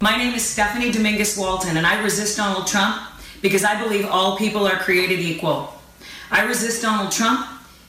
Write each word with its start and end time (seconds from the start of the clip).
My 0.00 0.16
name 0.16 0.32
is 0.34 0.44
Stephanie 0.44 0.92
Dominguez 0.92 1.36
Walton, 1.36 1.76
and 1.76 1.84
I 1.84 2.00
resist 2.04 2.36
Donald 2.36 2.68
Trump 2.68 3.02
because 3.42 3.64
I 3.64 3.82
believe 3.82 4.06
all 4.06 4.38
people 4.38 4.64
are 4.64 4.76
created 4.76 5.18
equal. 5.18 5.74
I 6.30 6.44
resist 6.44 6.82
Donald 6.82 7.10
Trump 7.10 7.44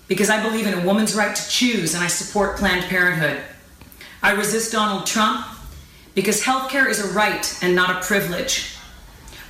because 0.07 0.27
I 0.27 0.41
believe 0.41 0.65
in 0.65 0.73
a 0.73 0.83
woman's 0.83 1.13
right 1.13 1.35
to 1.35 1.49
choose 1.49 1.93
and 1.93 2.03
I 2.03 2.07
support 2.07 2.57
Planned 2.57 2.85
Parenthood. 2.85 3.39
I 4.23 4.31
resist 4.31 4.71
Donald 4.71 5.05
Trump 5.05 5.45
because 6.15 6.41
healthcare 6.41 6.89
is 6.89 6.99
a 6.99 7.13
right 7.13 7.55
and 7.61 7.75
not 7.75 7.95
a 7.95 8.03
privilege. 8.03 8.75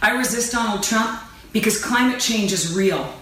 I 0.02 0.18
resist 0.18 0.52
Donald 0.52 0.84
Trump 0.84 1.22
because 1.54 1.82
climate 1.82 2.20
change 2.20 2.52
is 2.52 2.76
real. 2.76 3.14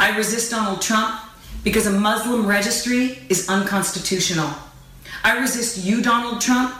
I 0.00 0.16
resist 0.16 0.50
Donald 0.50 0.82
Trump 0.82 1.14
because 1.62 1.86
a 1.86 1.92
Muslim 1.92 2.44
registry 2.48 3.20
is 3.28 3.48
unconstitutional. 3.48 4.50
I 5.22 5.38
resist 5.38 5.84
you, 5.84 6.02
Donald 6.02 6.40
Trump, 6.40 6.74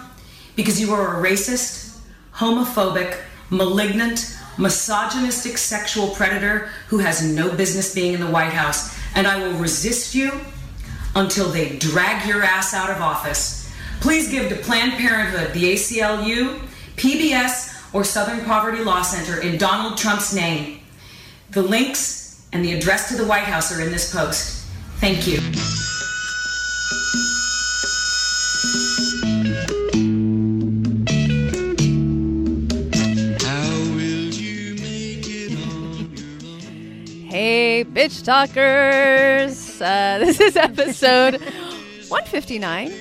because 0.56 0.80
you 0.80 0.92
are 0.92 1.18
a 1.18 1.30
racist, 1.30 1.98
homophobic, 2.34 3.18
malignant, 3.50 4.38
misogynistic 4.58 5.58
sexual 5.58 6.08
predator 6.08 6.70
who 6.88 6.98
has 6.98 7.22
no 7.22 7.54
business 7.54 7.94
being 7.94 8.14
in 8.14 8.20
the 8.20 8.30
White 8.30 8.52
House. 8.52 8.98
And 9.14 9.26
I 9.26 9.38
will 9.38 9.58
resist 9.58 10.14
you 10.14 10.32
until 11.14 11.48
they 11.48 11.76
drag 11.76 12.26
your 12.26 12.42
ass 12.42 12.74
out 12.74 12.90
of 12.90 13.00
office. 13.00 13.72
Please 14.00 14.30
give 14.30 14.48
to 14.48 14.56
Planned 14.56 14.92
Parenthood, 14.92 15.52
the 15.52 15.74
ACLU, 15.74 16.60
PBS, 16.96 17.94
or 17.94 18.04
Southern 18.04 18.44
Poverty 18.44 18.82
Law 18.82 19.02
Center 19.02 19.40
in 19.40 19.58
Donald 19.58 19.98
Trump's 19.98 20.34
name. 20.34 20.80
The 21.50 21.62
links 21.62 22.46
and 22.52 22.64
the 22.64 22.72
address 22.72 23.08
to 23.08 23.16
the 23.16 23.26
White 23.26 23.44
House 23.44 23.76
are 23.76 23.82
in 23.82 23.92
this 23.92 24.12
post. 24.12 24.66
Thank 24.98 25.26
you. 25.26 25.81
Bitch 38.02 38.24
talkers! 38.24 39.80
Uh, 39.80 40.18
this 40.24 40.40
is 40.40 40.56
episode 40.56 41.34
159 41.34 42.92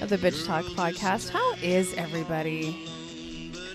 of 0.00 0.08
the 0.08 0.16
Bitch 0.16 0.46
Talk 0.46 0.64
podcast. 0.64 1.28
How 1.28 1.52
is 1.56 1.92
everybody? 1.98 2.88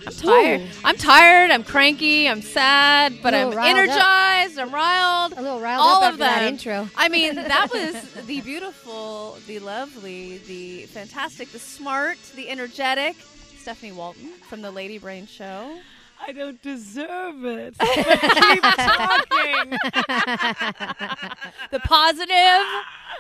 I'm 0.08 0.13
tired. 0.13 0.61
I'm 0.83 0.95
tired. 0.95 1.52
I'm 1.52 1.63
cranky. 1.63 2.28
I'm 2.28 2.41
sad, 2.41 3.19
but 3.22 3.35
I'm 3.35 3.52
riled 3.52 3.78
up. 3.78 3.78
energized. 3.78 4.58
I'm 4.58 4.73
riled. 4.73 5.33
A 5.33 5.41
little 5.44 5.59
riled 5.59 5.80
All 5.80 6.03
up 6.03 6.13
of 6.13 6.19
that 6.19 6.41
intro. 6.41 6.89
I 6.95 7.08
mean, 7.08 7.35
that 7.35 7.67
was 7.72 8.25
the 8.25 8.41
beautiful, 8.41 9.38
the 9.45 9.59
lovely, 9.59 10.39
the 10.39 10.88
fantastic, 10.88 11.52
the 11.52 11.59
smart, 11.59 12.17
the 12.35 12.50
energetic 12.50 13.16
Stephanie 13.59 13.91
Walton 13.91 14.30
from 14.50 14.63
the 14.63 14.72
Lady 14.72 14.97
Brain 14.97 15.28
Show. 15.28 15.78
I 16.25 16.31
don't 16.31 16.61
deserve 16.61 17.45
it. 17.45 17.77
Keep 17.79 18.61
talking. 18.61 19.77
the 21.71 21.79
positive, 21.79 22.65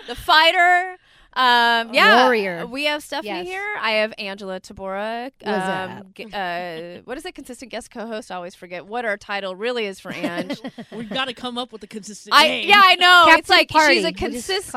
the 0.07 0.15
fighter. 0.15 0.97
Um, 1.37 1.93
yeah, 1.93 2.23
warrior. 2.23 2.65
We 2.65 2.85
have 2.85 3.03
Stephanie 3.03 3.27
Yes. 3.29 3.45
here. 3.47 3.67
I 3.79 3.91
have 3.91 4.13
Angela 4.17 4.59
Tabora. 4.59 5.31
What's 5.41 5.45
Um, 5.67 6.07
g- 6.15 6.25
uh, 6.33 7.01
what 7.05 7.17
is 7.17 7.25
it? 7.25 7.35
Consistent 7.35 7.69
guest 7.71 7.91
co-host. 7.91 8.31
I 8.31 8.35
always 8.35 8.55
forget 8.55 8.87
what 8.87 9.05
our 9.05 9.17
title 9.17 9.55
really 9.55 9.85
is 9.85 9.99
for 9.99 10.11
Ange. 10.11 10.59
We've 10.91 11.09
got 11.09 11.25
to 11.25 11.33
come 11.35 11.57
up 11.59 11.71
with 11.71 11.83
a 11.83 11.87
consistent 11.87 12.35
I 12.35 12.47
name. 12.47 12.69
yeah, 12.69 12.81
I 12.83 12.95
know. 12.95 13.23
Captain 13.25 13.39
it's 13.39 13.49
like 13.49 13.69
Party. 13.69 13.95
she's 13.95 14.03
a 14.03 14.07
We'll 14.07 14.11
just 14.11 14.19
call 14.19 14.29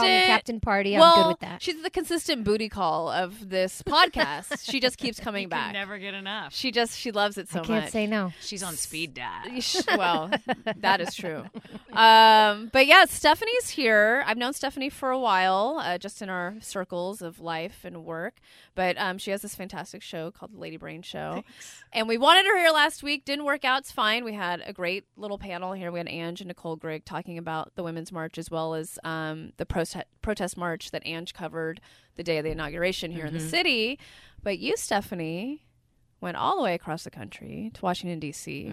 consistent 0.05 0.27
Captain 0.27 0.61
Party. 0.61 0.95
I'm 0.97 1.01
well, 1.01 1.23
good 1.23 1.29
with 1.31 1.41
that. 1.41 1.63
she's 1.63 1.83
the 1.83 1.91
consistent 1.91 2.45
booty 2.45 2.69
call 2.69 3.09
of 3.11 3.49
this 3.49 3.83
podcast. 3.87 4.71
she 4.71 4.81
just 4.81 4.99
keeps 4.99 5.19
coming 5.19 5.43
You 5.45 5.49
back. 5.49 5.65
can 5.67 5.73
never 5.75 5.97
get 5.99 6.13
enough. 6.15 6.55
she 6.55 6.71
just 6.73 6.99
she 6.99 7.11
loves 7.11 7.39
it 7.39 7.49
so 7.49 7.61
much. 7.61 7.65
I 7.65 7.73
can't 7.73 7.85
much. 7.85 7.93
say 7.93 8.07
no. 8.07 8.33
She's 8.43 8.63
on 8.63 8.75
speed 8.75 9.15
dial. 9.15 9.31
Well, 9.97 10.31
that 10.77 11.01
is 11.01 11.15
true. 11.15 11.45
Um, 11.93 12.69
but 12.73 12.87
yeah, 12.87 13.05
Stephanie's 13.07 13.71
here. 13.71 14.23
I've 14.27 14.37
known 14.37 14.53
Stephanie 14.53 14.91
for 14.91 15.11
a 15.11 15.19
while, 15.19 15.81
uh, 15.83 15.97
just 15.99 16.21
in 16.23 16.29
our 16.29 16.50
circles 16.61 17.23
of 17.23 17.39
life 17.41 17.81
and 17.85 18.05
work. 18.05 18.41
But 18.75 18.99
um, 18.99 19.19
she 19.19 19.31
has 19.31 19.43
this 19.43 19.55
fantastic 19.55 20.03
show 20.03 20.31
called 20.31 20.53
the 20.53 20.59
Lady 20.59 20.77
Brain 20.77 21.03
Show. 21.03 21.45
And 21.93 22.09
we 22.09 22.19
wanted 22.19 22.47
her 22.47 22.59
here 22.59 22.71
last 22.71 23.03
week. 23.03 23.25
Didn't 23.25 23.45
work 23.45 23.65
out. 23.65 23.81
It's 23.81 23.93
fine. 23.93 24.25
We 24.25 24.33
had 24.33 24.63
a 24.65 24.73
great 24.73 25.05
little 25.17 25.39
panel 25.39 25.73
here. 25.73 25.93
We 25.93 25.99
had 25.99 26.09
Ange 26.09 26.41
and 26.41 26.49
Nicole 26.49 26.77
Grigg 26.77 27.05
talking 27.05 27.39
about 27.39 27.73
the 27.75 27.83
Women's 27.83 28.11
March 28.11 28.39
as 28.39 28.51
well 28.51 28.75
as 28.75 28.99
um, 29.05 29.53
the 29.57 29.67
prote- 29.67 30.03
protest 30.23 30.57
march 30.57 30.91
that 30.91 31.03
Ange 31.05 31.35
covered 31.35 31.81
the 32.17 32.23
day 32.23 32.39
of 32.39 32.45
the 32.45 32.51
inauguration 32.51 33.11
here 33.11 33.27
in 33.27 33.35
the 33.35 33.41
city. 33.41 33.99
But 34.43 34.59
you, 34.59 34.77
Stephanie, 34.77 35.63
went 36.21 36.37
all 36.37 36.57
the 36.57 36.63
way 36.63 36.75
across 36.75 37.05
the 37.05 37.11
country 37.11 37.71
to 37.75 37.81
Washington 37.83 38.19
D.C. 38.19 38.73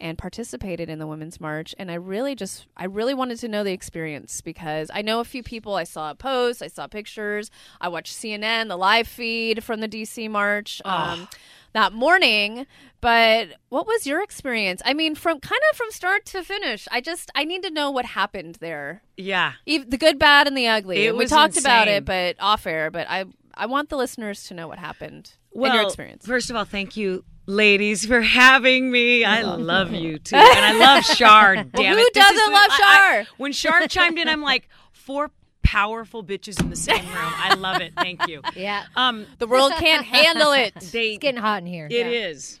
and 0.00 0.16
participated 0.16 0.88
in 0.88 0.98
the 0.98 1.06
Women's 1.06 1.40
March. 1.40 1.74
And 1.78 1.90
I 1.90 1.94
really 1.94 2.34
just, 2.34 2.66
I 2.76 2.84
really 2.86 3.14
wanted 3.14 3.38
to 3.40 3.48
know 3.48 3.62
the 3.64 3.72
experience 3.72 4.40
because 4.40 4.90
I 4.94 5.02
know 5.02 5.20
a 5.20 5.24
few 5.24 5.42
people. 5.42 5.74
I 5.74 5.84
saw 5.84 6.14
posts, 6.14 6.62
I 6.62 6.68
saw 6.68 6.86
pictures, 6.86 7.50
I 7.80 7.88
watched 7.88 8.14
CNN, 8.14 8.68
the 8.68 8.76
live 8.76 9.06
feed 9.08 9.62
from 9.64 9.80
the 9.80 9.88
D.C. 9.88 10.28
March. 10.28 10.80
Um, 10.84 11.28
that 11.74 11.92
morning, 11.92 12.66
but 13.02 13.48
what 13.68 13.86
was 13.86 14.06
your 14.06 14.22
experience? 14.22 14.80
I 14.86 14.94
mean, 14.94 15.14
from 15.14 15.38
kind 15.38 15.60
of 15.70 15.76
from 15.76 15.90
start 15.90 16.24
to 16.26 16.42
finish. 16.42 16.88
I 16.90 17.02
just 17.02 17.30
I 17.34 17.44
need 17.44 17.62
to 17.62 17.70
know 17.70 17.90
what 17.90 18.06
happened 18.06 18.56
there, 18.60 19.02
Yeah. 19.18 19.52
Ev 19.66 19.90
the 19.90 19.98
good, 19.98 20.18
bad, 20.18 20.46
and 20.46 20.56
the 20.56 20.66
ugly. 20.66 21.12
We 21.12 21.26
talked 21.26 21.58
about 21.58 21.86
it, 21.86 22.06
but 22.06 22.36
off 22.40 22.66
air. 22.66 22.90
But 22.90 23.06
I 23.10 23.26
I 23.54 23.66
want 23.66 23.90
the 23.90 23.96
listeners 23.98 24.44
to 24.44 24.54
know 24.54 24.66
what 24.66 24.78
happened 24.78 25.32
Well, 25.52 25.70
in 25.72 25.76
your 25.78 25.86
experience. 25.86 26.26
first 26.26 26.50
of 26.50 26.56
all, 26.56 26.64
thank 26.64 26.96
you, 26.96 27.24
ladies, 27.46 28.04
for 28.06 28.20
having 28.20 28.90
me. 28.90 29.24
I 29.24 29.42
love 29.42 29.92
you 29.92 30.18
too, 30.18 30.36
and 30.36 30.44
I 30.64 30.78
love 30.78 31.04
Shar. 31.04 31.54
Damn 31.64 31.94
who 31.96 31.98
it, 32.00 32.14
This 32.14 32.24
doesn't 32.24 32.46
the- 32.46 32.52
love 32.52 32.70
I- 32.70 32.74
I- 32.80 33.22
Shar? 33.24 33.34
when 33.38 33.52
Shar 33.52 33.86
chimed 33.88 34.18
in, 34.18 34.28
I'm 34.28 34.42
like 34.42 34.68
four 34.92 35.30
powerful 35.62 36.24
bitches 36.24 36.60
in 36.60 36.70
the 36.70 36.76
same 36.76 37.04
room. 37.04 37.32
I 37.36 37.54
love 37.54 37.80
it. 37.82 37.92
Thank 37.96 38.26
you. 38.28 38.40
Yeah. 38.56 38.84
Um, 38.96 39.26
The 39.38 39.46
world 39.46 39.72
can't 39.78 40.04
handle 40.04 40.52
it. 40.52 40.74
they 40.92 41.10
It's 41.10 41.18
getting 41.18 41.40
hot 41.40 41.60
in 41.62 41.66
here. 41.66 41.86
It 41.90 42.06
is. 42.06 42.60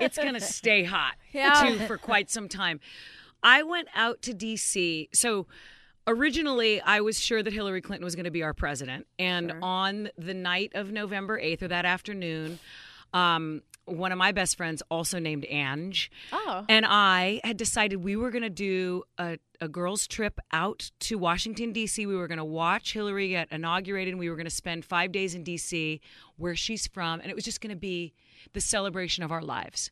It's 0.00 0.16
going 0.16 0.34
to 0.34 0.40
stay 0.40 0.82
hot 0.82 1.14
Yeah. 1.32 1.52
too 1.62 1.78
for 1.86 1.98
quite 1.98 2.30
some 2.30 2.48
time. 2.48 2.80
I 3.42 3.62
went 3.62 3.88
out 3.94 4.22
to 4.22 4.32
DC. 4.34 5.08
So 5.14 5.46
originally, 6.08 6.80
I 6.80 7.00
was 7.00 7.18
sure 7.20 7.42
that 7.42 7.52
Hillary 7.52 7.80
Clinton 7.80 8.04
was 8.04 8.16
going 8.16 8.24
to 8.24 8.30
be 8.30 8.42
our 8.42 8.54
president. 8.54 9.06
And 9.18 9.52
on 9.62 10.10
the 10.18 10.34
night 10.34 10.72
of 10.74 10.90
November 10.90 11.40
8th 11.40 11.62
or 11.62 11.68
that 11.68 11.84
afternoon, 11.84 12.58
um, 13.14 13.62
one 13.84 14.12
of 14.12 14.18
my 14.18 14.32
best 14.32 14.56
friends, 14.56 14.82
also 14.90 15.18
named 15.18 15.46
Ange, 15.48 16.10
Oh. 16.32 16.64
and 16.68 16.84
I 16.86 17.40
had 17.42 17.56
decided 17.56 18.04
we 18.04 18.16
were 18.16 18.30
going 18.30 18.42
to 18.42 18.50
do 18.50 19.04
a, 19.16 19.38
a 19.62 19.68
girls' 19.68 20.06
trip 20.06 20.38
out 20.52 20.90
to 21.00 21.16
Washington, 21.16 21.72
D.C. 21.72 22.04
We 22.04 22.14
were 22.14 22.28
going 22.28 22.36
to 22.36 22.44
watch 22.44 22.92
Hillary 22.92 23.30
get 23.30 23.48
inaugurated, 23.50 24.12
and 24.12 24.18
we 24.18 24.28
were 24.28 24.36
going 24.36 24.44
to 24.44 24.50
spend 24.54 24.84
five 24.84 25.10
days 25.10 25.34
in 25.34 25.42
D.C., 25.42 26.02
where 26.36 26.54
she's 26.54 26.86
from, 26.86 27.20
and 27.20 27.30
it 27.30 27.34
was 27.34 27.44
just 27.44 27.62
going 27.62 27.70
to 27.70 27.80
be 27.80 28.12
the 28.52 28.60
celebration 28.60 29.24
of 29.24 29.32
our 29.32 29.42
lives. 29.42 29.90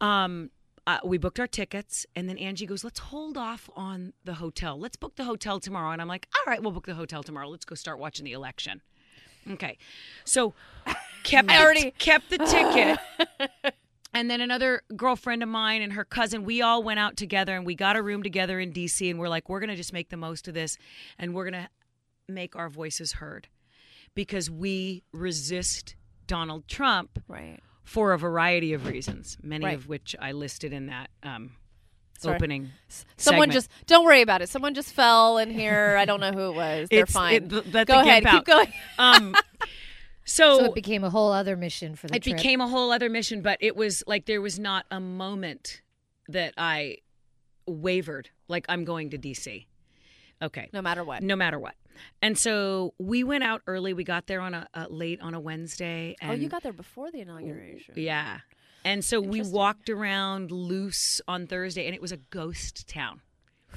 Um, 0.00 0.50
uh, 0.86 0.98
we 1.04 1.18
booked 1.18 1.40
our 1.40 1.46
tickets, 1.46 2.06
and 2.14 2.28
then 2.28 2.38
Angie 2.38 2.66
goes, 2.66 2.84
"Let's 2.84 2.98
hold 3.00 3.36
off 3.36 3.68
on 3.74 4.12
the 4.24 4.34
hotel. 4.34 4.78
Let's 4.78 4.96
book 4.96 5.16
the 5.16 5.24
hotel 5.24 5.58
tomorrow." 5.60 5.90
And 5.90 6.00
I'm 6.00 6.08
like, 6.08 6.28
"All 6.36 6.50
right, 6.50 6.62
we'll 6.62 6.72
book 6.72 6.86
the 6.86 6.94
hotel 6.94 7.22
tomorrow. 7.22 7.48
Let's 7.48 7.64
go 7.64 7.74
start 7.74 7.98
watching 7.98 8.24
the 8.24 8.32
election." 8.32 8.82
Okay, 9.50 9.78
so 10.24 10.54
kept 11.22 11.50
I 11.50 11.62
already- 11.62 11.92
kept 11.92 12.30
the 12.30 12.38
ticket. 12.38 13.74
And 14.14 14.30
then 14.30 14.40
another 14.40 14.80
girlfriend 14.96 15.42
of 15.42 15.50
mine 15.50 15.82
and 15.82 15.92
her 15.92 16.04
cousin, 16.04 16.44
we 16.44 16.62
all 16.62 16.82
went 16.82 16.98
out 16.98 17.18
together 17.18 17.54
and 17.54 17.66
we 17.66 17.74
got 17.74 17.96
a 17.96 18.02
room 18.02 18.22
together 18.22 18.58
in 18.58 18.72
DC 18.72 19.10
and 19.10 19.18
we're 19.18 19.28
like, 19.28 19.50
we're 19.50 19.60
going 19.60 19.68
to 19.68 19.76
just 19.76 19.92
make 19.92 20.08
the 20.08 20.16
most 20.16 20.48
of 20.48 20.54
this 20.54 20.78
and 21.18 21.34
we're 21.34 21.44
going 21.50 21.62
to 21.64 21.68
make 22.26 22.56
our 22.56 22.70
voices 22.70 23.12
heard 23.14 23.48
because 24.14 24.50
we 24.50 25.02
resist 25.12 25.96
Donald 26.26 26.66
Trump 26.66 27.22
Right. 27.28 27.60
For 27.86 28.12
a 28.12 28.18
variety 28.18 28.74
of 28.74 28.86
reasons, 28.86 29.38
many 29.42 29.64
Right. 29.64 29.74
of 29.74 29.88
which 29.88 30.14
I 30.20 30.32
listed 30.32 30.72
in 30.74 30.86
that 30.88 31.08
um, 31.22 31.52
Sorry. 32.18 32.34
opening. 32.36 32.70
Someone 33.16 33.44
segment. 33.48 33.52
just 33.52 33.70
don't 33.86 34.04
worry 34.04 34.20
about 34.20 34.42
it. 34.42 34.48
Someone 34.50 34.74
just 34.74 34.92
fell 34.92 35.38
in 35.38 35.50
here. 35.50 35.96
I 35.98 36.04
don't 36.04 36.20
know 36.20 36.32
who 36.32 36.50
it 36.50 36.54
was. 36.56 36.88
They're 36.90 37.04
It's- 37.04 37.12
fine. 37.14 37.34
it- 37.34 37.48
th- 37.50 37.64
let 37.72 37.86
Go 37.86 37.94
the 37.94 38.00
ahead. 38.00 38.24
gimp 38.24 38.34
Keep 38.34 38.44
going. 38.44 38.72
Um, 38.98 39.34
so, 40.24 40.58
So 40.58 40.64
it 40.66 40.74
became 40.74 41.04
a 41.04 41.10
whole 41.10 41.32
other 41.32 41.56
mission 41.56 41.94
for 41.94 42.08
the 42.08 42.16
it 42.16 42.22
trip. 42.24 42.36
became 42.36 42.60
a 42.60 42.66
whole 42.68 42.90
other 42.90 43.08
mission 43.08 43.40
but 43.42 43.56
it 43.60 43.76
was 43.76 44.02
like 44.08 44.26
there 44.26 44.40
was 44.42 44.58
not 44.58 44.84
a 44.90 44.98
moment 44.98 45.80
that 46.28 46.52
i 46.58 46.96
wavered 47.68 48.30
like 48.48 48.66
i'm 48.68 48.84
going 48.84 49.10
to 49.10 49.18
dc 49.18 49.66
okay 50.42 50.68
No 50.72 50.82
matter 50.82 51.04
what. 51.04 51.22
no 51.22 51.36
matter 51.36 51.58
what 51.60 51.76
and 52.22 52.38
so 52.38 52.94
we 52.98 53.24
went 53.24 53.44
out 53.44 53.62
early 53.66 53.92
we 53.92 54.04
got 54.04 54.26
there 54.26 54.40
on 54.40 54.54
a, 54.54 54.66
a 54.74 54.88
late 54.88 55.20
on 55.20 55.34
a 55.34 55.40
wednesday 55.40 56.16
and 56.20 56.32
oh, 56.32 56.34
you 56.34 56.48
got 56.48 56.62
there 56.62 56.72
before 56.72 57.10
the 57.10 57.20
inauguration. 57.20 57.94
yeah 57.96 58.38
and 58.84 59.04
so 59.04 59.20
we 59.20 59.42
walked 59.42 59.90
around 59.90 60.50
loose 60.50 61.20
on 61.28 61.46
thursday 61.46 61.86
and 61.86 61.94
it 61.94 62.02
was 62.02 62.12
a 62.12 62.18
ghost 62.18 62.88
town 62.88 63.20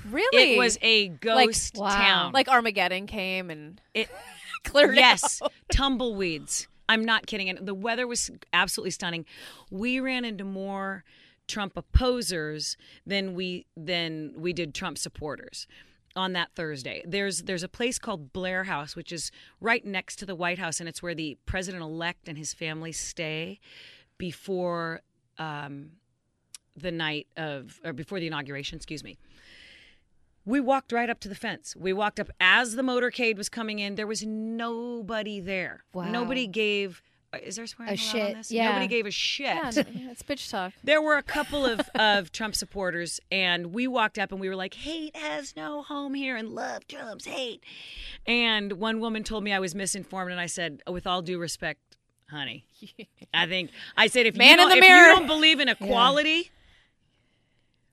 Really? 0.10 0.54
it 0.54 0.58
was 0.58 0.78
a 0.82 1.10
ghost 1.10 1.76
wow. 1.76 1.90
town 1.90 2.32
like 2.32 2.48
Armageddon 2.48 3.06
came 3.06 3.50
and 3.50 3.82
it 3.94 4.10
cleared 4.64 4.96
yes 4.96 5.42
out. 5.42 5.52
tumbleweeds 5.74 6.68
I'm 6.90 7.06
not 7.06 7.28
kidding. 7.28 7.50
And 7.50 7.66
the 7.66 7.76
weather 7.76 8.08
was 8.08 8.32
absolutely 8.52 8.92
stunning. 8.92 9.26
We 9.70 10.00
ran 10.00 10.26
into 10.26 10.44
more 10.44 11.04
Trump 11.48 11.78
opposers 11.78 12.76
than 13.06 13.36
we 13.36 13.68
than 13.78 14.34
we 14.36 14.54
did 14.54 14.74
Trump 14.74 14.98
supporters 14.98 15.68
on 16.16 16.34
that 16.34 16.50
Thursday. 16.56 17.04
There's 17.06 17.44
there's 17.44 17.64
a 17.64 17.70
place 17.70 18.00
called 18.00 18.34
Blair 18.34 18.66
House, 18.66 18.96
which 18.96 19.12
is 19.12 19.32
right 19.60 19.86
next 19.86 20.18
to 20.18 20.26
the 20.26 20.36
White 20.36 20.60
House, 20.60 20.80
and 20.80 20.90
it's 20.90 21.02
where 21.02 21.16
the 21.16 21.38
president 21.46 21.84
elect 21.84 22.28
and 22.28 22.38
his 22.38 22.54
family 22.54 22.92
stay 22.92 23.60
before 24.18 25.02
um, 25.38 25.92
the 26.76 26.92
night 26.92 27.28
of 27.38 27.80
or 27.84 27.94
before 27.94 28.20
the 28.20 28.28
inauguration. 28.28 28.76
Excuse 28.76 29.04
me. 29.04 29.18
We 30.46 30.60
walked 30.60 30.92
right 30.92 31.10
up 31.10 31.20
to 31.22 31.30
the 31.30 31.36
fence. 31.36 31.76
We 31.76 31.94
walked 31.94 32.20
up 32.20 32.30
as 32.40 32.76
the 32.76 32.82
motorcade 32.82 33.38
was 33.38 33.50
coming 33.50 33.80
in. 33.80 33.96
There 33.96 34.08
was 34.08 34.26
nobody 34.26 35.40
there. 35.40 35.84
Wow. 35.94 36.10
Nobody 36.10 36.48
gave. 36.48 37.04
Is 37.44 37.58
there 37.58 37.68
swearing 37.68 37.94
A 37.94 37.98
shit, 37.98 38.36
this? 38.36 38.52
yeah. 38.52 38.70
Nobody 38.70 38.88
gave 38.88 39.06
a 39.06 39.12
shit. 39.12 39.46
Yeah, 39.46 39.70
it's 39.76 40.24
bitch 40.24 40.50
talk. 40.50 40.74
There 40.84 41.02
were 41.02 41.18
a 41.18 41.24
couple 41.24 41.66
of, 41.66 41.82
of 41.96 42.32
Trump 42.32 42.56
supporters, 42.56 43.20
and 43.32 43.68
we 43.68 43.88
walked 43.88 44.18
up 44.18 44.32
and 44.32 44.42
we 44.42 44.50
were 44.50 44.56
like, 44.56 44.74
hate 44.74 45.16
has 45.16 45.56
no 45.56 45.84
home 45.84 46.16
here 46.16 46.36
and 46.36 46.50
love 46.50 46.88
Trump's 46.88 47.26
hate. 47.26 47.64
And 48.26 48.74
one 48.74 49.00
woman 49.00 49.24
told 49.24 49.44
me 49.44 49.54
I 49.54 49.60
was 49.60 49.76
misinformed, 49.76 50.32
and 50.32 50.40
I 50.40 50.48
said, 50.48 50.82
with 50.90 51.06
all 51.06 51.22
due 51.22 51.38
respect, 51.38 51.80
honey, 52.32 52.66
I 53.34 53.46
think, 53.46 53.72
I 53.96 54.08
said, 54.08 54.26
if, 54.26 54.36
Man 54.36 54.52
you, 54.52 54.58
don't, 54.58 54.70
the 54.70 54.78
if 54.78 54.84
you 54.84 54.90
don't 54.90 55.28
believe 55.28 55.60
in 55.60 55.70
equality, 55.70 56.50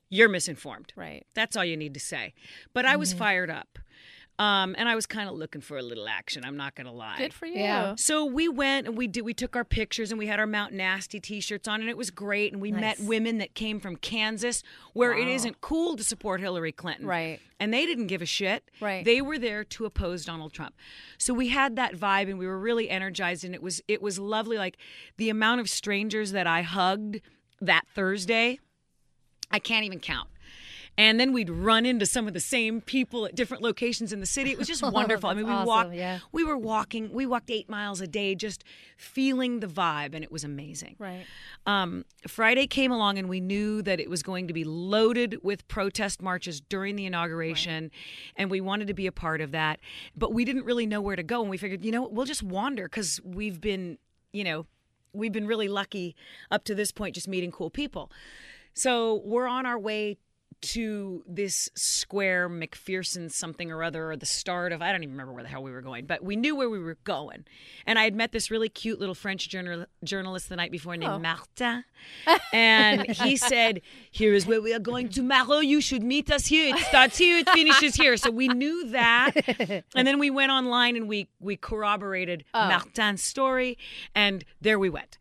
you're 0.09 0.29
misinformed. 0.31 0.93
Right. 0.97 1.27
That's 1.35 1.57
all 1.57 1.65
you 1.65 1.77
need 1.77 1.95
to 1.95 2.01
say. 2.01 2.33
But 2.73 2.87
I 2.87 2.97
was 2.97 3.11
mm-hmm. 3.11 3.19
fired 3.19 3.51
up. 3.51 3.79
Um, 4.39 4.75
and 4.77 4.87
I 4.89 4.95
was 4.95 5.07
kind 5.07 5.29
of 5.31 5.35
looking 5.37 5.63
for 5.63 5.79
a 5.79 5.83
little 5.83 6.07
action. 6.09 6.45
I'm 6.45 6.59
not 6.59 6.75
going 6.75 6.87
to 6.87 6.93
lie. 6.93 7.17
Good 7.17 7.33
for 7.33 7.47
you. 7.47 7.59
Yeah. 7.59 7.95
So 7.97 8.25
we 8.27 8.49
went 8.49 8.87
and 8.87 8.97
we 8.97 9.07
did. 9.07 9.23
We 9.23 9.33
took 9.33 9.57
our 9.57 9.65
pictures 9.65 10.11
and 10.13 10.19
we 10.19 10.27
had 10.27 10.39
our 10.39 10.47
Mount 10.47 10.75
Nasty 10.75 11.21
T-shirts 11.21 11.67
on, 11.67 11.81
and 11.81 11.89
it 11.89 11.97
was 11.97 12.11
great. 12.11 12.53
And 12.53 12.61
we 12.61 12.71
met 12.71 13.01
women 13.01 13.39
that 13.39 13.55
came 13.55 13.81
from 13.81 13.97
Kansas, 13.97 14.63
where 14.93 15.15
it 15.15 15.27
Wow. 15.27 15.33
isn't 15.33 15.61
cool 15.63 15.97
to 15.97 16.05
support 16.05 16.41
Hillary 16.41 16.73
Clinton, 16.73 17.07
Right. 17.07 17.41
And 17.59 17.73
they 17.73 17.87
didn't 17.87 18.09
give 18.09 18.21
a 18.21 18.27
shit. 18.27 18.71
Right. 18.83 19.03
They 19.03 19.23
were 19.23 19.39
there 19.39 19.65
to 19.65 19.87
oppose 19.87 20.27
Donald 20.27 20.53
Trump. 20.53 20.75
So 21.17 21.33
we 21.33 21.49
had 21.49 21.77
that 21.77 21.95
vibe, 21.97 22.29
and 22.29 22.39
we 22.39 22.47
were 22.47 22.59
really 22.59 22.91
energized, 22.91 23.45
and 23.45 23.55
it 23.55 23.63
was 23.63 23.81
it 23.89 24.03
was 24.03 24.19
lovely. 24.19 24.59
Like 24.59 24.77
the 25.17 25.31
amount 25.31 25.63
of 25.63 25.71
strangers 25.71 26.33
that 26.33 26.47
I 26.47 26.61
hugged 26.61 27.23
that 27.63 27.87
Thursday, 27.95 28.61
I 29.51 29.59
can't 29.59 29.87
even 29.87 30.01
count. 30.01 30.29
And 30.99 31.21
then 31.21 31.33
we'd 31.33 31.51
run 31.51 31.85
into 31.85 32.07
some 32.07 32.27
of 32.27 32.33
the 32.33 32.41
same 32.41 32.81
people 32.81 33.27
at 33.27 33.35
different 33.35 33.63
locations 33.63 34.13
in 34.13 34.21
the 34.21 34.27
city. 34.27 34.51
It 34.51 34.59
was 34.59 34.67
just 34.67 34.83
wonderful. 34.93 35.29
I 35.29 35.35
mean, 35.35 35.47
we 35.47 35.53
That's 35.53 35.67
walked. 35.67 35.95
yeah. 35.95 36.21
We 36.33 36.43
were 36.43 36.57
walking. 36.57 37.13
We 37.13 37.27
walked 37.27 37.51
eight 37.51 37.69
miles 37.69 38.01
a 38.01 38.07
day, 38.07 38.35
just 38.35 38.65
feeling 38.97 39.61
the 39.61 39.67
vibe, 39.67 40.15
and 40.15 40.25
it 40.25 40.33
was 40.33 40.43
amazing. 40.43 40.97
Right. 40.99 41.27
Um, 41.67 42.05
Friday 42.27 42.67
came 42.67 42.93
along, 42.93 43.19
and 43.19 43.29
we 43.29 43.41
knew 43.41 43.83
that 43.83 44.01
it 44.01 44.09
was 44.09 44.23
going 44.23 44.49
to 44.49 44.55
be 44.55 44.65
loaded 44.65 45.39
with 45.43 45.69
protest 45.69 46.23
marches 46.23 46.61
during 46.63 46.97
the 46.97 47.05
inauguration, 47.05 47.91
and 48.37 48.51
we 48.51 48.61
wanted 48.61 48.89
to 48.89 48.95
be 48.95 49.07
a 49.07 49.13
part 49.13 49.41
of 49.41 49.53
that. 49.53 49.81
But 50.17 50.33
we 50.33 50.45
didn't 50.45 50.65
really 50.65 50.87
know 50.87 51.03
where 51.03 51.17
to 51.17 51.23
go, 51.23 51.43
and 51.43 51.51
we 51.51 51.59
figured, 51.59 51.85
you 51.85 51.93
know, 51.93 52.09
we'll 52.09 52.27
just 52.27 52.43
wander 52.43 52.85
because 52.85 53.21
we've 53.23 53.61
been, 53.61 53.99
you 54.33 54.45
know, 54.45 54.67
we've 55.13 55.33
been 55.33 55.47
really 55.47 55.69
lucky 55.69 56.17
up 56.51 56.65
to 56.65 56.75
this 56.75 56.93
point, 56.93 57.15
just 57.15 57.29
meeting 57.29 57.51
cool 57.51 57.71
people. 57.71 58.11
So 58.75 59.23
we're 59.25 59.47
on 59.47 59.65
our 59.65 59.79
way 59.79 60.19
to 60.73 61.23
this 61.27 61.69
square 61.75 62.49
McPherson 62.49 63.31
something 63.31 63.71
or 63.71 63.83
other 63.83 64.11
or 64.11 64.17
the 64.17 64.27
start 64.27 64.73
of 64.73 64.83
I 64.83 64.93
don't 64.93 65.03
even 65.03 65.13
remember 65.15 65.33
where 65.33 65.43
the 65.43 65.49
hell 65.49 65.63
we 65.63 65.71
were 65.71 65.81
going, 65.81 66.07
but 66.07 66.23
we 66.25 66.37
knew 66.37 66.55
where 66.57 66.69
we 66.71 66.79
were 66.79 66.99
going. 67.05 67.45
And 67.87 67.99
I 67.99 68.05
had 68.05 68.15
met 68.15 68.33
this 68.33 68.51
really 68.51 68.69
cute 68.69 68.99
little 68.99 69.15
French 69.15 69.49
journal- 69.49 69.87
journalist 70.05 70.49
the 70.49 70.57
night 70.57 70.71
before 70.71 70.97
named 70.97 71.13
Oh. 71.13 71.19
Martin. 71.19 71.85
And 72.53 73.11
he 73.11 73.37
said, 73.37 73.81
Here 74.11 74.33
is 74.35 74.47
where 74.47 74.61
we 74.61 74.73
are 74.75 74.79
going 74.79 75.09
tomorrow. 75.09 75.59
You 75.59 75.81
should 75.81 76.03
meet 76.03 76.31
us 76.31 76.47
here. 76.47 76.75
It 76.75 76.81
starts 76.85 77.17
here, 77.19 77.39
it 77.39 77.49
finishes 77.51 77.95
here. 77.95 78.17
So 78.17 78.31
we 78.31 78.49
knew 78.49 78.89
that. 78.91 79.33
And 79.95 80.07
then 80.07 80.19
we 80.19 80.31
went 80.31 80.53
online 80.53 80.97
and 80.97 81.09
we 81.09 81.29
we 81.41 81.57
corroborated 81.57 82.45
Oh. 82.55 82.69
Martin's 82.69 83.23
story 83.23 83.79
and 84.15 84.45
there 84.61 84.79
we 84.79 84.91
went. 84.91 85.19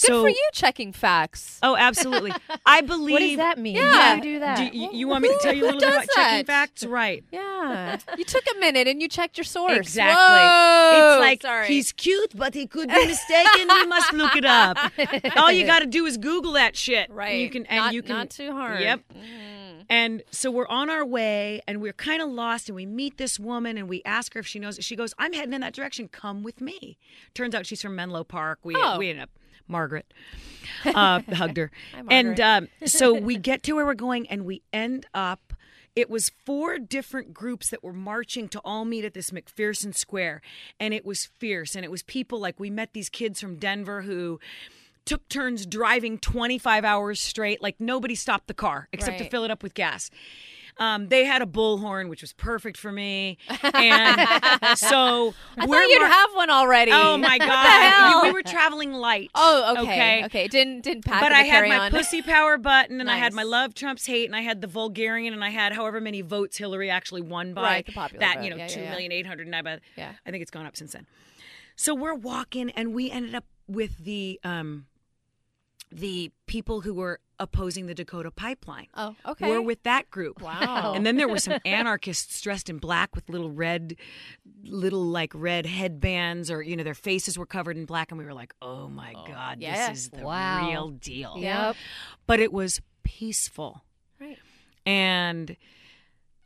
Good 0.00 0.06
so 0.08 0.22
for 0.22 0.28
you 0.28 0.48
checking 0.52 0.92
facts. 0.92 1.58
Oh, 1.62 1.76
absolutely. 1.76 2.32
I 2.64 2.80
believe 2.82 3.12
What 3.12 3.18
does 3.20 3.36
that 3.36 3.58
mean? 3.58 3.76
Yeah. 3.76 4.16
You 4.16 4.22
do 4.22 4.38
that? 4.40 4.72
do 4.72 4.78
you, 4.78 4.90
you 4.92 5.08
want 5.08 5.22
me 5.22 5.28
to 5.28 5.38
tell 5.42 5.54
you 5.54 5.64
a 5.64 5.66
little 5.66 5.80
bit 5.80 5.88
about 5.88 6.06
checking 6.14 6.46
facts? 6.46 6.84
Right. 6.84 7.24
Yeah. 7.32 7.98
you 8.18 8.24
took 8.24 8.44
a 8.56 8.58
minute 8.60 8.86
and 8.86 9.00
you 9.02 9.08
checked 9.08 9.36
your 9.36 9.44
source. 9.44 9.76
Exactly. 9.76 10.14
Whoa. 10.14 11.12
it's 11.14 11.20
like 11.20 11.42
Sorry. 11.42 11.66
he's 11.68 11.92
cute, 11.92 12.32
but 12.36 12.54
he 12.54 12.66
could 12.66 12.88
be 12.88 13.06
mistaken. 13.06 13.68
we 13.68 13.86
must 13.86 14.12
look 14.12 14.36
it 14.36 14.44
up. 14.44 14.78
All 15.36 15.50
you 15.52 15.66
got 15.66 15.80
to 15.80 15.86
do 15.86 16.06
is 16.06 16.16
Google 16.16 16.52
that 16.52 16.76
shit. 16.76 17.10
right. 17.10 17.32
And 17.32 17.40
you 17.42 17.50
can 17.50 17.66
and 17.66 17.76
not, 17.76 17.94
you 17.94 18.02
can 18.02 18.16
not 18.16 18.30
too 18.30 18.52
hard. 18.52 18.80
Yep. 18.80 19.00
Mm. 19.14 19.84
And 19.90 20.22
so 20.30 20.50
we're 20.50 20.68
on 20.68 20.90
our 20.90 21.04
way 21.04 21.62
and 21.66 21.80
we're 21.80 21.94
kind 21.94 22.20
of 22.20 22.28
lost 22.28 22.68
and 22.68 22.76
we 22.76 22.84
meet 22.84 23.16
this 23.16 23.40
woman 23.40 23.78
and 23.78 23.88
we 23.88 24.02
ask 24.04 24.34
her 24.34 24.40
if 24.40 24.46
she 24.46 24.58
knows. 24.58 24.78
She 24.82 24.94
goes, 24.96 25.14
I'm 25.18 25.32
heading 25.32 25.54
in 25.54 25.62
that 25.62 25.72
direction. 25.72 26.08
Come 26.08 26.42
with 26.42 26.60
me. 26.60 26.98
Turns 27.34 27.54
out 27.54 27.64
she's 27.66 27.80
from 27.80 27.96
Menlo 27.96 28.22
Park. 28.22 28.58
We, 28.62 28.76
Oh. 28.76 28.98
we 28.98 29.08
ended 29.08 29.22
up, 29.22 29.30
Margaret 29.68 30.12
uh, 30.84 31.20
hugged 31.32 31.56
her. 31.56 31.70
Hi, 31.94 32.02
and 32.10 32.40
um, 32.40 32.68
so 32.84 33.14
we 33.20 33.36
get 33.36 33.62
to 33.64 33.74
where 33.74 33.86
we're 33.86 33.94
going 33.94 34.28
and 34.28 34.44
we 34.44 34.62
end 34.72 35.06
up. 35.14 35.52
It 35.96 36.08
was 36.08 36.30
four 36.46 36.78
different 36.78 37.34
groups 37.34 37.70
that 37.70 37.82
were 37.82 37.92
marching 37.92 38.48
to 38.50 38.60
all 38.64 38.84
meet 38.84 39.04
at 39.04 39.14
this 39.14 39.30
McPherson 39.30 39.92
Square. 39.92 40.42
And 40.78 40.94
it 40.94 41.04
was 41.04 41.28
fierce. 41.38 41.74
And 41.74 41.84
it 41.84 41.90
was 41.90 42.04
people 42.04 42.38
like 42.38 42.60
we 42.60 42.70
met 42.70 42.92
these 42.92 43.08
kids 43.08 43.40
from 43.40 43.56
Denver 43.56 44.02
who 44.02 44.38
took 45.04 45.28
turns 45.28 45.66
driving 45.66 46.18
25 46.18 46.84
hours 46.84 47.20
straight. 47.20 47.60
Like 47.60 47.80
nobody 47.80 48.14
stopped 48.14 48.46
the 48.46 48.54
car 48.54 48.88
except 48.92 49.18
to 49.18 49.28
fill 49.28 49.42
it 49.42 49.50
up 49.50 49.62
with 49.64 49.74
gas. 49.74 50.08
Um, 50.80 51.08
they 51.08 51.24
had 51.24 51.42
a 51.42 51.46
bullhorn, 51.46 52.08
which 52.08 52.20
was 52.22 52.32
perfect 52.32 52.76
for 52.76 52.92
me. 52.92 53.36
And 53.48 54.16
so 54.78 55.34
I 55.56 55.66
thought 55.66 55.88
you'd 55.88 56.00
mar- 56.00 56.08
have 56.10 56.30
one 56.34 56.50
already. 56.50 56.92
Oh 56.92 57.16
my 57.16 57.36
god! 57.38 58.22
We, 58.22 58.28
we 58.28 58.32
were 58.32 58.42
traveling 58.42 58.92
light. 58.92 59.30
Oh, 59.34 59.74
okay. 59.78 59.82
Okay. 59.82 60.24
Okay. 60.26 60.48
Didn't 60.48 60.82
didn't 60.82 61.04
pack 61.04 61.20
But 61.20 61.32
I 61.32 61.40
had 61.42 61.62
my 61.62 61.68
carry-on. 61.68 61.90
pussy 61.90 62.22
power 62.22 62.58
button, 62.58 63.00
and 63.00 63.10
I 63.10 63.16
had 63.16 63.32
my 63.32 63.42
love 63.42 63.74
Trump's 63.74 64.06
hate, 64.06 64.26
and 64.26 64.36
I 64.36 64.42
had 64.42 64.60
the 64.60 64.68
Vulgarian, 64.68 65.34
and 65.34 65.42
I 65.42 65.50
had 65.50 65.72
however 65.72 66.00
many 66.00 66.20
votes 66.20 66.56
Hillary 66.58 66.90
actually 66.90 67.22
won 67.22 67.54
by. 67.54 67.62
Right, 67.62 67.86
the 67.86 67.92
popular 67.92 68.20
that 68.20 68.36
vote. 68.36 68.44
you 68.44 68.50
know 68.50 68.56
Yeah, 68.56 68.62
yeah, 68.62 68.68
two 68.68 68.80
yeah. 68.82 68.90
million 68.90 69.10
eight 69.12 69.26
hundred 69.26 69.48
nine. 69.48 69.64
But 69.64 69.80
Yeah. 69.96 70.12
I 70.26 70.30
think 70.30 70.42
it's 70.42 70.50
gone 70.52 70.66
up 70.66 70.76
since 70.76 70.92
then. 70.92 71.06
So 71.74 71.94
we're 71.94 72.14
walking, 72.14 72.70
and 72.70 72.94
we 72.94 73.10
ended 73.10 73.34
up 73.34 73.44
with 73.66 73.98
the 74.04 74.38
um, 74.44 74.86
the 75.90 76.30
people 76.46 76.82
who 76.82 76.94
were 76.94 77.20
opposing 77.40 77.86
the 77.86 77.94
Dakota 77.94 78.30
pipeline. 78.30 78.86
Oh, 78.94 79.14
okay. 79.26 79.48
We're 79.48 79.62
with 79.62 79.82
that 79.84 80.10
group. 80.10 80.42
Wow. 80.42 80.92
And 80.94 81.06
then 81.06 81.16
there 81.16 81.28
were 81.28 81.38
some 81.38 81.58
anarchists 81.64 82.40
dressed 82.40 82.68
in 82.68 82.78
black 82.78 83.14
with 83.14 83.28
little 83.28 83.50
red, 83.50 83.96
little 84.64 85.04
like 85.04 85.32
red 85.34 85.66
headbands, 85.66 86.50
or 86.50 86.62
you 86.62 86.76
know, 86.76 86.82
their 86.84 86.94
faces 86.94 87.38
were 87.38 87.46
covered 87.46 87.76
in 87.76 87.84
black, 87.84 88.10
and 88.10 88.18
we 88.18 88.24
were 88.24 88.34
like, 88.34 88.54
"Oh 88.60 88.88
my 88.88 89.12
oh, 89.16 89.26
god, 89.26 89.60
yeah. 89.60 89.88
this 89.88 89.98
is 89.98 90.10
the 90.10 90.22
Wow. 90.24 90.68
real 90.68 90.88
deal." 90.90 91.34
Yep. 91.38 91.76
But 92.26 92.40
it 92.40 92.52
was 92.52 92.80
peaceful, 93.04 93.84
Right. 94.20 94.38
and 94.84 95.56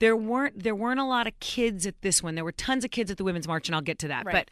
there 0.03 0.17
weren't 0.17 0.65
there 0.65 0.75
weren't 0.75 0.99
a 0.99 1.05
lot 1.05 1.29
of 1.29 1.39
kids 1.39 1.87
at 1.87 2.03
this 2.03 2.25
one. 2.25 2.35
There 2.35 2.43
were 2.45 2.51
tons 2.51 2.85
of 2.85 2.91
kids 2.91 3.09
at 3.13 3.19
the 3.19 3.23
women's 3.25 3.47
march, 3.47 3.69
and 3.69 3.77
I'll 3.77 3.81
get 3.83 4.01
to 4.01 4.09
that. 4.09 4.27
Right. 4.27 4.35
But 4.35 4.49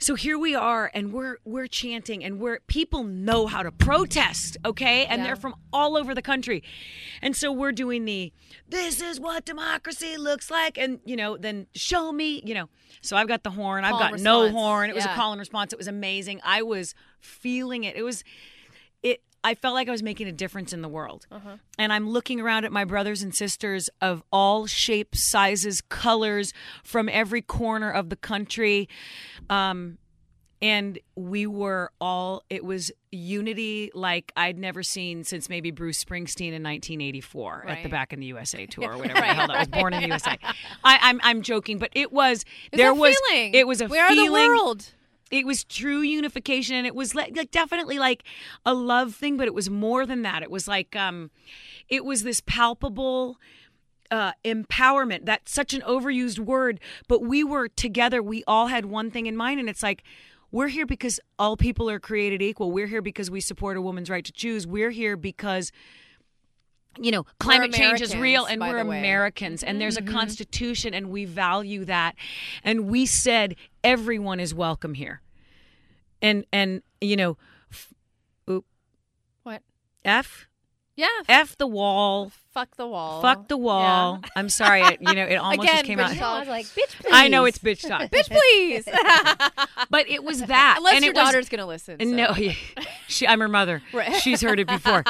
so 0.00 0.16
here 0.16 0.36
we 0.36 0.52
are, 0.56 0.90
and 0.92 1.12
we're 1.12 1.36
we're 1.44 1.68
chanting, 1.68 2.24
and 2.24 2.40
we're 2.40 2.58
people 2.66 3.04
know 3.04 3.46
how 3.46 3.62
to 3.62 3.70
protest, 3.70 4.56
okay? 4.64 5.06
And 5.06 5.20
Yeah. 5.20 5.28
they're 5.28 5.36
from 5.36 5.54
all 5.72 5.96
over 5.96 6.12
the 6.12 6.22
country, 6.22 6.64
and 7.22 7.36
so 7.36 7.52
we're 7.52 7.70
doing 7.70 8.04
the 8.04 8.32
this 8.68 9.00
is 9.00 9.20
what 9.20 9.44
democracy 9.44 10.16
looks 10.16 10.50
like, 10.50 10.76
and 10.76 10.98
you 11.04 11.14
know, 11.14 11.36
then 11.36 11.68
show 11.72 12.10
me, 12.10 12.42
you 12.44 12.54
know. 12.54 12.68
So 13.00 13.16
I've 13.16 13.28
got 13.28 13.44
the 13.44 13.50
horn, 13.50 13.84
I've 13.84 13.92
got 13.92 14.18
no 14.18 14.50
horn. 14.50 14.90
It 14.90 14.96
was 14.96 15.04
a 15.04 15.14
call 15.14 15.30
and 15.30 15.38
response. 15.38 15.72
It 15.72 15.78
was 15.78 15.86
amazing. 15.86 16.40
I 16.42 16.62
was 16.62 16.96
feeling 17.20 17.84
it. 17.84 17.94
It 17.94 18.02
was 18.02 18.24
I 19.42 19.54
felt 19.54 19.74
like 19.74 19.88
I 19.88 19.90
was 19.92 20.02
making 20.02 20.28
a 20.28 20.32
difference 20.32 20.72
in 20.72 20.82
the 20.82 20.88
world. 20.88 21.26
Uh-huh. 21.30 21.56
And 21.78 21.92
I'm 21.92 22.08
looking 22.10 22.40
around 22.40 22.64
at 22.64 22.72
my 22.72 22.84
brothers 22.84 23.22
and 23.22 23.34
sisters 23.34 23.88
of 24.00 24.22
all 24.30 24.66
shapes, 24.66 25.22
sizes, 25.22 25.80
colors 25.80 26.52
from 26.84 27.08
every 27.08 27.40
corner 27.42 27.90
of 27.90 28.10
the 28.10 28.16
country. 28.16 28.88
Um, 29.48 29.98
and 30.62 30.98
we 31.16 31.46
were 31.46 31.90
all, 32.02 32.42
it 32.50 32.62
was 32.64 32.92
unity 33.10 33.90
like 33.94 34.30
I'd 34.36 34.58
never 34.58 34.82
seen 34.82 35.24
since 35.24 35.48
maybe 35.48 35.70
Bruce 35.70 36.04
Springsteen 36.04 36.52
in 36.52 36.62
1984 36.62 37.64
at 37.66 37.82
the 37.82 37.88
Back 37.88 38.12
in 38.12 38.20
the 38.20 38.26
USA 38.26 38.66
tour 38.66 38.92
or 38.92 38.98
whatever 38.98 39.20
the 39.20 39.26
hell 39.26 39.46
that 39.46 39.58
was, 39.58 39.68
Born 39.68 39.94
in 39.94 40.02
the 40.02 40.08
USA. 40.08 40.36
I, 40.84 40.98
I'm, 41.00 41.18
I'm 41.22 41.40
joking, 41.40 41.78
but 41.78 41.90
it 41.94 42.12
was, 42.12 42.44
It's 42.72 42.76
there 42.76 42.90
a 42.90 42.94
was, 42.94 43.18
feeling. 43.28 43.54
it 43.54 43.66
was 43.66 43.80
a 43.80 43.86
we 43.86 43.98
are 43.98 44.14
the 44.14 44.30
world. 44.30 44.90
It 45.30 45.46
was 45.46 45.64
true 45.64 46.00
unification 46.00 46.76
and 46.76 46.86
it 46.86 46.94
was 46.94 47.14
like, 47.14 47.50
definitely 47.50 47.98
like 47.98 48.24
a 48.66 48.74
love 48.74 49.14
thing 49.14 49.36
but 49.36 49.46
it 49.46 49.54
was 49.54 49.70
more 49.70 50.06
than 50.06 50.22
that 50.22 50.42
it 50.42 50.50
was 50.50 50.66
like 50.68 50.94
um 50.96 51.30
it 51.88 52.04
was 52.04 52.22
this 52.22 52.40
palpable 52.40 53.38
uh, 54.12 54.32
empowerment 54.44 55.24
that's 55.24 55.52
such 55.52 55.72
an 55.72 55.80
overused 55.82 56.40
word 56.40 56.80
but 57.06 57.22
we 57.22 57.44
were 57.44 57.68
together 57.68 58.20
we 58.20 58.42
all 58.44 58.66
had 58.66 58.86
one 58.86 59.08
thing 59.08 59.26
in 59.26 59.36
mind 59.36 59.60
and 59.60 59.68
it's 59.68 59.84
like 59.84 60.02
we're 60.52 60.68
here 60.68 60.86
because 60.86 61.20
all 61.38 61.56
people 61.56 61.88
are 61.88 62.00
created 62.00 62.42
equal. 62.42 62.72
We're 62.72 62.88
here 62.88 63.02
because 63.02 63.30
we 63.30 63.40
support 63.40 63.76
a 63.76 63.80
woman's 63.80 64.10
right 64.10 64.24
to 64.24 64.32
choose. 64.32 64.66
We're 64.66 64.90
here 64.90 65.16
because 65.16 65.70
you 66.98 67.10
know, 67.12 67.24
climate 67.38 67.72
change 67.72 68.00
is 68.00 68.16
real 68.16 68.44
and 68.44 68.60
we're. 68.60 68.78
Americans 68.78 69.62
and 69.62 69.80
there's 69.80 69.96
a 69.96 70.02
constitution 70.02 70.92
and 70.94 71.10
we 71.10 71.24
value 71.24 71.84
that. 71.84 72.14
And 72.64 72.88
we 72.88 73.06
said 73.06 73.56
everyone 73.84 74.40
is 74.40 74.54
welcome 74.54 74.94
here. 74.94 75.22
And 76.20 76.44
and 76.52 76.82
you 77.00 77.16
know, 77.16 77.36
f- 77.70 77.92
oop, 78.48 78.66
What? 79.42 79.62
F 80.04 80.48
Yeah. 80.96 81.06
F 81.28 81.56
the 81.56 81.66
wall. 81.66 82.32
Fuck 82.52 82.76
the 82.76 82.86
wall. 82.86 83.22
Fuck 83.22 83.46
the 83.46 83.56
wall. 83.56 84.20
Yeah. 84.22 84.28
I'm 84.36 84.48
sorry. 84.48 84.82
It, 84.82 84.98
you 85.00 85.14
know, 85.14 85.24
it 85.24 85.36
almost 85.36 85.68
Again, 85.68 85.76
just 85.76 85.84
came 85.84 86.00
out. 86.00 86.16
No, 86.16 86.26
I 86.26 86.38
was 86.40 86.48
like, 86.48 86.66
bitch, 86.66 86.98
please. 86.98 87.12
I 87.12 87.28
know 87.28 87.44
it's 87.44 87.58
bitch 87.58 87.86
talk. 87.86 88.00
Bitch, 88.10 88.28
please. 88.28 88.84
but 89.90 90.08
it 90.08 90.24
was 90.24 90.42
that. 90.42 90.74
Unless 90.78 90.94
and 90.94 91.04
your 91.04 91.14
daughter's 91.14 91.48
gonna 91.48 91.66
listen. 91.66 91.98
so. 92.00 92.06
No, 92.06 92.34
yeah. 92.34 92.54
she, 93.06 93.26
I'm 93.26 93.38
her 93.40 93.48
mother. 93.48 93.82
Right. 93.92 94.16
She's 94.16 94.40
heard 94.40 94.58
it 94.58 94.66
before. 94.66 95.04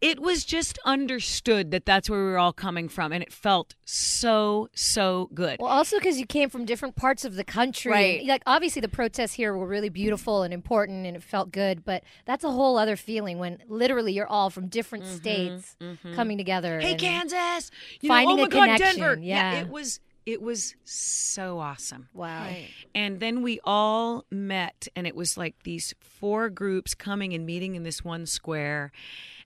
it 0.00 0.20
was 0.20 0.44
just 0.44 0.78
understood 0.86 1.70
that 1.72 1.84
that's 1.84 2.08
where 2.08 2.18
we 2.18 2.30
were 2.30 2.38
all 2.38 2.52
coming 2.52 2.88
from, 2.88 3.12
and 3.12 3.22
it 3.22 3.32
felt 3.32 3.74
so 3.84 4.68
so 4.74 5.28
good. 5.34 5.58
Well, 5.60 5.70
also 5.70 5.98
because 5.98 6.18
you 6.18 6.26
came 6.26 6.48
from 6.48 6.64
different 6.64 6.96
parts 6.96 7.24
of 7.24 7.34
the 7.34 7.44
country. 7.44 7.92
Right. 7.92 8.20
And, 8.20 8.28
like, 8.28 8.42
obviously, 8.46 8.80
the 8.80 8.88
protests 8.88 9.34
here 9.34 9.56
were 9.56 9.66
really 9.66 9.90
beautiful 9.90 10.42
and 10.42 10.54
important 10.54 11.06
and 11.06 11.16
it 11.16 11.22
felt 11.22 11.50
good, 11.50 11.84
but 11.84 12.02
that's 12.24 12.44
a 12.44 12.50
whole 12.50 12.78
other 12.78 12.96
feeling 12.96 13.38
when 13.38 13.58
literally 13.68 14.12
you're 14.12 14.26
all 14.26 14.50
from 14.50 14.68
different 14.68 15.04
mm-hmm. 15.04 15.16
states 15.16 15.76
mm-hmm. 15.80 16.14
coming 16.14 16.38
together. 16.38 16.53
Hey, 16.62 16.92
and- 16.92 17.00
Kansas! 17.00 17.70
You 18.00 18.08
finding 18.08 18.36
know, 18.36 18.42
oh 18.42 18.46
a 18.46 18.48
God, 18.48 18.60
connection, 18.62 19.00
Denver! 19.00 19.18
yeah. 19.22 19.60
it 19.60 19.68
was 19.68 20.00
it 20.26 20.40
was 20.40 20.74
so 20.84 21.58
awesome. 21.58 22.08
Wow. 22.14 22.44
Right. 22.44 22.68
And 22.94 23.20
then 23.20 23.42
we 23.42 23.60
all 23.64 24.24
met, 24.30 24.88
and 24.96 25.06
it 25.06 25.14
was 25.14 25.36
like 25.36 25.54
these 25.64 25.94
four 26.00 26.48
groups 26.48 26.94
coming 26.94 27.34
and 27.34 27.44
meeting 27.44 27.74
in 27.74 27.82
this 27.82 28.02
one 28.02 28.24
square, 28.26 28.90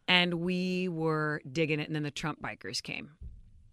and 0.07 0.35
we 0.35 0.89
were 0.89 1.41
digging 1.51 1.81
it. 1.81 1.89
And 1.89 1.97
then 1.97 2.05
the 2.05 2.11
Trump 2.11 2.41
bikers 2.41 2.83
came. 2.83 3.11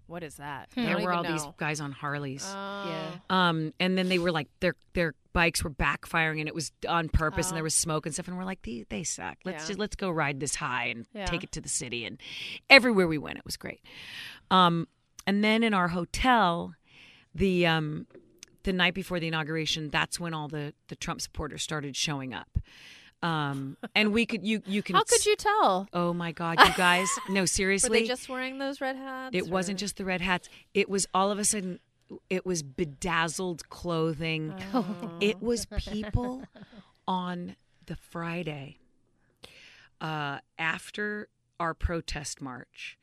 What 0.07 0.23
is 0.23 0.35
that? 0.35 0.69
I 0.77 0.85
There 0.85 0.99
were 0.99 1.11
all 1.13 1.23
even 1.23 1.35
these 1.37 1.45
guys 1.57 1.79
on 1.81 1.91
Harleys. 1.91 2.45
Oh. 2.47 2.85
Yeah. 2.87 3.09
Um, 3.29 3.73
and 3.79 3.97
then 3.97 4.07
they 4.09 4.19
were 4.19 4.31
like 4.31 4.47
their 4.59 4.75
their 4.93 5.13
bikes 5.33 5.63
were 5.63 5.69
backfiring, 5.71 6.39
and 6.39 6.47
it 6.47 6.55
was 6.55 6.71
on 6.87 7.09
purpose, 7.09 7.47
and 7.47 7.53
Oh. 7.53 7.57
there 7.57 7.63
was 7.63 7.73
smoke 7.75 8.05
and 8.05 8.13
stuff. 8.13 8.27
And 8.27 8.37
we're 8.37 8.43
like, 8.45 8.61
they 8.61 8.85
they 8.89 9.03
suck. 9.03 9.37
Let's 9.45 9.63
Yeah. 9.63 9.67
just 9.69 9.79
let's 9.79 9.95
go 9.95 10.09
ride 10.09 10.39
this 10.39 10.55
high 10.55 10.85
and 10.85 11.05
Yeah. 11.13 11.25
take 11.25 11.43
it 11.43 11.51
to 11.53 11.61
the 11.61 11.69
city. 11.69 12.05
And 12.05 12.19
everywhere 12.69 13.07
we 13.07 13.17
went, 13.17 13.37
it 13.39 13.45
was 13.45 13.57
great. 13.57 13.81
Um, 14.51 14.87
and 15.27 15.43
then 15.43 15.63
in 15.63 15.73
our 15.73 15.87
hotel, 15.89 16.75
the 17.33 17.65
um, 17.65 18.07
the 18.63 18.73
night 18.73 18.93
before 18.93 19.19
the 19.19 19.27
inauguration, 19.27 19.89
that's 19.89 20.19
when 20.19 20.33
all 20.33 20.47
the 20.47 20.73
the 20.87 20.95
Trump 20.95 21.21
supporters 21.21 21.63
started 21.63 21.95
showing 21.95 22.33
up. 22.33 22.57
Um, 23.25 23.77
and 23.95 24.13
we 24.13 24.25
could 24.25 24.45
you 24.45 24.61
you 24.67 24.83
can 24.83 24.95
How 24.95 25.03
could 25.03 25.25
you 25.25 25.35
tell? 25.35 25.87
Oh 25.93 26.13
my 26.13 26.31
God, 26.31 26.59
you 26.59 26.73
guys! 26.77 27.07
No, 27.27 27.45
seriously. 27.45 27.89
Were 27.89 27.95
they 27.95 28.07
just 28.07 28.29
wearing 28.29 28.59
those 28.59 28.79
red 28.81 28.95
hats? 28.95 29.35
it 29.35 29.47
wasn't 29.49 29.79
just 29.79 29.97
the 29.97 30.05
red 30.05 30.21
hats. 30.21 30.47
It 30.73 30.89
was 30.89 31.07
all 31.13 31.31
of 31.31 31.39
a 31.39 31.43
sudden, 31.45 31.79
it 32.29 32.45
was 32.45 32.61
bedazzled 32.61 33.67
clothing. 33.69 34.53
It 35.21 35.41
was 35.41 35.65
people 35.91 36.43
on 37.07 37.55
the 37.87 37.95
Friday 37.95 38.77
uh, 39.99 40.39
after 40.59 41.27
our 41.59 41.73
protest 41.73 42.41
march. 42.41 42.97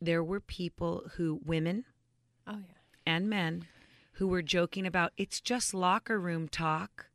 There 0.00 0.22
were 0.22 0.40
people 0.40 1.10
who, 1.16 1.40
women 1.44 1.86
Oh 2.46 2.58
yeah. 2.58 2.74
and 3.14 3.28
men, 3.28 3.66
who 4.12 4.28
were 4.28 4.42
joking 4.42 4.86
about 4.86 5.12
it's 5.16 5.40
just 5.40 5.74
locker 5.74 6.20
room 6.20 6.48
talk. 6.48 7.06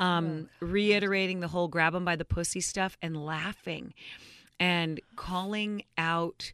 Um, 0.00 0.48
reiterating 0.60 1.40
the 1.40 1.48
whole 1.48 1.68
grab 1.68 1.92
them 1.92 2.04
by 2.04 2.16
the 2.16 2.24
pussy 2.24 2.60
stuff 2.60 2.96
and 3.02 3.22
laughing 3.22 3.92
and 4.58 5.00
calling 5.14 5.84
out 5.98 6.52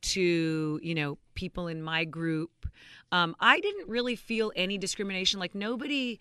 to 0.00 0.78
you 0.82 0.94
know 0.94 1.18
people 1.34 1.68
in 1.68 1.82
my 1.82 2.04
group. 2.04 2.50
Um, 3.10 3.34
i 3.40 3.58
didn't 3.60 3.88
really 3.88 4.16
feel 4.16 4.52
any 4.54 4.78
discrimination. 4.78 5.40
Like 5.40 5.54
nobody 5.54 6.20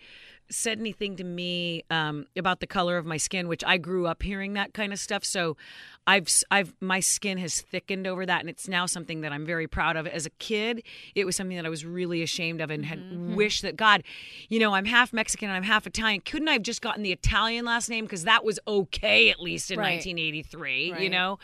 said 0.49 0.79
anything 0.79 1.15
to 1.17 1.23
me 1.23 1.83
um, 1.89 2.25
about 2.37 2.59
the 2.59 2.67
color 2.67 2.97
of 2.97 3.05
my 3.05 3.17
skin 3.17 3.47
which 3.47 3.63
i 3.65 3.77
grew 3.77 4.07
up 4.07 4.23
hearing 4.23 4.53
that 4.53 4.73
kind 4.73 4.93
of 4.93 4.99
stuff. 4.99 5.25
So 5.25 5.57
i've 6.05 6.27
i've 6.51 6.73
my 6.79 6.99
skin 7.01 7.37
has 7.37 7.59
thickened 7.61 8.07
over 8.07 8.25
that 8.25 8.39
and 8.39 8.49
it's 8.49 8.67
now 8.67 8.85
something 8.85 9.21
that 9.21 9.31
i'm 9.33 9.45
very 9.45 9.67
proud 9.67 9.97
of. 9.97 10.07
As 10.07 10.25
a 10.25 10.29
kid 10.31 10.83
it 11.15 11.25
was 11.25 11.35
something 11.35 11.57
that 11.57 11.65
i 11.65 11.69
was 11.69 11.83
really 11.85 12.21
ashamed 12.23 12.61
of 12.61 12.69
and 12.71 12.85
had 12.85 13.35
wished 13.35 13.61
that 13.63 13.75
god 13.75 14.03
you 14.47 14.59
know 14.59 14.73
i'm 14.73 14.85
half 14.85 15.11
mexican 15.11 15.49
and 15.49 15.57
i'm 15.57 15.63
half 15.63 15.85
italian. 15.85 16.21
Couldn't 16.21 16.47
i 16.47 16.53
have 16.53 16.63
just 16.63 16.81
gotten 16.81 17.03
the 17.03 17.11
italian 17.11 17.65
last 17.65 17.89
name? 17.89 18.05
Because 18.05 18.23
that 18.23 18.45
was 18.45 18.59
okay 18.67 19.29
at 19.29 19.39
least 19.41 19.69
in 19.71 19.79
Right. 19.79 19.95
1983 19.95 21.01
you 21.03 21.09
know? 21.09 21.39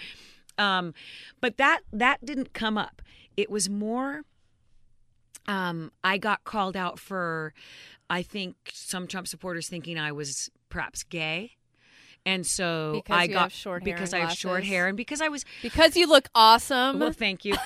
Um, 0.57 0.93
but 1.41 1.57
that 1.57 1.81
that 1.91 2.24
didn't 2.24 2.53
come 2.53 2.77
up. 2.77 3.01
It 3.36 3.50
was 3.50 3.69
more. 3.69 4.22
Um, 5.45 5.91
I 6.03 6.17
got 6.19 6.43
called 6.45 6.77
out 6.77 7.00
for, 7.00 7.53
I 8.13 8.22
think 8.24 8.55
some 8.74 9.08
Trump 9.08 9.27
supporters 9.27 9.67
thinking 9.67 9.98
I 9.98 10.12
was 10.12 10.50
perhaps 10.70 11.03
gay, 11.03 11.51
and 12.25 12.46
so 12.46 12.93
Because 13.03 13.17
I 13.20 13.27
got 13.27 13.41
have 13.43 13.53
short 13.53 13.84
hair 13.84 13.96
because 13.96 14.13
I 14.13 14.20
have 14.20 14.32
short 14.34 14.63
hair 14.63 14.88
and 14.88 14.96
because 14.98 15.22
I 15.22 15.29
was 15.29 15.46
Because 15.62 15.96
you 15.98 16.08
look 16.08 16.29
awesome. 16.36 17.00
well, 17.00 17.12
thank 17.12 17.43
you. 17.46 17.55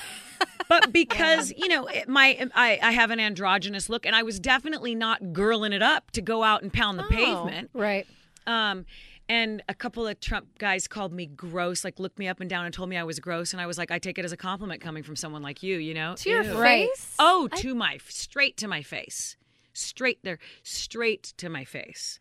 But 0.68 0.92
because 0.92 1.50
you 1.56 1.66
know 1.68 1.86
it, 1.86 2.08
my 2.08 2.38
I, 2.54 2.78
I 2.82 2.92
have 2.92 3.10
an 3.10 3.18
androgynous 3.18 3.88
look, 3.88 4.04
and 4.04 4.14
I 4.14 4.22
was 4.22 4.38
definitely 4.38 4.94
not 4.94 5.22
girling 5.32 5.72
it 5.72 5.82
up 5.82 6.10
to 6.12 6.20
go 6.20 6.42
out 6.44 6.62
and 6.62 6.70
pound 6.70 6.98
the 6.98 7.04
Oh. 7.04 7.08
pavement. 7.08 7.70
Right. 7.72 8.06
Um, 8.46 8.84
and 9.30 9.62
a 9.68 9.74
couple 9.74 10.06
of 10.06 10.20
Trump 10.20 10.58
guys 10.58 10.86
called 10.86 11.12
me 11.12 11.24
gross, 11.26 11.84
like 11.84 11.98
looked 11.98 12.18
me 12.18 12.28
up 12.28 12.40
and 12.40 12.50
down 12.50 12.66
and 12.66 12.74
told 12.74 12.90
me 12.90 12.98
I 12.98 13.02
was 13.02 13.18
gross, 13.18 13.52
and 13.54 13.62
I 13.62 13.66
was 13.66 13.78
like, 13.78 13.90
I 13.90 13.98
take 13.98 14.18
it 14.18 14.26
as 14.26 14.32
a 14.32 14.36
compliment 14.36 14.82
coming 14.82 15.02
from 15.02 15.16
someone 15.16 15.40
like 15.42 15.62
you, 15.62 15.78
you 15.78 15.94
know? 15.94 16.14
to 16.16 16.28
your 16.30 16.42
Ew. 16.44 16.60
Face. 16.62 17.14
Oh, 17.18 17.48
to 17.56 17.74
my 17.74 17.98
straight 18.06 18.58
to 18.58 18.68
my 18.68 18.82
face, 18.82 19.37
straight 19.78 20.18
there, 20.22 20.38
straight 20.62 21.32
to 21.38 21.48
my 21.48 21.64
face. 21.64 22.18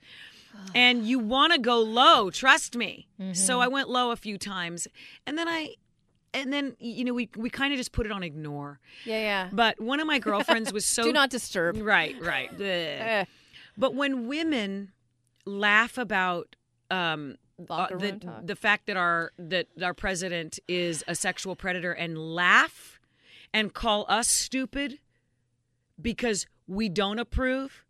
And 0.73 1.05
you 1.05 1.19
want 1.19 1.53
to 1.53 1.59
go 1.59 1.79
low, 1.79 2.31
trust 2.31 2.75
me. 2.75 3.07
So 3.33 3.59
I 3.59 3.67
went 3.67 3.89
low 3.89 4.09
a 4.11 4.15
few 4.15 4.37
times, 4.39 4.87
and 5.27 5.37
then 5.37 5.47
I, 5.47 5.75
and 6.33 6.51
then 6.51 6.75
you 6.79 7.05
know 7.05 7.13
we 7.13 7.29
we 7.35 7.49
kind 7.49 7.73
of 7.73 7.77
just 7.77 7.91
put 7.91 8.05
it 8.07 8.11
on 8.11 8.23
ignore. 8.23 8.79
Yeah, 9.05 9.19
yeah. 9.19 9.49
But 9.51 9.79
one 9.79 9.99
of 9.99 10.07
my 10.07 10.17
girlfriends 10.19 10.73
was 10.73 10.85
so 10.97 11.03
Do 11.03 11.13
not 11.13 11.29
disturb. 11.29 11.77
right, 11.81 12.15
right. 12.21 12.49
Eh. 12.59 13.25
But 13.77 13.93
when 13.93 14.27
women 14.27 14.93
laugh 15.45 15.97
about 15.99 16.55
um, 16.89 17.35
uh, 17.69 17.87
the 17.89 18.19
the 18.43 18.55
fact 18.55 18.87
that 18.87 18.97
our 18.97 19.31
that 19.37 19.67
our 19.81 19.93
president 19.93 20.59
is 20.67 21.03
a 21.07 21.13
sexual 21.13 21.55
predator 21.55 21.91
and 21.91 22.17
laugh 22.17 22.99
and 23.53 23.73
call 23.73 24.05
us 24.09 24.27
stupid 24.27 24.99
because 26.01 26.47
we 26.67 26.89
don't 26.89 27.19
approve, 27.19 27.83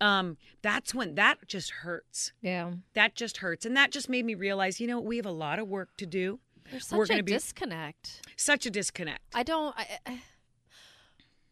um, 0.00 0.36
that's 0.62 0.94
when 0.94 1.14
that 1.14 1.46
just 1.48 1.70
hurts. 1.70 2.32
Yeah. 2.42 2.72
That 2.94 3.14
just 3.14 3.38
hurts, 3.38 3.64
and 3.64 3.76
that 3.76 3.90
just 3.90 4.08
made 4.08 4.24
me 4.24 4.34
realize, 4.34 4.80
you 4.80 4.86
know, 4.86 5.00
we 5.00 5.16
have 5.16 5.26
a 5.26 5.30
lot 5.32 5.58
of 5.58 5.68
work 5.68 5.96
to 5.98 6.06
do. 6.06 6.38
There's 6.70 6.90
We're 6.92 7.06
such 7.06 7.10
a 7.10 7.12
gonna 7.14 7.22
be- 7.22 7.32
disconnect. 7.32 8.22
Such 8.36 8.66
a 8.66 8.70
disconnect. 8.70 9.22
I 9.34 9.42
don't. 9.42 9.74
I, 9.78 9.86
I- 10.06 10.22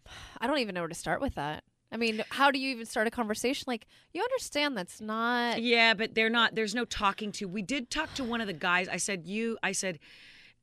I 0.41 0.47
don't 0.47 0.59
even 0.59 0.75
know 0.75 0.83
where 0.83 0.89
to 0.89 0.95
start 0.95 1.21
with 1.21 1.35
that. 1.37 1.65
I 1.93 1.97
mean, 1.97 2.25
how 2.31 2.51
do 2.51 2.59
you 2.59 2.71
even 2.71 2.87
start 2.87 3.07
a 3.07 3.11
conversation? 3.11 3.65
Like, 3.69 3.87
you 4.13 4.21
understand 4.21 4.77
that's 4.77 5.01
not. 5.01 5.63
Yeah, 5.63 5.95
but 5.95 6.15
they're 6.15 6.29
not. 6.31 6.55
There's 6.57 6.75
no 6.75 6.85
talking 6.85 7.31
to. 7.33 7.47
We 7.47 7.63
did 7.63 7.89
talk 7.89 8.13
to 8.15 8.25
one 8.25 8.41
of 8.41 8.49
the 8.49 8.53
guys. 8.53 8.89
I 8.89 8.97
said, 8.97 9.27
"You." 9.27 9.57
I 9.63 9.71
said, 9.73 10.01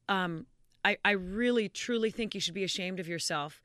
um, 0.10 0.46
I, 0.84 0.98
"I 1.06 1.12
really, 1.12 1.70
truly 1.70 2.12
think 2.12 2.36
you 2.36 2.42
should 2.42 2.54
be 2.54 2.66
ashamed 2.66 3.00
of 3.00 3.08
yourself." 3.08 3.62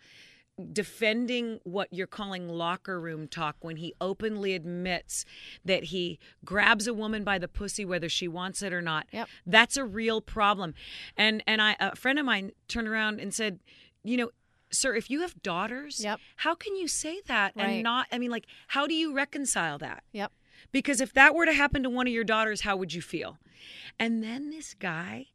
Defending 0.72 1.60
what 1.64 1.92
you're 1.92 2.06
calling 2.06 2.48
locker 2.48 2.98
room 2.98 3.28
talk 3.28 3.56
when 3.60 3.76
he 3.76 3.92
openly 4.00 4.54
admits 4.54 5.24
that 5.64 5.84
he 5.84 6.18
grabs 6.46 6.86
a 6.86 6.94
woman 6.94 7.24
by 7.24 7.38
the 7.38 7.46
pussy 7.46 7.84
whether 7.84 8.08
she 8.08 8.26
wants 8.26 8.62
it 8.62 8.72
or 8.72 8.80
not. 8.80 9.06
Yep. 9.12 9.28
That's 9.44 9.76
a 9.76 9.84
real 9.84 10.20
problem. 10.22 10.72
And 11.16 11.42
and 11.46 11.60
I 11.60 11.76
a 11.78 11.94
friend 11.94 12.18
of 12.18 12.24
mine 12.24 12.52
turned 12.68 12.88
around 12.88 13.20
and 13.20 13.34
said, 13.34 13.60
you 14.02 14.16
know, 14.16 14.30
sir, 14.72 14.94
if 14.94 15.10
you 15.10 15.20
have 15.20 15.42
daughters, 15.42 16.02
Yep. 16.02 16.20
how 16.36 16.54
can 16.54 16.74
you 16.74 16.88
say 16.88 17.20
that 17.26 17.52
Right. 17.54 17.66
and 17.66 17.82
not 17.82 18.06
I 18.10 18.18
mean 18.18 18.30
like 18.30 18.46
how 18.68 18.86
do 18.86 18.94
you 18.94 19.12
reconcile 19.14 19.76
that? 19.78 20.04
Yep. 20.12 20.32
Because 20.72 21.02
if 21.02 21.12
that 21.12 21.34
were 21.34 21.44
to 21.44 21.52
happen 21.52 21.82
to 21.82 21.90
one 21.90 22.06
of 22.06 22.12
your 22.14 22.24
daughters, 22.24 22.62
how 22.62 22.76
would 22.76 22.94
you 22.94 23.02
feel? 23.02 23.36
And 23.98 24.22
then 24.22 24.48
this 24.50 24.72
guy 24.72 25.26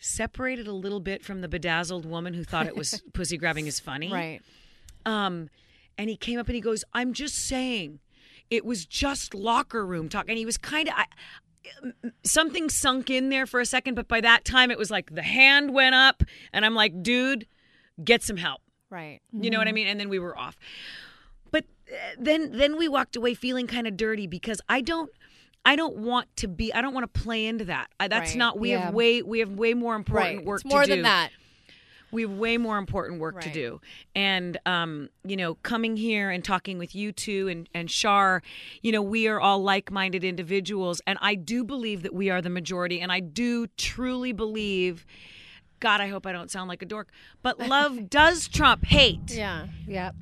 separated 0.00 0.66
a 0.66 0.72
little 0.72 1.00
bit 1.00 1.24
from 1.24 1.40
the 1.40 1.48
bedazzled 1.48 2.04
woman 2.04 2.34
who 2.34 2.44
thought 2.44 2.66
it 2.66 2.76
was 2.76 3.02
pussy 3.12 3.36
grabbing 3.36 3.66
is 3.66 3.78
funny. 3.78 4.12
Right. 4.12 4.40
Um, 5.06 5.48
and 5.96 6.10
he 6.10 6.16
came 6.16 6.38
up 6.38 6.46
and 6.46 6.54
he 6.54 6.60
goes, 6.60 6.84
I'm 6.92 7.12
just 7.12 7.34
saying, 7.34 8.00
it 8.50 8.64
was 8.64 8.86
just 8.86 9.34
locker 9.34 9.86
room 9.86 10.08
talk. 10.08 10.26
And 10.28 10.36
he 10.38 10.46
was 10.46 10.56
kind 10.56 10.88
of, 10.88 10.94
something 12.24 12.68
sunk 12.68 13.10
in 13.10 13.28
there 13.28 13.46
for 13.46 13.60
a 13.60 13.66
second, 13.66 13.94
but 13.94 14.08
by 14.08 14.20
that 14.20 14.44
time 14.44 14.70
it 14.70 14.78
was 14.78 14.90
like 14.90 15.14
the 15.14 15.22
hand 15.22 15.74
went 15.74 15.94
up, 15.94 16.22
and 16.52 16.64
I'm 16.64 16.74
like, 16.74 17.02
dude, 17.02 17.46
get 18.02 18.22
some 18.22 18.36
help. 18.36 18.60
Right. 18.88 19.20
You 19.32 19.50
know 19.50 19.58
what 19.58 19.68
I 19.68 19.72
mean? 19.72 19.86
And 19.86 20.00
then 20.00 20.08
we 20.08 20.18
were 20.18 20.36
off. 20.36 20.56
But 21.50 21.64
then 22.18 22.52
then 22.52 22.76
we 22.76 22.88
walked 22.88 23.16
away 23.16 23.34
feeling 23.34 23.66
kind 23.66 23.86
of 23.86 23.96
dirty 23.96 24.26
because 24.26 24.60
I 24.68 24.80
don't 24.80 25.10
I 25.64 25.76
don't 25.76 25.96
want 25.98 26.34
to 26.36 26.48
be 26.48 26.72
I 26.72 26.80
don't 26.82 26.94
want 26.94 27.12
to 27.12 27.20
play 27.20 27.46
into 27.46 27.66
that. 27.66 27.88
I, 28.00 28.08
that's 28.08 28.30
Right. 28.30 28.38
not 28.38 28.58
we 28.58 28.70
Yeah. 28.70 28.86
have 28.86 28.94
way 28.94 29.22
we 29.22 29.40
have 29.40 29.50
way 29.50 29.74
more 29.74 29.94
important 29.94 30.38
right. 30.38 30.46
work 30.46 30.62
it's 30.62 30.70
more 30.72 30.82
to 30.82 30.86
do. 30.86 30.94
than 30.96 31.02
that. 31.02 31.30
We 32.12 32.22
have 32.22 32.32
way 32.32 32.56
more 32.56 32.76
important 32.76 33.20
work 33.20 33.40
to 33.42 33.52
do. 33.52 33.80
And 34.16 34.58
um, 34.66 35.10
you 35.24 35.36
know, 35.36 35.54
coming 35.56 35.96
here 35.96 36.30
and 36.30 36.42
talking 36.42 36.76
with 36.78 36.94
you 36.94 37.12
two 37.12 37.46
and 37.48 37.68
and 37.72 37.88
Shar, 37.90 38.42
you 38.82 38.90
know, 38.90 39.02
we 39.02 39.28
are 39.28 39.38
all 39.40 39.62
like-minded 39.62 40.24
individuals 40.24 41.00
and 41.06 41.18
I 41.22 41.34
do 41.36 41.62
believe 41.62 42.02
that 42.02 42.14
we 42.14 42.28
are 42.30 42.42
the 42.42 42.50
majority 42.50 43.00
and 43.00 43.12
I 43.12 43.20
do 43.20 43.66
truly 43.76 44.32
believe 44.32 45.06
God, 45.78 46.00
I 46.02 46.08
hope 46.08 46.26
I 46.26 46.32
don't 46.32 46.50
sound 46.50 46.68
like 46.68 46.82
a 46.82 46.86
dork, 46.86 47.08
but 47.42 47.58
love 47.58 48.10
does 48.10 48.48
trump 48.48 48.84
hate 48.86 49.30
Yeah. 49.30 49.66
Yep. 49.86 50.14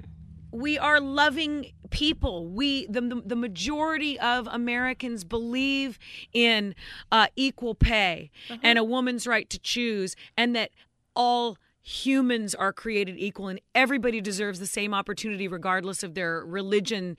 We 0.51 0.79
are 0.79 1.01
loving 1.01 1.73
people. 1.91 2.47
We 2.47 2.87
the, 2.87 3.01
the, 3.01 3.23
the 3.25 3.37
majority 3.37 4.19
of 4.21 4.47
americans 4.49 5.25
believe 5.25 5.99
in 6.33 6.75
uh, 7.11 7.29
equal 7.37 7.75
pay 7.75 8.31
and 8.63 8.79
a 8.79 8.85
woman's 8.85 9.27
right 9.27 9.49
to 9.51 9.59
choose 9.59 10.15
and 10.37 10.55
that 10.55 10.71
all 11.15 11.57
humans 11.83 12.55
are 12.55 12.73
created 12.73 13.17
equal 13.19 13.49
and 13.49 13.61
everybody 13.75 14.21
deserves 14.21 14.59
the 14.59 14.67
same 14.67 14.93
opportunity 14.93 15.49
regardless 15.49 16.03
of 16.03 16.15
their 16.15 16.45
religion 16.45 17.17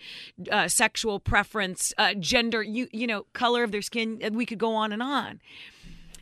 uh, 0.52 0.68
sexual 0.68 1.20
preference 1.20 1.92
uh, 1.98 2.14
gender 2.14 2.62
you 2.62 2.88
you 2.92 3.08
know 3.08 3.26
color 3.34 3.64
of 3.64 3.72
their 3.72 3.82
skin 3.82 4.20
we 4.34 4.46
could 4.46 4.60
go 4.60 4.76
on 4.76 4.92
and 4.92 5.02
on. 5.02 5.42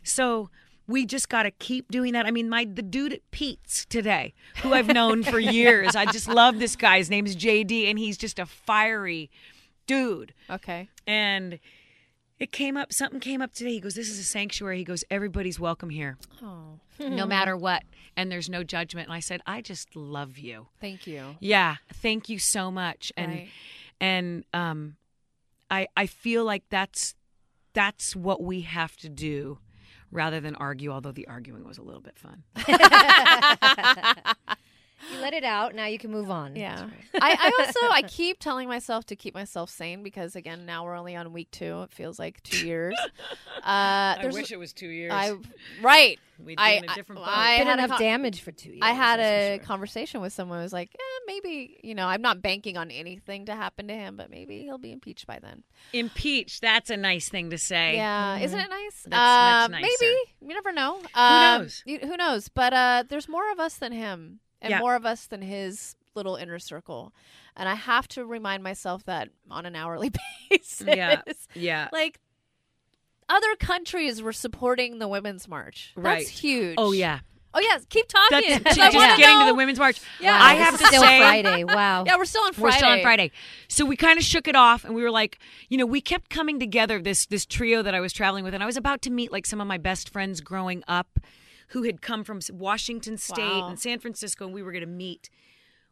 So 0.03 0.49
we 0.87 1.05
just 1.05 1.27
got 1.29 1.43
to 1.43 1.51
keep 1.51 1.91
doing 1.91 2.13
that. 2.13 2.25
I 2.25 2.31
mean, 2.31 2.49
my 2.49 2.65
the 2.65 2.81
dude 2.81 3.13
at 3.13 3.29
Pete's 3.31 3.85
today, 3.85 4.33
who 4.61 4.73
I've 4.73 4.87
known 4.87 5.23
for 5.23 5.39
years, 5.59 5.95
I 5.95 6.05
just 6.05 6.27
love 6.27 6.59
this 6.59 6.75
guy. 6.75 6.97
His 6.99 7.09
name's 7.09 7.35
JD, 7.35 7.89
and 7.89 7.99
he's 7.99 8.17
just 8.17 8.39
a 8.39 8.45
fiery 8.45 9.29
dude. 9.85 10.33
Okay. 10.49 10.89
And 11.05 11.59
it 12.39 12.51
came 12.51 12.77
up, 12.77 12.93
something 12.93 13.19
came 13.19 13.41
up 13.41 13.53
today. 13.53 13.71
He 13.71 13.79
goes, 13.79 13.95
"This 13.95 14.09
is 14.09 14.19
a 14.19 14.23
sanctuary." 14.23 14.77
He 14.77 14.83
goes, 14.83 15.03
"Everybody's 15.09 15.59
welcome 15.59 15.89
here, 15.89 16.17
Oh, 16.43 16.79
no 16.99 17.25
matter 17.25 17.57
what, 17.57 17.83
and 18.15 18.31
there's 18.31 18.49
no 18.49 18.63
judgment." 18.63 19.07
And 19.07 19.13
I 19.15 19.19
said, 19.19 19.41
"I 19.47 19.61
just 19.61 19.95
love 19.95 20.37
you." 20.37 20.67
thank 20.79 21.07
you. 21.07 21.35
Yeah, 21.39 21.77
thank 21.93 22.29
you 22.29 22.37
so 22.39 22.69
much. 22.71 23.11
And 23.17 23.31
Right. 23.31 23.49
and 23.99 24.43
um 24.53 24.97
I 25.71 25.87
I 25.97 26.05
feel 26.05 26.45
like 26.45 26.63
that's 26.69 27.15
that's 27.73 28.15
what 28.15 28.41
we 28.41 28.61
have 28.61 28.95
to 28.97 29.09
do 29.09 29.57
rather 30.11 30.39
than 30.39 30.55
argue, 30.55 30.91
although 30.91 31.11
the 31.11 31.27
arguing 31.27 31.65
was 31.65 31.77
a 31.77 31.81
little 31.81 32.01
bit 32.01 32.17
fun. 32.17 32.43
You 35.13 35.19
let 35.21 35.33
it 35.33 35.43
out. 35.43 35.73
Now 35.75 35.85
you 35.85 35.97
can 35.97 36.11
move 36.11 36.29
on. 36.29 36.55
Yeah. 36.55 36.87
I, 37.21 37.37
I 37.39 37.51
also 37.65 37.79
I 37.89 38.01
keep 38.03 38.39
telling 38.39 38.67
myself 38.67 39.05
to 39.07 39.15
keep 39.15 39.33
myself 39.33 39.69
sane 39.69 40.03
because 40.03 40.35
again 40.35 40.65
now 40.65 40.83
we're 40.85 40.95
only 40.95 41.15
on 41.15 41.31
week 41.33 41.49
two. 41.51 41.81
It 41.83 41.91
feels 41.91 42.19
like 42.19 42.41
two 42.43 42.65
years. 42.65 42.97
Uh, 43.63 44.15
wish 44.31 44.51
it 44.51 44.59
was 44.59 44.71
two 44.71 44.87
years. 44.87 45.11
I 45.11 45.33
right. 45.81 46.19
We'd 46.39 46.55
be 46.55 46.57
I 46.57 46.69
in 46.73 46.83
a 46.89 46.93
different 46.93 47.19
boat. 47.21 47.27
I, 47.27 47.55
I 47.55 47.57
Been 47.57 47.67
had 47.67 47.79
a 47.79 47.83
enough 47.83 47.97
con- 47.97 48.01
damage 48.01 48.41
for 48.41 48.51
two 48.51 48.69
years. 48.69 48.79
I 48.83 48.91
had 48.91 49.19
a 49.19 49.55
sure. 49.57 49.65
conversation 49.65 50.21
with 50.21 50.31
someone 50.31 50.59
who 50.59 50.63
was 50.63 50.71
like, 50.71 50.89
eh, 50.93 51.19
maybe 51.25 51.77
you 51.83 51.95
know 51.95 52.05
I'm 52.07 52.21
not 52.21 52.41
banking 52.41 52.77
on 52.77 52.91
anything 52.91 53.47
to 53.47 53.55
happen 53.55 53.87
to 53.87 53.93
him, 53.93 54.15
but 54.15 54.29
maybe 54.29 54.61
he'll 54.61 54.77
be 54.77 54.91
impeached 54.91 55.25
by 55.27 55.39
then. 55.39 55.63
Impeach, 55.91 56.61
that's 56.61 56.89
a 56.91 56.95
nice 56.97 57.27
thing 57.29 57.49
to 57.49 57.57
say. 57.57 57.95
Yeah, 57.95 58.37
isn't 58.37 58.57
it 58.59 58.69
nice? 58.69 59.05
That's 59.07 59.67
Uh, 59.67 59.71
much 59.71 59.81
Maybe 59.81 60.13
you 60.41 60.47
never 60.53 60.71
know. 60.71 61.01
Um, 61.15 61.61
knows? 61.63 61.83
you- 61.85 61.99
who 61.99 62.15
knows? 62.15 62.47
But 62.47 62.73
uh, 62.73 63.03
there's 63.09 63.27
more 63.27 63.51
of 63.51 63.59
us 63.59 63.73
than 63.75 63.91
him, 63.91 64.39
and 64.61 64.71
Yeah. 64.71 64.79
more 64.79 64.95
of 64.95 65.05
us 65.05 65.25
than 65.27 65.41
his 65.41 65.95
little 66.15 66.35
inner 66.35 66.59
circle. 66.59 67.13
And 67.55 67.67
I 67.69 67.75
have 67.75 68.07
to 68.09 68.25
remind 68.25 68.63
myself 68.63 69.03
that 69.05 69.29
on 69.49 69.65
an 69.65 69.75
hourly 69.75 70.11
basis. 70.49 70.83
Yeah. 70.87 71.21
Yeah. 71.53 71.89
Like 71.91 72.19
other 73.29 73.55
countries 73.59 74.21
were 74.21 74.33
supporting 74.33 74.99
the 74.99 75.07
women's 75.07 75.47
march. 75.47 75.91
Right. 75.95 76.19
That's 76.19 76.29
huge. 76.29 76.75
Oh 76.77 76.91
yeah. 76.91 77.19
Oh 77.53 77.59
yes. 77.59 77.85
Keep 77.89 78.07
talking. 78.07 78.41
That's 78.49 78.63
'cause 78.63 78.75
just 78.75 78.95
I 78.95 78.97
wanna 78.97 79.17
getting 79.17 79.39
to 79.39 79.45
the 79.45 79.55
women's 79.55 79.79
march. 79.79 79.99
Yeah. 80.19 80.37
I 80.39 80.53
have 80.55 80.77
to 80.77 80.83
is 80.83 80.87
still 80.89 81.01
say 81.01 81.19
Friday. 81.19 81.63
Wow. 81.65 82.03
Yeah, 82.05 82.17
we're 82.17 82.25
still 82.25 82.43
on 82.43 82.53
Friday. 82.53 82.63
We're 82.63 82.71
still 82.77 82.89
on 82.89 83.01
Friday. 83.01 83.31
So 83.67 83.85
we 83.85 83.95
kind 83.95 84.17
of 84.17 84.23
shook 84.25 84.47
it 84.47 84.55
off 84.55 84.85
and 84.85 84.95
we 84.95 85.01
were 85.03 85.11
like, 85.11 85.39
you 85.69 85.77
know, 85.77 85.85
we 85.85 85.99
kept 86.01 86.29
coming 86.29 86.59
together 86.59 87.01
this 87.01 87.25
this 87.25 87.45
trio 87.45 87.81
that 87.83 87.93
I 87.95 87.99
was 87.99 88.13
traveling 88.13 88.43
with 88.43 88.53
and 88.53 88.63
I 88.63 88.65
was 88.65 88.77
about 88.77 89.01
to 89.03 89.09
meet 89.09 89.31
like 89.31 89.45
some 89.45 89.59
of 89.61 89.67
my 89.67 89.77
best 89.77 90.09
friends 90.09 90.39
growing 90.41 90.83
up 90.87 91.19
who 91.67 91.83
had 91.83 92.01
come 92.01 92.23
from 92.23 92.39
Washington 92.51 93.17
state 93.17 93.39
Wow. 93.61 93.69
and 93.69 93.79
San 93.79 93.99
Francisco 93.99 94.45
and 94.45 94.53
we 94.53 94.63
were 94.63 94.71
going 94.71 94.81
to 94.81 94.87
meet 94.87 95.29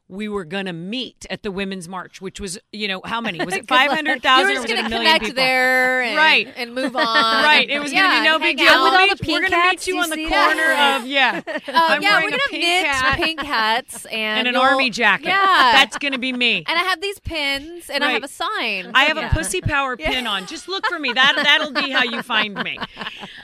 we 0.08 0.30
were 0.30 0.46
going 0.46 0.68
to 0.68 0.72
meet 0.74 1.26
at 1.32 1.42
the 1.42 1.52
women's 1.52 1.88
march 1.90 2.22
which 2.22 2.40
was, 2.40 2.60
you 2.72 2.88
know, 2.88 3.02
how 3.06 3.20
many? 3.20 3.44
Was 3.44 3.56
it 3.56 3.68
500,000 3.68 4.46
were 4.46 4.52
or 4.52 4.54
just 4.54 4.62
was 4.62 4.72
it 4.72 4.76
gonna 4.76 4.86
a 4.86 4.90
million 4.92 5.08
connect 5.08 5.26
people? 5.26 5.36
there, 5.44 6.02
and, 6.04 6.16
Right. 6.16 6.54
and 6.56 6.76
move 6.76 6.96
on. 6.96 7.04
Right, 7.44 7.68
it 7.68 7.80
was 7.80 7.92
going 7.92 8.04
to 8.04 8.20
be 8.20 8.24
no 8.24 8.38
big 8.38 8.56
deal. 8.58 8.66
with 8.68 8.76
all 8.76 8.84
We'll 8.84 8.92
the 8.92 8.98
meet- 9.26 9.28
we're 9.34 9.50
gonna 9.50 9.66
meet 9.72 9.88
you 9.88 9.96
you 9.96 10.02
on 10.04 10.12
the 10.12 10.18
corner 10.28 10.56
that? 10.58 10.98
of 11.02 11.08
yeah. 11.08 11.42
Uh, 11.48 11.52
I'm 11.68 12.04
yeah, 12.04 12.10
wearing 12.20 12.26
we're 12.26 12.30
gonna 12.30 12.42
pink 12.52 12.64
knit 12.64 12.86
hat 12.86 13.18
pink 13.18 13.42
hats 13.42 14.06
and 14.06 14.38
and 14.40 14.48
an 14.48 14.56
army 14.56 14.92
jacket. 14.92 15.26
Yeah, 15.26 15.72
That's 15.74 15.98
going 15.98 16.12
to 16.14 16.20
be 16.20 16.32
me. 16.34 16.58
and 16.68 16.78
I 16.78 16.84
have 16.84 17.02
these 17.02 17.18
pins, 17.22 17.90
and 17.90 18.04
I 18.04 18.12
have 18.12 18.24
a 18.24 18.28
sign. 18.28 18.92
I 18.94 19.06
have 19.06 19.18
Yeah. 19.18 19.32
a 19.32 19.34
pussy 19.34 19.60
power 19.62 19.98
pin 19.98 20.28
on. 20.28 20.46
Just 20.46 20.68
look 20.68 20.86
for 20.86 21.00
me. 21.00 21.14
That 21.14 21.34
that'll 21.36 21.72
be 21.74 21.90
how 21.90 22.04
you 22.04 22.22
find 22.22 22.54
me. 22.64 22.78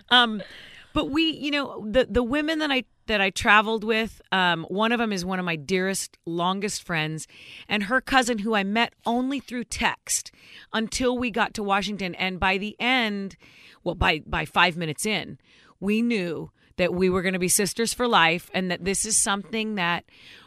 Um, 0.09 0.43
but 0.93 1.09
we, 1.09 1.31
you 1.31 1.51
know, 1.51 1.85
the 1.89 2.05
the 2.09 2.23
women 2.23 2.59
that 2.59 2.71
I 2.71 2.83
that 3.07 3.21
I 3.21 3.29
traveled 3.29 3.83
with, 3.83 4.21
um, 4.31 4.65
one 4.69 4.91
of 4.91 4.99
them 4.99 5.11
is 5.11 5.25
one 5.25 5.39
of 5.39 5.45
my 5.45 5.55
dearest, 5.55 6.17
longest 6.25 6.83
friends, 6.83 7.27
and 7.67 7.83
her 7.83 8.01
cousin, 8.01 8.39
who 8.39 8.55
I 8.55 8.63
met 8.63 8.93
only 9.05 9.39
through 9.39 9.65
text 9.65 10.31
until 10.73 11.17
we 11.17 11.31
got 11.31 11.53
to 11.55 11.63
Washington. 11.63 12.15
And 12.15 12.39
by 12.39 12.57
the 12.57 12.75
end, 12.79 13.35
well, 13.83 13.95
by 13.95 14.21
by 14.25 14.45
five 14.45 14.77
minutes 14.77 15.05
in, 15.05 15.39
we 15.79 16.01
knew 16.01 16.51
that 16.77 16.93
we 16.93 17.09
were 17.09 17.21
going 17.21 17.33
to 17.33 17.39
be 17.39 17.49
sisters 17.49 17.93
for 17.93 18.07
life, 18.07 18.49
and 18.53 18.71
that 18.71 18.85
this 18.85 19.05
is 19.05 19.17
something 19.17 19.75
that 19.75 20.05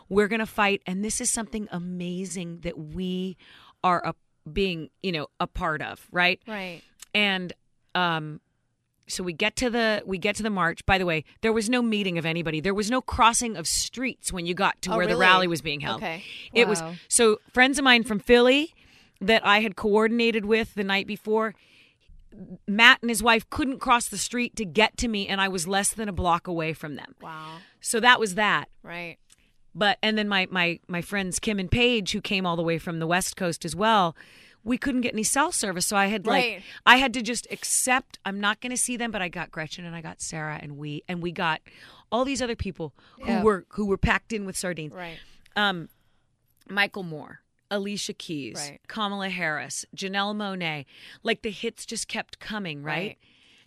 we're 0.09 0.29
going 0.29 0.41
to 0.41 0.47
fight, 0.47 0.83
and 0.87 1.05
this 1.05 1.21
is 1.21 1.31
something 1.31 1.69
amazing 1.71 2.61
that 2.61 2.79
we 2.79 3.37
are 3.83 4.03
a 4.05 4.15
being 4.51 4.91
you 5.03 5.13
know 5.13 5.27
a 5.41 5.47
part 5.47 5.81
of 5.81 6.07
right 6.13 6.41
right. 6.47 6.83
and 7.15 7.53
um 7.95 8.41
so 9.07 9.23
we 9.23 9.33
get 9.33 9.55
to 9.57 9.69
the 9.71 10.03
we 10.07 10.17
get 10.19 10.35
to 10.37 10.43
the 10.43 10.51
march 10.51 10.85
by 10.87 10.97
the 10.99 11.07
way 11.07 11.25
there 11.43 11.53
was 11.53 11.69
no 11.69 11.83
meeting 11.83 12.17
of 12.19 12.25
anybody 12.25 12.61
there 12.61 12.75
was 12.75 12.91
no 12.91 13.01
crossing 13.01 13.57
of 13.57 13.67
streets 13.67 14.33
when 14.33 14.47
you 14.47 14.55
got 14.55 14.81
to 14.83 14.93
Oh, 14.93 14.97
where 14.97 15.07
the 15.07 15.17
rally 15.17 15.47
was 15.47 15.61
being 15.63 15.81
held 15.81 16.03
Okay. 16.03 16.25
it 16.53 16.67
was 16.69 16.83
so 17.09 17.39
friends 17.53 17.79
of 17.79 17.85
mine 17.85 18.05
from 18.05 18.19
philly 18.19 18.73
that 19.21 19.45
i 19.47 19.61
had 19.61 19.77
coordinated 19.77 20.45
with 20.47 20.75
the 20.75 20.85
night 20.85 21.07
before 21.07 21.55
matt 22.67 22.99
and 23.03 23.11
his 23.11 23.23
wife 23.23 23.49
couldn't 23.51 23.79
cross 23.79 24.09
the 24.09 24.19
street 24.19 24.57
to 24.57 24.65
get 24.65 24.97
to 24.97 25.09
me 25.09 25.29
and 25.29 25.41
i 25.41 25.49
was 25.49 25.69
less 25.69 25.91
than 25.93 26.09
a 26.09 26.13
block 26.13 26.47
away 26.47 26.73
from 26.73 26.97
them 26.97 27.15
Wow. 27.21 27.59
so 27.81 28.01
that 28.01 28.19
was 28.19 28.35
that 28.35 28.69
Right. 28.83 29.19
but 29.75 29.99
and 30.03 30.19
then 30.19 30.29
my 30.29 30.49
my 30.51 30.81
my 30.89 31.01
friends 31.03 31.39
Kim 31.39 31.59
and 31.59 31.71
Paige 31.71 32.13
who 32.13 32.21
came 32.21 32.45
all 32.47 32.57
the 32.57 32.63
way 32.63 32.79
from 32.79 32.99
the 32.99 33.07
West 33.07 33.37
Coast 33.37 33.65
as 33.65 33.75
well. 33.77 34.15
We 34.65 34.79
couldn't 34.79 35.03
get 35.03 35.13
any 35.13 35.23
cell 35.25 35.53
service, 35.53 35.87
so 35.87 35.97
I 35.97 36.07
had 36.07 36.27
like 36.27 36.45
Right. 36.45 36.63
I 36.87 36.97
had 36.97 37.13
to 37.15 37.23
just 37.23 37.47
accept 37.51 38.19
I'm 38.25 38.41
not 38.41 38.61
going 38.61 38.71
to 38.71 38.77
see 38.79 38.97
them, 38.97 39.11
but 39.11 39.21
I 39.23 39.29
got 39.29 39.51
Gretchen 39.51 39.85
and 39.85 39.95
I 39.95 40.01
got 40.01 40.21
Sarah 40.23 40.59
and 40.63 40.77
we 40.79 41.03
and 41.09 41.23
we 41.23 41.33
got 41.33 41.61
all 42.11 42.25
these 42.25 42.41
other 42.41 42.57
people 42.57 42.95
who 43.21 43.27
Yeah. 43.27 43.43
were 43.43 43.67
who 43.71 43.87
were 43.87 43.99
packed 43.99 44.33
in 44.33 44.47
with 44.47 44.57
sardines. 44.57 44.95
Right. 44.95 45.19
Um, 45.57 45.89
Michael 46.69 47.03
Moore, 47.03 47.41
Alicia 47.71 48.15
Keys, 48.15 48.57
Right. 48.57 48.81
Kamala 48.89 49.29
Harris, 49.29 49.85
Janelle 49.95 50.35
Monáe. 50.35 50.87
Like 51.23 51.43
the 51.43 51.51
hits 51.51 51.85
just 51.85 52.09
kept 52.09 52.39
coming, 52.39 52.83
right? 52.83 52.95
Right. 52.97 53.19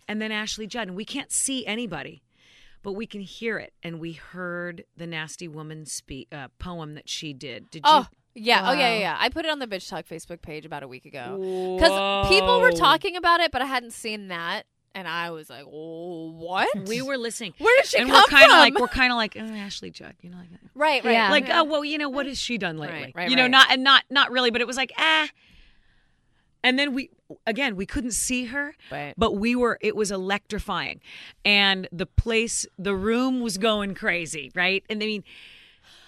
And 0.08 0.20
then 0.20 0.32
Ashley 0.32 0.66
Judd, 0.66 0.88
and 0.88 0.96
we 0.96 1.04
can't 1.04 1.30
see 1.30 1.66
anybody, 1.66 2.22
but 2.82 2.92
we 2.92 3.06
can 3.06 3.20
hear 3.20 3.58
it. 3.58 3.74
And 3.82 4.00
we 4.00 4.14
heard 4.14 4.84
the 4.96 5.06
nasty 5.06 5.46
woman 5.46 5.84
speak 5.86 6.28
uh, 6.32 6.48
poem 6.58 6.94
that 6.94 7.08
she 7.08 7.32
did. 7.34 7.70
Did 7.70 7.84
you? 7.84 7.90
Oh. 7.92 8.06
Yeah. 8.40 8.70
Oh 8.70 8.72
yeah, 8.72 8.94
yeah. 8.94 8.98
Yeah. 9.00 9.16
I 9.18 9.28
put 9.28 9.44
it 9.44 9.50
on 9.50 9.58
the 9.58 9.66
bitch 9.66 9.88
talk 9.88 10.06
Facebook 10.06 10.40
page 10.42 10.64
about 10.66 10.82
a 10.82 10.88
week 10.88 11.04
ago 11.06 11.36
because 11.78 12.28
people 12.28 12.60
were 12.60 12.72
talking 12.72 13.16
about 13.16 13.40
it, 13.40 13.50
but 13.52 13.62
I 13.62 13.66
hadn't 13.66 13.92
seen 13.92 14.28
that, 14.28 14.64
and 14.94 15.06
I 15.08 15.30
was 15.30 15.48
like, 15.50 15.64
"Oh, 15.66 16.32
what? 16.32 16.68
We 16.88 17.02
were 17.02 17.16
listening. 17.16 17.54
Where 17.58 17.76
did 17.76 17.86
she 17.86 17.98
and 17.98 18.08
come 18.08 18.16
we're 18.16 18.22
kind 18.38 18.44
of 18.44 18.50
from? 18.50 18.58
like 18.58 18.78
we're 18.78 18.88
kind 18.88 19.12
of 19.12 19.16
like 19.16 19.36
oh, 19.38 19.44
Ashley 19.44 19.90
Judd, 19.90 20.14
you 20.22 20.30
know, 20.30 20.38
like 20.38 20.50
that. 20.50 20.60
right, 20.74 21.04
right, 21.04 21.12
Yeah. 21.12 21.30
like 21.30 21.48
oh 21.50 21.64
well, 21.64 21.84
you 21.84 21.98
know 21.98 22.08
what 22.08 22.26
has 22.26 22.38
she 22.38 22.58
done 22.58 22.78
lately? 22.78 23.00
Right, 23.02 23.12
right, 23.14 23.30
you 23.30 23.36
know, 23.36 23.42
right. 23.42 23.50
not 23.50 23.70
and 23.70 23.84
not 23.84 24.04
not 24.10 24.30
really, 24.30 24.50
but 24.50 24.60
it 24.60 24.66
was 24.66 24.76
like 24.76 24.92
ah. 24.98 25.28
And 26.64 26.76
then 26.78 26.92
we 26.92 27.10
again 27.46 27.76
we 27.76 27.86
couldn't 27.86 28.10
see 28.12 28.46
her, 28.46 28.74
Right. 28.90 29.14
but 29.16 29.36
we 29.36 29.54
were 29.54 29.78
it 29.80 29.94
was 29.94 30.10
electrifying, 30.10 31.00
and 31.44 31.88
the 31.92 32.06
place 32.06 32.66
the 32.76 32.96
room 32.96 33.40
was 33.40 33.58
going 33.58 33.94
crazy, 33.94 34.50
right? 34.56 34.82
And 34.90 35.00
I 35.02 35.06
mean, 35.06 35.22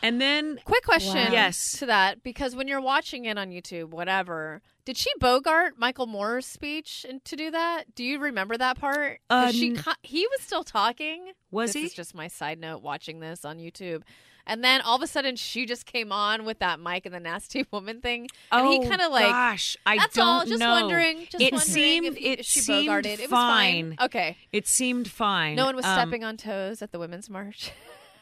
and 0.03 0.21
then 0.21 0.59
Quick 0.65 0.85
question, 0.85 1.15
Wow. 1.17 1.29
Yes. 1.33 1.79
to 1.79 1.87
that 1.87 2.23
because 2.23 2.55
when 2.57 2.69
you're 2.69 2.81
watching 2.81 3.25
it 3.25 3.37
on 3.39 3.51
YouTube, 3.51 3.91
whatever, 3.91 4.63
did 4.85 4.97
she 4.97 5.11
bogart 5.21 5.75
Michael 5.79 6.07
Moore's 6.07 6.47
speech 6.47 7.05
to 7.25 7.37
do 7.37 7.51
that? 7.51 7.95
Do 7.95 8.03
you 8.05 8.19
remember 8.19 8.57
that 8.57 8.79
part? 8.79 9.21
Uh, 9.29 9.53
she 9.53 9.71
n- 9.77 9.85
he 10.03 10.27
was 10.27 10.41
still 10.41 10.65
talking. 10.65 11.33
Was 11.51 11.73
this 11.75 11.81
he? 11.81 11.87
Is 11.87 11.95
just 11.95 12.15
my 12.15 12.29
side 12.29 12.59
note. 12.59 12.83
Watching 12.83 13.21
this 13.21 13.45
on 13.45 13.59
YouTube, 13.59 14.03
And 14.47 14.65
then 14.65 14.81
all 14.81 14.97
of 14.97 15.03
a 15.03 15.07
sudden, 15.07 15.37
she 15.37 15.67
just 15.67 15.85
came 15.87 16.11
on 16.11 16.45
with 16.45 16.59
that 16.61 16.81
Mike 16.81 17.05
and 17.07 17.15
the 17.15 17.21
nasty 17.21 17.67
woman 17.73 18.01
thing, 18.01 18.27
and 18.51 18.67
he 18.69 18.79
Oh, 18.79 18.89
kind 18.89 19.01
of 19.03 19.13
like. 19.13 19.27
gosh, 19.27 19.77
I 19.87 19.99
That's 19.99 20.15
don't 20.15 20.27
all. 20.27 20.45
Just 20.47 20.59
know. 20.61 20.73
wondering. 20.73 21.27
Just 21.31 21.43
it 21.45 21.53
wondering 21.53 21.61
seemed 21.61 22.07
if, 22.07 22.17
it 22.17 22.41
if 22.41 22.47
she 22.47 22.61
seemed 22.61 22.89
bogarted. 22.89 23.05
It 23.19 23.21
was 23.21 23.31
fine. 23.31 23.97
fine. 23.97 24.07
Okay. 24.07 24.37
It 24.51 24.67
seemed 24.67 25.09
fine. 25.11 25.57
No 25.57 25.67
one 25.67 25.77
was 25.77 25.85
Um, 25.85 25.93
stepping 25.95 26.25
on 26.25 26.37
toes 26.39 26.81
at 26.83 26.91
the 26.91 26.99
women's 26.99 27.29
march. 27.31 27.71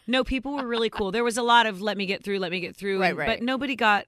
No, 0.09 0.25
people 0.25 0.57
were 0.57 0.67
really 0.67 0.91
cool. 0.91 1.13
There 1.13 1.23
was 1.23 1.37
a 1.37 1.43
lot 1.43 1.67
of 1.67 1.81
let 1.81 1.97
me 1.97 2.07
get 2.07 2.25
through, 2.25 2.39
let 2.41 2.51
me 2.51 2.59
get 2.61 2.75
through. 2.77 3.01
Right, 3.01 3.11
and- 3.11 3.19
right. 3.19 3.27
But 3.39 3.43
nobody 3.43 3.77
got 3.77 4.07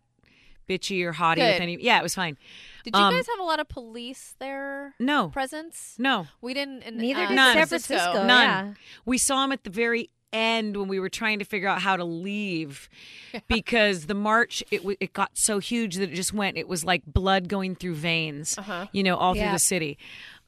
bitchy 0.68 1.04
or 1.04 1.12
haughty 1.12 1.40
Good. 1.40 1.52
with 1.54 1.60
any. 1.62 1.76
Yeah, 1.80 1.98
it 1.98 2.02
was 2.02 2.14
fine. 2.14 2.36
Did 2.84 2.94
you 2.96 3.00
Um, 3.02 3.12
guys 3.14 3.26
have 3.28 3.38
a 3.40 3.42
lot 3.44 3.60
of 3.60 3.68
police 3.68 4.34
there? 4.38 4.94
No, 4.98 5.28
Presence? 5.28 5.96
no, 5.98 6.26
We 6.40 6.54
didn't. 6.54 6.82
In, 6.84 6.96
Neither 6.98 7.24
uh, 7.24 7.28
did 7.28 7.34
None. 7.34 7.54
San 7.56 7.66
Francisco. 7.66 8.24
none. 8.24 8.26
Yeah. 8.28 8.72
We 9.04 9.18
saw 9.18 9.44
him 9.44 9.52
at 9.52 9.64
the 9.64 9.70
very 9.70 10.10
end 10.32 10.76
when 10.76 10.86
we 10.86 11.00
were 11.00 11.08
trying 11.08 11.40
to 11.40 11.44
figure 11.44 11.68
out 11.68 11.82
how 11.82 11.96
to 11.96 12.04
leave 12.04 12.88
because 13.48 14.06
the 14.06 14.14
march 14.14 14.62
it 14.70 14.78
w- 14.78 14.96
it 15.00 15.12
got 15.12 15.30
so 15.36 15.58
huge 15.58 15.96
that 15.96 16.10
it 16.10 16.14
just 16.14 16.32
went. 16.32 16.56
It 16.56 16.68
was 16.68 16.84
like 16.84 17.02
blood 17.04 17.48
going 17.48 17.74
through 17.74 17.96
veins, 17.96 18.56
Uh-huh. 18.56 18.86
you 18.92 19.02
know, 19.02 19.16
all 19.16 19.34
through 19.34 19.42
Yeah. 19.42 19.52
the 19.52 19.58
city. 19.58 19.98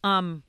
Um, 0.04 0.44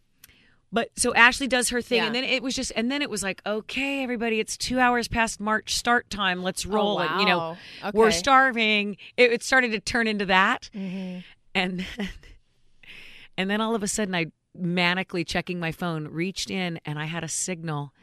but 0.73 0.89
so 0.97 1.13
Ashley 1.13 1.47
does 1.47 1.69
her 1.69 1.81
thing, 1.81 1.99
Yeah. 1.99 2.07
and 2.07 2.15
then 2.15 2.23
it 2.25 2.43
was 2.43 2.55
just, 2.55 2.73
and 2.75 2.91
then 2.91 3.01
it 3.01 3.09
was 3.09 3.23
like, 3.23 3.41
okay, 3.45 4.03
everybody, 4.03 4.39
it's 4.41 4.57
two 4.57 4.79
hours 4.79 5.07
past 5.07 5.39
March 5.39 5.75
start 5.75 6.09
time. 6.09 6.43
Let's 6.43 6.65
roll 6.65 6.99
it. 6.99 7.09
You 7.19 7.25
know, 7.25 7.39
Oh, 7.39 7.57
wow. 7.85 7.91
we're 7.93 8.11
starving. 8.11 8.97
It, 9.15 9.31
it 9.31 9.43
started 9.43 9.71
to 9.71 9.79
turn 9.79 10.07
into 10.07 10.25
that, 10.25 10.69
Mm-hmm. 10.75 11.19
and 11.55 11.79
then, 11.97 12.09
and 13.37 13.49
then 13.49 13.61
all 13.61 13.75
of 13.75 13.83
a 13.83 13.87
sudden, 13.87 14.13
I 14.15 14.25
manically 14.59 15.25
checking 15.25 15.59
my 15.59 15.71
phone, 15.71 16.07
reached 16.09 16.51
in, 16.51 16.79
and 16.85 16.99
I 16.99 17.05
had 17.05 17.23
a 17.23 17.27
signal. 17.29 17.93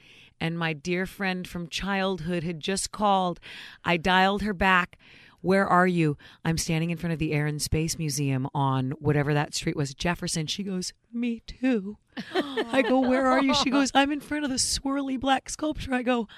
And 0.41 0.59
my 0.59 0.73
dear 0.73 1.05
friend 1.05 1.47
from 1.47 1.69
childhood 1.69 2.45
had 2.45 2.61
just 2.61 2.91
called. 2.93 3.41
I 3.85 3.99
dialed 3.99 4.43
her 4.43 4.55
back. 4.55 4.97
Where 5.43 5.67
are 5.67 5.87
you? 5.87 6.17
I'm 6.45 6.59
standing 6.59 6.91
in 6.91 6.99
front 6.99 7.13
of 7.13 7.19
the 7.19 7.33
Air 7.33 7.47
and 7.47 7.61
Space 7.61 7.99
Museum 7.99 8.47
on 8.55 8.91
whatever 8.93 9.33
that 9.35 9.55
street 9.55 9.77
was, 9.77 9.95
Jefferson. 9.95 10.47
She 10.47 10.63
goes, 10.63 10.93
Me 11.13 11.43
too. 11.47 11.97
I 12.35 12.83
go, 12.87 13.01
Where 13.01 13.27
are 13.27 13.43
you? 13.43 13.55
She 13.55 13.71
goes, 13.71 13.91
I'm 13.95 14.13
in 14.13 14.21
front 14.21 14.45
of 14.45 14.51
the 14.51 14.57
swirly 14.57 15.19
black 15.19 15.49
sculpture. 15.49 15.95
I 15.95 16.03
go, 16.03 16.29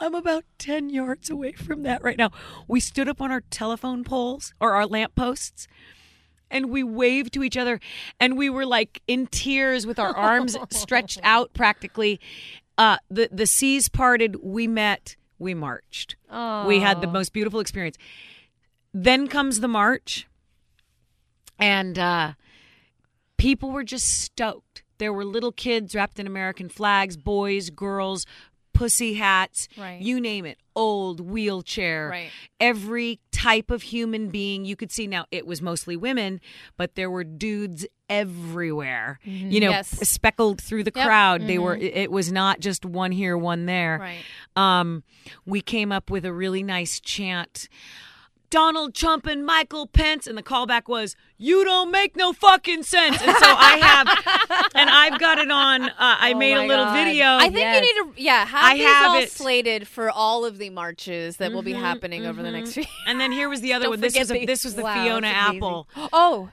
I'm 0.00 0.14
about 0.14 0.44
10 0.58 0.90
yards 0.90 1.30
away 1.30 1.52
from 1.52 1.82
that 1.84 2.02
right 2.02 2.18
now. 2.18 2.30
We 2.68 2.80
stood 2.80 3.08
up 3.08 3.20
on 3.20 3.30
our 3.30 3.40
telephone 3.50 4.04
poles 4.04 4.52
or 4.60 4.74
our 4.74 4.86
lamp 4.86 5.14
posts 5.14 5.66
and 6.50 6.70
we 6.70 6.82
waved 6.82 7.32
to 7.34 7.42
each 7.42 7.56
other 7.56 7.80
and 8.20 8.36
we 8.36 8.50
were 8.50 8.66
like 8.66 9.02
in 9.06 9.26
tears 9.26 9.86
with 9.86 9.98
our 9.98 10.14
arms 10.16 10.56
stretched 10.70 11.18
out 11.22 11.52
practically. 11.54 12.20
Uh, 12.78 12.98
the, 13.10 13.28
the 13.32 13.46
seas 13.46 13.88
parted, 13.88 14.36
we 14.42 14.66
met, 14.66 15.16
we 15.38 15.54
marched. 15.54 16.16
We 16.66 16.80
had 16.80 17.00
the 17.00 17.06
most 17.06 17.32
beautiful 17.32 17.60
experience. 17.60 17.96
Then 18.98 19.28
comes 19.28 19.60
the 19.60 19.68
march, 19.68 20.26
and 21.58 21.98
uh, 21.98 22.32
people 23.36 23.70
were 23.70 23.84
just 23.84 24.08
stoked. 24.22 24.84
There 24.96 25.12
were 25.12 25.22
little 25.24 25.52
kids 25.52 25.94
wrapped 25.94 26.18
in 26.18 26.26
American 26.26 26.70
flags, 26.70 27.18
boys, 27.18 27.68
girls, 27.68 28.24
pussy 28.72 29.14
hats, 29.14 29.68
Right. 29.76 30.00
you 30.00 30.18
name 30.18 30.46
it, 30.46 30.56
old, 30.74 31.20
wheelchair, 31.20 32.08
Right. 32.08 32.30
every 32.58 33.20
type 33.32 33.70
of 33.70 33.82
human 33.82 34.30
being 34.30 34.64
you 34.64 34.76
could 34.76 34.90
see. 34.90 35.06
Now, 35.06 35.26
it 35.30 35.46
was 35.46 35.60
mostly 35.60 35.94
women, 35.96 36.40
but 36.78 36.94
there 36.94 37.10
were 37.10 37.24
dudes 37.24 37.86
everywhere, 38.08 39.18
you 39.24 39.60
know, 39.60 39.70
Yes. 39.72 39.88
speckled 40.08 40.58
through 40.58 40.84
the 40.84 40.92
Yep. 40.96 41.04
crowd. 41.06 41.46
They 41.46 41.58
were, 41.58 41.76
it 41.76 41.94
it 41.96 42.10
was 42.10 42.32
not 42.32 42.60
just 42.60 42.86
one 42.86 43.12
here, 43.12 43.36
one 43.36 43.66
there 43.66 43.98
Right. 43.98 44.24
um, 44.56 45.04
we 45.44 45.60
came 45.60 45.92
up 45.92 46.08
with 46.08 46.24
a 46.24 46.32
really 46.32 46.62
nice 46.62 46.98
chant. 46.98 47.68
Donald 48.56 48.94
Trump 48.94 49.26
and 49.26 49.44
Michael 49.44 49.86
Pence, 49.86 50.26
and 50.26 50.38
the 50.38 50.42
callback 50.42 50.88
was, 50.88 51.14
"You 51.36 51.62
don't 51.62 51.90
make 51.90 52.16
no 52.16 52.32
fucking 52.32 52.84
sense." 52.84 53.20
And 53.20 53.36
so 53.36 53.46
I 53.46 53.76
have, 53.82 54.70
and 54.74 54.88
I've 54.88 55.20
got 55.20 55.36
it 55.38 55.50
on. 55.50 55.82
Uh, 55.90 55.92
I 55.98 56.32
Oh 56.32 56.38
made 56.38 56.54
a 56.54 56.66
little 56.66 56.86
God. 56.86 56.94
video. 57.04 57.26
I 57.36 57.40
think 57.50 57.56
yes. 57.56 57.84
you 57.84 58.04
need 58.06 58.14
to, 58.16 58.22
yeah, 58.22 58.46
have 58.46 58.64
I 58.64 58.74
these 58.78 58.86
have 58.86 59.10
all 59.10 59.16
it. 59.18 59.30
slated 59.30 59.86
for 59.86 60.10
all 60.10 60.46
of 60.46 60.56
the 60.56 60.70
marches 60.70 61.36
that 61.36 61.52
will 61.52 61.60
be 61.60 61.74
happening 61.74 62.24
over 62.24 62.42
the 62.42 62.50
next 62.50 62.72
few. 62.72 62.84
and 63.06 63.20
then 63.20 63.30
here 63.30 63.50
was 63.50 63.60
the 63.60 63.72
other 63.74 63.84
Don't 63.84 63.90
one. 63.92 64.00
This 64.00 64.18
was 64.18 64.32
a, 64.32 64.46
this 64.46 64.64
was 64.64 64.74
the 64.74 64.82
Wow, 64.84 65.04
Fiona. 65.04 65.26
Apple. 65.28 65.86
Oh, 66.14 66.48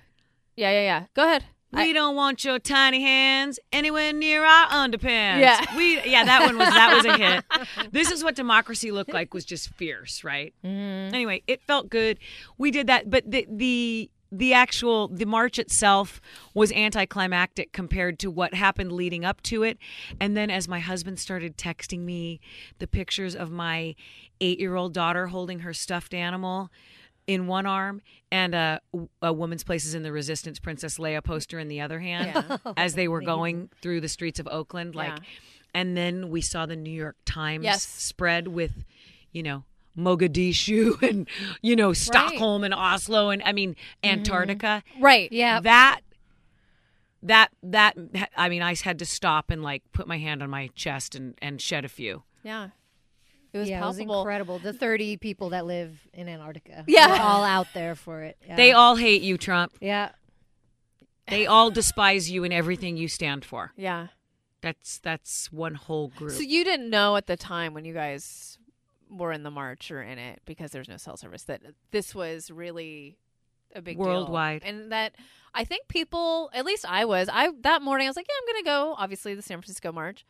yeah, 0.58 0.72
yeah, 0.72 0.82
yeah. 0.82 1.06
Go 1.14 1.24
ahead. 1.24 1.46
We 1.74 1.94
don't 1.94 2.16
want 2.16 2.44
your 2.44 2.60
tiny 2.60 3.02
hands 3.02 3.60
anywhere 3.72 4.14
near 4.14 4.44
our 4.44 4.68
underpants. 4.68 5.40
Yeah. 5.40 5.64
we 5.78 6.02
yeah 6.04 6.24
that 6.26 6.46
one 6.46 6.58
was 6.58 6.70
that 6.70 6.96
was 6.96 7.06
a 7.06 7.18
hit. 7.18 7.44
This 7.92 8.12
is 8.12 8.24
what 8.24 8.36
democracy 8.36 8.92
looked 8.92 9.14
like 9.14 9.34
was 9.34 9.46
just 9.46 9.70
fierce, 9.76 10.24
right? 10.24 10.54
Mm-hmm. 10.64 11.14
Anyway, 11.14 11.44
it 11.48 11.62
felt 11.62 11.90
good. 11.90 12.20
We 12.58 12.72
did 12.72 12.88
that, 12.88 13.10
but 13.10 13.30
the 13.30 13.46
the 13.50 14.10
the 14.32 14.54
actual 14.54 15.08
the 15.10 15.26
march 15.26 15.60
itself 15.60 16.20
was 16.56 16.72
anticlimactic 16.72 17.72
compared 17.72 18.18
to 18.20 18.32
what 18.32 18.56
happened 18.56 18.92
leading 18.92 19.24
up 19.24 19.42
to 19.44 19.62
it. 19.64 19.78
And 20.20 20.36
then 20.36 20.50
as 20.50 20.68
my 20.68 20.80
husband 20.80 21.20
started 21.20 21.56
texting 21.56 22.00
me 22.00 22.40
the 22.80 22.88
pictures 22.88 23.36
of 23.36 23.52
my 23.52 23.96
8-year-old 24.42 24.94
daughter 24.94 25.28
holding 25.28 25.60
her 25.60 25.74
stuffed 25.74 26.16
animal 26.16 26.72
in 27.28 27.48
one 27.48 27.66
arm 27.66 28.02
and 28.32 28.54
a, 28.54 28.82
a 29.22 29.32
woman's 29.32 29.64
places 29.64 29.96
in 29.96 30.04
the 30.04 30.12
resistance 30.12 30.60
princess 30.60 30.98
leia 30.98 31.24
poster 31.24 31.58
in 31.60 31.68
the 31.68 31.80
other 31.82 32.00
hand 32.00 32.60
as 32.78 32.96
they 32.96 33.08
were 33.08 33.22
going 33.22 33.70
through 33.82 34.02
the 34.02 34.10
streets 34.10 34.40
of 34.40 34.48
oakland 34.52 34.94
like 34.96 35.10
Yeah. 35.10 35.24
and 35.74 35.96
then 35.98 36.30
we 36.30 36.42
saw 36.42 36.66
the 36.66 36.76
new 36.76 36.92
york 36.92 37.16
times 37.26 37.64
Yes. 37.64 37.84
spread 37.84 38.48
with 38.50 38.84
you 39.32 39.42
know 39.44 39.64
mogadishu 39.98 41.02
and 41.08 41.28
you 41.62 41.76
know 41.76 41.94
stockholm 41.94 42.64
and 42.64 42.74
oslo 42.74 43.30
and 43.30 43.42
i 43.44 43.52
mean 43.54 43.72
mm-hmm. 43.76 44.10
antarctica 44.10 44.84
Right. 45.00 45.32
Yeah. 45.32 45.60
that 45.62 46.02
that 47.22 47.52
that 47.64 47.96
i 48.36 48.50
mean 48.50 48.62
i 48.62 48.76
had 48.76 49.00
to 49.00 49.06
stop 49.06 49.50
and 49.50 49.64
like 49.64 49.82
put 49.94 50.08
my 50.08 50.18
hand 50.18 50.44
on 50.44 50.50
my 50.50 50.68
chest 50.76 51.16
and 51.16 51.36
and 51.42 51.62
shed 51.62 51.86
a 51.86 51.90
few 51.90 52.24
Yeah. 52.44 52.70
It 53.54 53.58
was 53.60 53.70
yeah, 53.70 53.84
it 53.84 53.86
was 53.86 54.00
incredible. 54.00 54.58
The 54.60 54.74
30 54.74 55.18
people 55.18 55.50
that 55.52 55.66
live 55.66 55.96
in 56.14 56.28
Antarctica. 56.28 56.84
Yeah. 56.88 57.08
We're 57.12 57.24
all 57.24 57.44
out 57.44 57.68
there 57.74 57.94
for 57.96 58.22
it. 58.24 58.38
Yeah. 58.48 58.56
they 58.56 58.72
all 58.72 58.96
hate 58.96 59.22
you 59.22 59.38
trump 59.38 59.74
Yeah. 59.80 60.10
they 61.28 61.46
all 61.46 61.70
despise 61.72 62.30
you 62.30 62.44
and 62.44 62.52
everything 62.54 62.98
you 62.98 63.08
stand 63.08 63.46
for 63.46 63.72
yeah. 63.76 64.08
That's 64.62 65.00
that's 65.00 65.52
one 65.52 65.76
whole 65.76 66.08
group. 66.08 66.32
So 66.32 66.40
you 66.42 66.64
didn't 66.64 66.90
know 66.90 67.18
at 67.18 67.28
the 67.28 67.36
time 67.36 67.74
when 67.74 67.84
you 67.84 67.94
guys 67.94 68.58
were 69.10 69.34
in 69.34 69.44
the 69.44 69.52
march 69.52 69.92
or 69.92 70.02
in 70.02 70.18
it 70.18 70.40
because 70.46 70.72
there's 70.72 70.88
no 70.88 70.96
cell 70.98 71.18
service 71.18 71.44
that 71.44 71.62
this 71.92 72.16
was 72.16 72.50
really 72.50 73.18
a 73.76 73.82
big 73.82 73.98
deal. 73.98 74.06
Worldwide. 74.06 74.64
and 74.64 74.92
that 74.94 75.16
I 75.54 75.66
think 75.66 75.88
people, 75.90 76.50
at 76.54 76.64
least 76.66 76.86
I 76.88 77.04
was, 77.06 77.30
I 77.32 77.50
that 77.62 77.82
morning 77.82 78.08
I 78.08 78.10
was 78.10 78.16
like, 78.16 78.26
yeah, 78.28 78.36
I'm 78.42 78.64
gonna 78.64 78.66
go. 78.88 78.96
Obviously, 78.98 79.36
the 79.36 79.42
San 79.42 79.58
Francisco 79.58 79.92
march. 79.92 80.26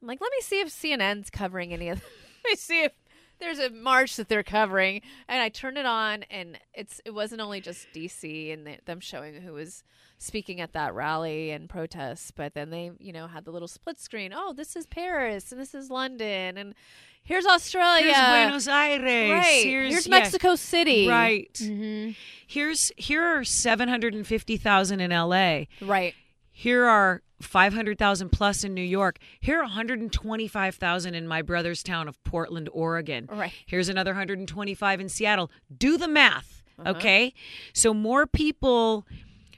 I'm 0.00 0.08
like, 0.08 0.20
let 0.22 0.30
me 0.32 0.40
see 0.40 0.60
if 0.60 0.68
CNN's 0.68 1.28
covering 1.30 1.72
any 1.74 1.90
of. 1.90 2.02
Let 2.46 2.52
me 2.52 2.56
see 2.56 2.84
if 2.84 2.92
there's 3.38 3.58
a 3.58 3.70
march 3.70 4.16
that 4.16 4.28
they're 4.28 4.42
covering, 4.42 5.02
and 5.28 5.42
I 5.42 5.48
turned 5.48 5.78
it 5.78 5.86
on, 5.86 6.24
and 6.30 6.58
it's 6.72 7.00
it 7.04 7.10
wasn't 7.10 7.40
only 7.40 7.60
just 7.60 7.86
DC 7.94 8.52
and 8.52 8.66
the, 8.66 8.78
them 8.86 9.00
showing 9.00 9.42
who 9.42 9.52
was 9.52 9.82
speaking 10.18 10.60
at 10.60 10.72
that 10.72 10.94
rally 10.94 11.50
and 11.50 11.68
protests, 11.68 12.30
but 12.30 12.54
then 12.54 12.70
they 12.70 12.90
you 12.98 13.12
know 13.12 13.26
had 13.26 13.44
the 13.44 13.50
little 13.50 13.68
split 13.68 13.98
screen. 13.98 14.32
Oh, 14.34 14.52
this 14.52 14.76
is 14.76 14.86
Paris 14.86 15.52
and 15.52 15.60
this 15.60 15.74
is 15.74 15.90
London 15.90 16.56
and 16.56 16.74
here's 17.22 17.44
Australia. 17.44 18.04
Here's 18.04 18.16
Buenos 18.16 18.68
Aires. 18.68 19.02
Right. 19.02 19.64
Here's, 19.64 19.92
Here's, 19.92 20.06
yeah, 20.06 20.18
Mexico 20.18 20.54
City. 20.54 21.08
Right. 21.08 21.52
Mm-hmm. 21.54 22.12
Here's 22.46 22.92
here 22.96 23.22
are 23.22 23.44
seven 23.44 23.88
hundred 23.88 24.14
and 24.14 24.26
fifty 24.26 24.56
thousand 24.56 25.00
in 25.00 25.12
L.A. 25.12 25.68
Right. 25.82 26.14
Here 26.58 26.86
are 26.86 27.20
five 27.42 27.74
hundred 27.74 27.98
thousand 27.98 28.30
plus 28.30 28.64
in 28.64 28.72
New 28.72 28.80
York. 28.80 29.18
Here 29.40 29.58
are 29.58 29.62
one 29.64 29.72
hundred 29.72 30.00
and 30.00 30.10
twenty-five 30.10 30.74
thousand 30.76 31.14
in 31.14 31.28
my 31.28 31.42
brother's 31.42 31.82
town 31.82 32.08
of 32.08 32.22
Portland, 32.24 32.70
Oregon. 32.72 33.28
Right. 33.30 33.52
Here's 33.66 33.90
another 33.90 34.14
hundred 34.14 34.38
and 34.38 34.48
twenty-five 34.48 34.98
in 34.98 35.10
Seattle. 35.10 35.50
Do 35.76 35.98
the 35.98 36.08
math, 36.08 36.62
Uh-huh. 36.78 36.92
okay? 36.92 37.34
So 37.74 37.92
more 37.92 38.26
people 38.26 39.06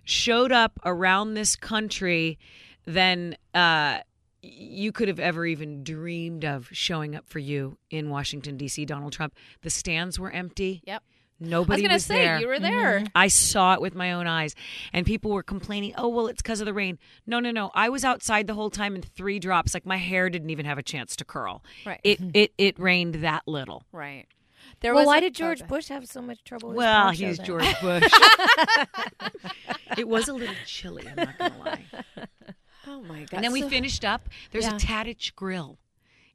showed 0.02 0.50
up 0.50 0.80
around 0.84 1.34
this 1.34 1.54
country 1.54 2.36
than 2.84 3.36
uh, 3.54 3.98
you 4.42 4.90
could 4.90 5.06
have 5.06 5.20
ever 5.20 5.46
even 5.46 5.84
dreamed 5.84 6.44
of 6.44 6.68
showing 6.72 7.14
up 7.14 7.28
for 7.28 7.38
you 7.38 7.78
in 7.90 8.10
Washington 8.10 8.56
D.C. 8.56 8.84
Donald 8.86 9.12
Trump. 9.12 9.34
The 9.62 9.70
stands 9.70 10.18
were 10.18 10.32
empty. 10.32 10.82
Yep. 10.84 11.04
Nobody 11.40 11.82
I 11.88 11.92
was 11.92 12.06
gonna 12.06 12.20
say 12.20 12.24
there. 12.26 12.40
you 12.40 12.48
were 12.48 12.58
there. 12.58 12.98
Mm-hmm. 13.00 13.06
I 13.14 13.28
saw 13.28 13.74
it 13.74 13.80
with 13.80 13.94
my 13.94 14.12
own 14.12 14.26
eyes, 14.26 14.54
and 14.92 15.06
people 15.06 15.30
were 15.30 15.42
complaining. 15.42 15.94
Oh 15.96 16.08
well, 16.08 16.26
it's 16.26 16.42
because 16.42 16.60
of 16.60 16.66
the 16.66 16.74
rain. 16.74 16.98
No, 17.26 17.38
no, 17.40 17.50
no. 17.52 17.70
I 17.74 17.88
was 17.90 18.04
outside 18.04 18.46
the 18.46 18.54
whole 18.54 18.70
time 18.70 18.94
in 18.96 19.02
three 19.02 19.38
drops. 19.38 19.72
Like 19.74 19.86
my 19.86 19.98
hair 19.98 20.28
didn't 20.30 20.50
even 20.50 20.66
have 20.66 20.78
a 20.78 20.82
chance 20.82 21.14
to 21.16 21.24
curl. 21.24 21.62
Right. 21.86 22.00
It 22.02 22.18
it 22.34 22.52
it 22.58 22.78
rained 22.78 23.16
that 23.16 23.42
little. 23.46 23.84
Right. 23.92 24.26
There 24.80 24.94
Well, 24.94 25.02
was 25.02 25.06
why 25.06 25.18
a- 25.18 25.20
did 25.22 25.34
George 25.34 25.60
okay. 25.62 25.68
Bush 25.68 25.88
have 25.88 26.06
so 26.06 26.20
much 26.20 26.42
trouble? 26.44 26.70
with 26.70 26.78
Well, 26.78 27.10
he's 27.10 27.36
then? 27.38 27.46
George 27.46 27.74
Bush. 27.80 28.02
it 29.96 30.06
was 30.08 30.28
a 30.28 30.32
little 30.34 30.54
chilly. 30.66 31.06
I'm 31.08 31.16
not 31.16 31.38
gonna 31.38 31.58
lie. 31.58 31.84
Oh 32.90 33.02
my 33.02 33.18
god. 33.24 33.34
And 33.34 33.44
then 33.44 33.52
we 33.52 33.60
finished 33.68 34.02
up. 34.02 34.30
There's 34.50 34.64
Yeah. 34.64 34.76
a 34.76 34.78
Tadich 34.78 35.34
Grill 35.34 35.78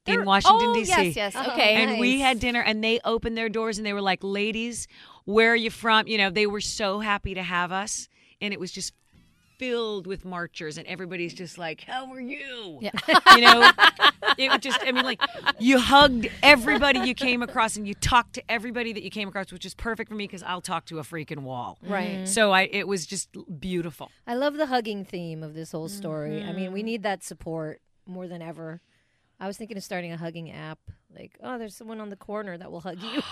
in 0.06 0.16
They're- 0.16 0.24
Washington 0.26 0.70
oh, 0.70 0.74
D.C. 0.74 0.90
Yes, 0.92 1.16
yes. 1.16 1.34
Oh, 1.36 1.52
Okay. 1.54 1.76
And 1.76 2.00
we 2.00 2.20
had 2.20 2.40
dinner, 2.40 2.62
and 2.62 2.84
they 2.84 3.00
opened 3.06 3.38
their 3.38 3.50
doors, 3.50 3.78
and 3.78 3.86
they 3.86 3.94
were 3.94 4.02
like, 4.02 4.20
"Ladies, 4.24 4.88
where 5.26 5.52
are 5.52 5.56
you 5.56 5.70
from?" 5.70 6.08
You 6.08 6.18
know, 6.18 6.30
they 6.30 6.46
were 6.48 6.62
so 6.62 7.00
happy 7.00 7.34
to 7.34 7.44
have 7.44 7.72
us, 7.72 8.10
and 8.42 8.54
it 8.54 8.60
was 8.60 8.72
just 8.72 8.94
filled 9.60 10.08
with 10.08 10.26
marchers, 10.26 10.78
and 10.78 10.86
everybody's 10.88 11.34
just 11.34 11.58
like, 11.58 11.82
"How 11.82 12.12
are 12.12 12.20
you?" 12.20 12.80
Yeah. 12.82 12.92
You 13.36 13.42
know, 13.42 13.72
it 14.38 14.50
was 14.52 14.60
just. 14.60 14.80
I 14.86 14.92
mean, 14.92 15.06
like 15.06 15.22
you 15.60 15.80
hugged 15.80 16.28
everybody 16.42 17.00
you 17.00 17.14
came 17.16 17.42
across, 17.42 17.78
and 17.78 17.88
you 17.88 17.94
talked 17.94 18.34
to 18.34 18.44
everybody 18.52 18.92
that 18.94 19.04
you 19.04 19.10
came 19.10 19.30
across, 19.30 19.54
which 19.54 19.66
is 19.66 19.74
perfect 19.74 20.10
for 20.10 20.16
me 20.16 20.26
because 20.26 20.44
I'll 20.44 20.60
talk 20.62 20.86
to 20.88 21.00
a 21.00 21.04
freaking 21.04 21.44
wall. 21.44 21.78
Right. 21.82 22.28
So 22.28 22.52
I, 22.52 22.64
it 22.64 22.88
was 22.90 23.06
just 23.06 23.30
beautiful. 23.60 24.12
I 24.28 24.36
love 24.36 24.56
the 24.56 24.66
hugging 24.66 25.06
theme 25.06 25.44
of 25.44 25.54
this 25.54 25.72
whole 25.72 25.88
story. 25.90 26.44
I 26.44 26.52
mean, 26.52 26.66
Mm-hmm. 26.66 26.74
we 26.74 26.84
need 26.84 27.04
that 27.04 27.24
support 27.24 27.80
more 28.06 28.28
than 28.28 28.42
ever. 28.42 28.82
I 29.40 29.48
was 29.48 29.58
thinking 29.58 29.78
of 29.78 29.84
starting 29.84 30.12
a 30.12 30.18
hugging 30.18 30.52
app. 30.52 30.80
Like, 31.16 31.38
oh, 31.44 31.58
there's 31.58 31.76
someone 31.76 32.00
on 32.00 32.10
the 32.10 32.16
corner 32.16 32.58
that 32.58 32.72
will 32.72 32.82
hug 32.82 33.00
you. 33.02 33.22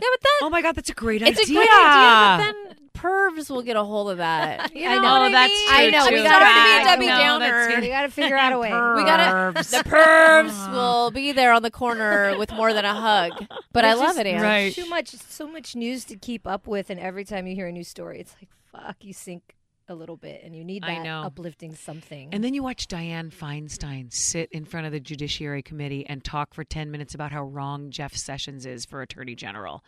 Yeah, 0.00 0.06
but 0.12 0.20
then 0.22 0.30
Oh 0.42 0.50
my 0.50 0.62
god, 0.62 0.76
that's 0.76 0.90
a 0.90 0.94
great 0.94 1.22
it's 1.22 1.40
idea. 1.40 1.56
a 1.58 1.58
great 1.58 1.68
idea. 1.68 2.36
But 2.38 2.38
then 2.70 2.76
pervs 2.94 3.50
will 3.50 3.62
get 3.62 3.74
a 3.74 3.82
hold 3.82 4.10
of 4.12 4.18
that. 4.18 4.72
You 4.74 4.84
know 4.84 4.90
I 4.90 4.94
know. 4.94 5.02
what 5.02 5.20
Oh, 5.22 5.24
I 5.24 5.30
that's 5.32 5.52
mean? 5.52 5.66
true, 5.68 5.76
I 5.76 5.90
know, 5.90 5.98
I 5.98 6.08
we 6.08 6.14
mean, 6.14 6.24
gotta 6.24 6.44
sorry 6.44 6.54
to 6.54 6.64
be 6.64 6.80
a 6.80 6.84
Debbie 6.84 7.06
no, 7.06 7.38
that's 7.40 7.50
Downer. 7.66 7.74
good. 7.74 7.84
you 7.84 7.90
got 7.90 8.02
to 8.02 8.08
figure 8.10 8.36
out 8.36 8.52
a 8.52 8.58
way. 8.60 8.68
We 8.68 9.02
gotta. 9.04 9.58
Pervs. 9.58 9.70
The 9.70 9.90
pervs 9.90 10.72
will 10.72 11.10
be 11.10 11.32
there 11.32 11.52
on 11.52 11.62
the 11.62 11.70
corner 11.72 12.38
with 12.38 12.52
more 12.52 12.72
than 12.72 12.84
a 12.84 12.94
hug. 12.94 13.44
But 13.72 13.84
I 13.84 13.94
love 13.94 14.10
just 14.14 14.18
it, 14.20 14.26
Anne. 14.28 14.40
Right. 14.42 14.72
Too 14.72 14.88
much, 14.88 15.08
so 15.08 15.48
much 15.48 15.74
news 15.74 16.04
to 16.04 16.16
keep 16.16 16.46
up 16.46 16.68
with, 16.68 16.90
and 16.90 17.00
every 17.00 17.24
time 17.24 17.48
you 17.48 17.56
hear 17.56 17.66
a 17.66 17.72
new 17.72 17.82
story, 17.84 18.20
it's 18.20 18.36
like, 18.40 18.50
fuck, 18.70 18.96
you 19.04 19.12
sink 19.12 19.56
a 19.88 19.94
little 19.94 20.16
bit, 20.16 20.42
and 20.44 20.54
you 20.54 20.64
need 20.64 20.82
that 20.82 21.06
uplifting 21.06 21.74
something. 21.74 22.28
And 22.32 22.44
then 22.44 22.52
you 22.52 22.62
watch 22.62 22.88
Dianne 22.88 23.32
Feinstein 23.32 24.12
sit 24.12 24.50
in 24.52 24.64
front 24.64 24.86
of 24.86 24.92
the 24.92 25.00
Judiciary 25.00 25.62
Committee 25.62 26.04
and 26.06 26.22
talk 26.22 26.52
for 26.52 26.62
10 26.62 26.90
minutes 26.90 27.14
about 27.14 27.32
how 27.32 27.44
wrong 27.44 27.90
Jeff 27.90 28.14
Sessions 28.14 28.66
is 28.66 28.84
for 28.84 29.00
Attorney 29.00 29.34
General. 29.34 29.82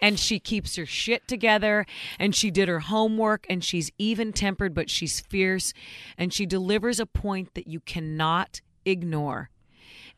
And 0.00 0.18
she 0.18 0.38
keeps 0.38 0.76
her 0.76 0.86
shit 0.86 1.28
together 1.28 1.86
and 2.18 2.34
she 2.34 2.50
did 2.50 2.68
her 2.68 2.80
homework 2.80 3.46
and 3.50 3.62
she's 3.62 3.90
even 3.98 4.32
tempered, 4.32 4.74
but 4.74 4.88
she's 4.88 5.20
fierce. 5.20 5.72
And 6.16 6.32
she 6.32 6.46
delivers 6.46 6.98
a 6.98 7.06
point 7.06 7.54
that 7.54 7.66
you 7.66 7.80
cannot 7.80 8.60
ignore. 8.84 9.50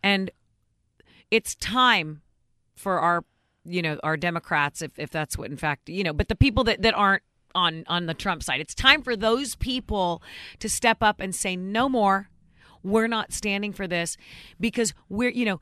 And 0.03 0.31
it's 1.31 1.55
time 1.57 2.23
for 2.77 3.01
our 3.01 3.25
you 3.65 3.81
know 3.81 3.99
our 4.03 4.17
democrats 4.17 4.83
if, 4.83 4.99
if 4.99 5.09
that's 5.09 5.39
what 5.39 5.51
in 5.51 5.57
fact 5.57 5.89
you 5.89 6.05
know 6.05 6.13
but 6.13 6.29
the 6.29 6.35
people 6.35 6.65
that, 6.65 6.83
that 6.83 6.93
aren't 6.93 7.23
on 7.55 7.85
on 7.87 8.07
the 8.07 8.15
trump 8.15 8.43
side 8.43 8.61
it's 8.61 8.75
time 8.75 9.03
for 9.03 9.17
those 9.17 9.55
people 9.57 10.23
to 10.59 10.69
step 10.69 10.99
up 11.03 11.21
and 11.21 11.35
say 11.35 11.55
no 11.57 11.89
more 11.89 12.29
we're 12.83 13.07
not 13.09 13.33
standing 13.33 13.73
for 13.73 13.87
this 13.87 14.17
because 14.61 14.93
we're 15.09 15.31
you 15.31 15.45
know 15.45 15.61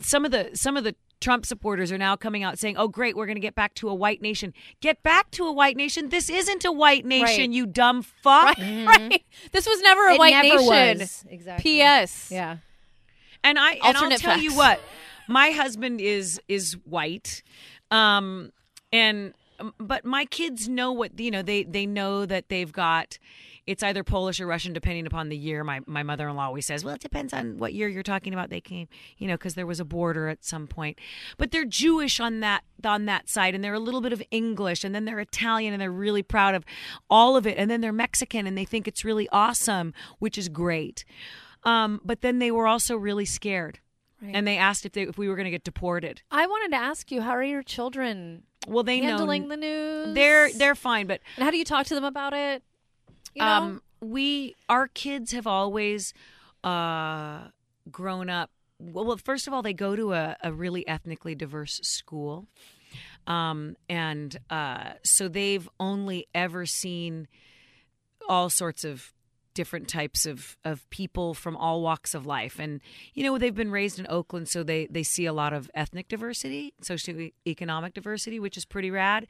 some 0.00 0.24
of 0.24 0.30
the 0.30 0.50
some 0.54 0.76
of 0.76 0.84
the 0.84 0.94
Trump 1.18 1.46
supporters 1.46 1.90
are 1.90 1.96
now 1.96 2.14
coming 2.14 2.42
out 2.42 2.58
saying, 2.58 2.76
"Oh, 2.76 2.88
great, 2.88 3.16
we're 3.16 3.24
going 3.24 3.36
to 3.36 3.40
get 3.40 3.54
back 3.54 3.72
to 3.76 3.88
a 3.88 3.94
white 3.94 4.20
nation." 4.20 4.52
Get 4.82 5.02
back 5.02 5.30
to 5.32 5.46
a 5.46 5.52
white 5.52 5.74
nation. 5.74 6.10
This 6.10 6.28
isn't 6.28 6.62
a 6.66 6.70
white 6.72 7.06
nation, 7.06 7.40
Right. 7.44 7.50
you 7.50 7.64
dumb 7.64 8.02
fuck. 8.02 8.58
Right. 8.58 9.24
This 9.52 9.66
was 9.66 9.80
never 9.80 10.08
a 10.08 10.14
It 10.14 10.18
white 10.18 10.32
never 10.42 10.56
nation. 10.60 10.98
was. 10.98 11.24
Exactly. 11.30 11.62
P.S. 11.62 12.28
Yeah. 12.30 12.58
And 13.42 13.58
I 13.58 13.72
and 13.72 13.80
I'll 13.82 13.94
Alternate 13.96 14.20
tell 14.20 14.38
you 14.38 14.54
what, 14.54 14.78
my 15.26 15.52
husband 15.52 16.02
is 16.02 16.38
is 16.48 16.74
white, 16.84 17.42
um, 17.90 18.52
and 18.92 19.32
but 19.78 20.04
my 20.04 20.24
kids 20.24 20.68
know 20.68 20.92
what 20.92 21.18
you 21.18 21.30
know. 21.30 21.42
They 21.42 21.64
they 21.64 21.86
know 21.86 22.26
that 22.26 22.48
they've 22.48 22.72
got. 22.72 23.18
It's 23.66 23.82
either 23.82 24.04
Polish 24.04 24.40
or 24.40 24.46
Russian, 24.46 24.72
depending 24.72 25.06
upon 25.06 25.28
the 25.28 25.36
year. 25.36 25.64
My 25.64 25.80
my 25.86 26.02
mother 26.02 26.28
in 26.28 26.36
law 26.36 26.46
always 26.46 26.66
says, 26.66 26.84
"Well, 26.84 26.94
it 26.94 27.00
depends 27.00 27.32
on 27.32 27.58
what 27.58 27.74
year 27.74 27.88
you're 27.88 28.02
talking 28.02 28.32
about." 28.32 28.50
They 28.50 28.60
came, 28.60 28.88
you 29.18 29.26
know, 29.26 29.34
because 29.34 29.54
there 29.54 29.66
was 29.66 29.80
a 29.80 29.84
border 29.84 30.28
at 30.28 30.44
some 30.44 30.66
point. 30.66 30.98
But 31.36 31.50
they're 31.50 31.64
Jewish 31.64 32.20
on 32.20 32.40
that 32.40 32.62
on 32.84 33.06
that 33.06 33.28
side, 33.28 33.54
and 33.54 33.64
they're 33.64 33.74
a 33.74 33.80
little 33.80 34.00
bit 34.00 34.12
of 34.12 34.22
English, 34.30 34.84
and 34.84 34.94
then 34.94 35.04
they're 35.04 35.18
Italian, 35.18 35.72
and 35.72 35.80
they're 35.80 35.90
really 35.90 36.22
proud 36.22 36.54
of 36.54 36.64
all 37.10 37.36
of 37.36 37.46
it, 37.46 37.58
and 37.58 37.70
then 37.70 37.80
they're 37.80 37.92
Mexican, 37.92 38.46
and 38.46 38.56
they 38.56 38.64
think 38.64 38.86
it's 38.86 39.04
really 39.04 39.28
awesome, 39.30 39.92
which 40.18 40.38
is 40.38 40.48
great. 40.48 41.04
Um, 41.64 42.00
but 42.04 42.20
then 42.20 42.38
they 42.38 42.52
were 42.52 42.68
also 42.68 42.96
really 42.96 43.24
scared, 43.24 43.80
and 44.22 44.46
they 44.46 44.56
asked 44.56 44.86
if 44.86 44.92
they 44.92 45.02
if 45.02 45.18
we 45.18 45.28
were 45.28 45.34
going 45.34 45.46
to 45.46 45.50
get 45.50 45.64
deported. 45.64 46.22
I 46.30 46.46
wanted 46.46 46.76
to 46.76 46.80
ask 46.80 47.10
you, 47.10 47.22
how 47.22 47.32
are 47.32 47.42
your 47.42 47.64
children 47.64 48.44
Well, 48.66 48.84
they 48.84 48.98
handling 48.98 49.42
know 49.42 49.48
the 49.48 49.56
news? 49.56 50.14
they're 50.14 50.52
they're 50.52 50.74
fine, 50.74 51.06
but 51.06 51.20
And 51.36 51.44
how 51.44 51.50
do 51.50 51.56
you 51.56 51.64
talk 51.64 51.86
to 51.86 51.94
them 51.94 52.04
about 52.04 52.32
it? 52.32 52.62
You 53.34 53.42
know? 53.42 53.48
um, 53.48 53.82
we 54.00 54.54
our 54.68 54.88
kids 54.88 55.32
have 55.32 55.46
always 55.46 56.12
uh, 56.64 57.48
grown 57.90 58.28
up. 58.28 58.50
Well, 58.78 59.04
well, 59.06 59.16
first 59.16 59.46
of 59.46 59.54
all, 59.54 59.62
they 59.62 59.72
go 59.72 59.96
to 59.96 60.12
a, 60.12 60.36
a 60.42 60.52
really 60.52 60.86
ethnically 60.86 61.34
diverse 61.34 61.80
school, 61.82 62.46
um, 63.26 63.76
and 63.88 64.36
uh, 64.50 64.94
so 65.02 65.28
they've 65.28 65.68
only 65.80 66.26
ever 66.34 66.66
seen 66.66 67.26
all 68.28 68.50
sorts 68.50 68.84
of 68.84 69.12
different 69.56 69.88
types 69.88 70.24
of, 70.26 70.56
of 70.64 70.88
people 70.90 71.34
from 71.34 71.56
all 71.56 71.82
walks 71.82 72.14
of 72.14 72.26
life. 72.26 72.60
And 72.60 72.80
you 73.14 73.24
know 73.24 73.36
they've 73.38 73.54
been 73.54 73.72
raised 73.72 73.98
in 73.98 74.06
oakland 74.08 74.48
so 74.48 74.62
they, 74.62 74.86
they 74.88 75.02
see 75.02 75.26
a 75.26 75.32
lot 75.32 75.52
of 75.52 75.68
ethnic 75.74 76.06
diversity 76.08 76.74
socioeconomic 76.82 77.94
diversity 77.94 78.38
which 78.38 78.56
is 78.56 78.64
pretty 78.64 78.90
rad. 78.90 79.26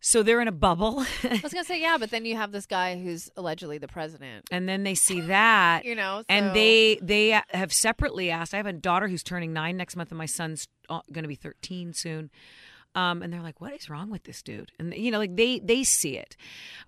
So 0.00 0.22
they're 0.22 0.40
in 0.42 0.48
a 0.48 0.52
bubble. 0.52 1.00
I 1.24 1.40
was 1.42 1.52
gonna 1.52 1.64
say 1.64 1.80
yeah, 1.80 1.96
but 1.98 2.10
then 2.10 2.24
you 2.24 2.36
have 2.36 2.52
this 2.52 2.66
guy 2.66 2.98
who's 3.02 3.30
allegedly 3.36 3.78
the 3.78 3.88
president. 3.88 4.46
and 4.50 4.68
then 4.68 4.82
they 4.82 4.94
see 4.94 5.20
that 5.22 5.84
You 5.90 5.94
know, 5.94 6.20
so- 6.20 6.26
and 6.28 6.54
they 6.54 6.98
they 7.02 7.40
have 7.50 7.72
separately 7.72 8.30
asked 8.30 8.54
i 8.54 8.56
have 8.58 8.66
a 8.66 8.72
daughter 8.72 9.08
who's 9.08 9.22
turning 9.22 9.52
nine 9.52 9.76
next 9.76 9.96
month 9.96 10.10
and 10.10 10.18
my 10.18 10.26
son's 10.26 10.68
going 10.88 11.24
to 11.24 11.28
be 11.28 11.34
13 11.34 11.92
soon. 11.92 12.30
Um, 12.94 13.22
and 13.22 13.30
they're 13.32 13.42
like 13.42 13.60
what 13.60 13.74
is 13.74 13.90
wrong 13.90 14.08
with 14.10 14.24
this 14.24 14.42
dude? 14.42 14.70
And 14.78 14.94
you 14.94 15.10
know 15.10 15.18
like 15.18 15.36
they 15.36 15.58
they 15.58 15.82
see 15.84 16.16
it. 16.16 16.36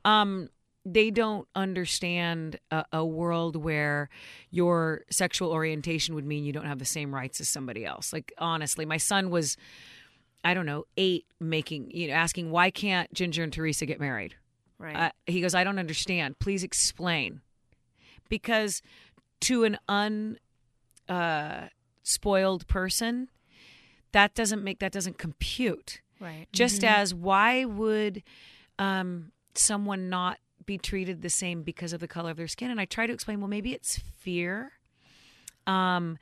Um, 0.04 0.48
they 0.92 1.10
don't 1.10 1.46
understand 1.54 2.58
a, 2.70 2.84
a 2.92 3.04
world 3.04 3.56
where 3.56 4.08
your 4.50 5.02
sexual 5.10 5.50
orientation 5.52 6.14
would 6.14 6.24
mean 6.24 6.44
you 6.44 6.52
don't 6.52 6.66
have 6.66 6.78
the 6.78 6.84
same 6.84 7.14
rights 7.14 7.40
as 7.40 7.48
somebody 7.48 7.84
else 7.84 8.12
like 8.12 8.32
honestly 8.38 8.84
my 8.86 8.96
son 8.96 9.30
was 9.30 9.56
i 10.44 10.54
don't 10.54 10.66
know 10.66 10.84
eight 10.96 11.26
making 11.40 11.90
you 11.90 12.08
know 12.08 12.14
asking 12.14 12.50
why 12.50 12.70
can't 12.70 13.12
ginger 13.12 13.42
and 13.42 13.52
teresa 13.52 13.84
get 13.86 14.00
married 14.00 14.34
Right. 14.80 14.94
uh, 14.94 15.10
he 15.26 15.40
goes, 15.40 15.56
I 15.56 15.64
don't 15.64 15.80
understand. 15.80 16.38
Please 16.38 16.62
explain. 16.62 17.40
Because 18.28 18.80
to 19.40 19.64
an 19.64 19.76
un 19.88 20.38
uh, 21.08 21.62
spoiled 22.04 22.64
person, 22.68 23.28
that 24.12 24.36
doesn't 24.36 24.62
make 24.62 24.78
that 24.78 24.92
doesn't 24.92 25.18
compute. 25.18 26.00
right. 26.20 26.46
Just 26.52 26.84
as 26.84 27.12
why 27.12 27.64
would 27.64 28.22
um, 28.78 29.32
someone 29.54 30.08
not 30.08 30.38
be 30.68 30.78
treated 30.78 31.22
the 31.22 31.30
same 31.30 31.62
because 31.62 31.92
of 31.92 31.98
the 31.98 32.06
color 32.06 32.30
of 32.30 32.36
their 32.36 32.46
skin? 32.46 32.70
And 32.70 32.80
I 32.80 32.84
try 32.84 33.08
to 33.08 33.12
explain. 33.12 33.40
Well, 33.40 33.48
maybe 33.48 33.72
it's 33.72 33.98
fear. 33.98 34.72
Um, 35.66 36.18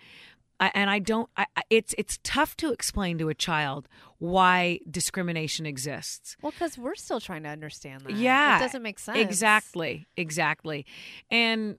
I, 0.59 0.71
and 0.75 0.89
I 0.89 1.01
don't. 1.01 1.29
I, 1.37 1.47
it's 1.69 1.95
it's 1.99 2.19
tough 2.23 2.57
to 2.59 2.73
explain 2.73 3.19
to 3.19 3.29
a 3.29 3.35
child 3.35 3.89
why 4.19 4.81
discrimination 4.91 5.67
exists. 5.67 6.37
Well, 6.41 6.53
because 6.53 6.79
we're 6.79 6.95
still 6.95 7.21
trying 7.21 7.43
to 7.43 7.51
understand 7.51 8.03
that. 8.03 8.13
Yeah, 8.13 8.57
it 8.57 8.61
doesn't 8.61 8.83
make 8.83 8.99
sense. 8.99 9.19
Exactly, 9.19 10.07
exactly. 10.17 10.87
And 11.31 11.77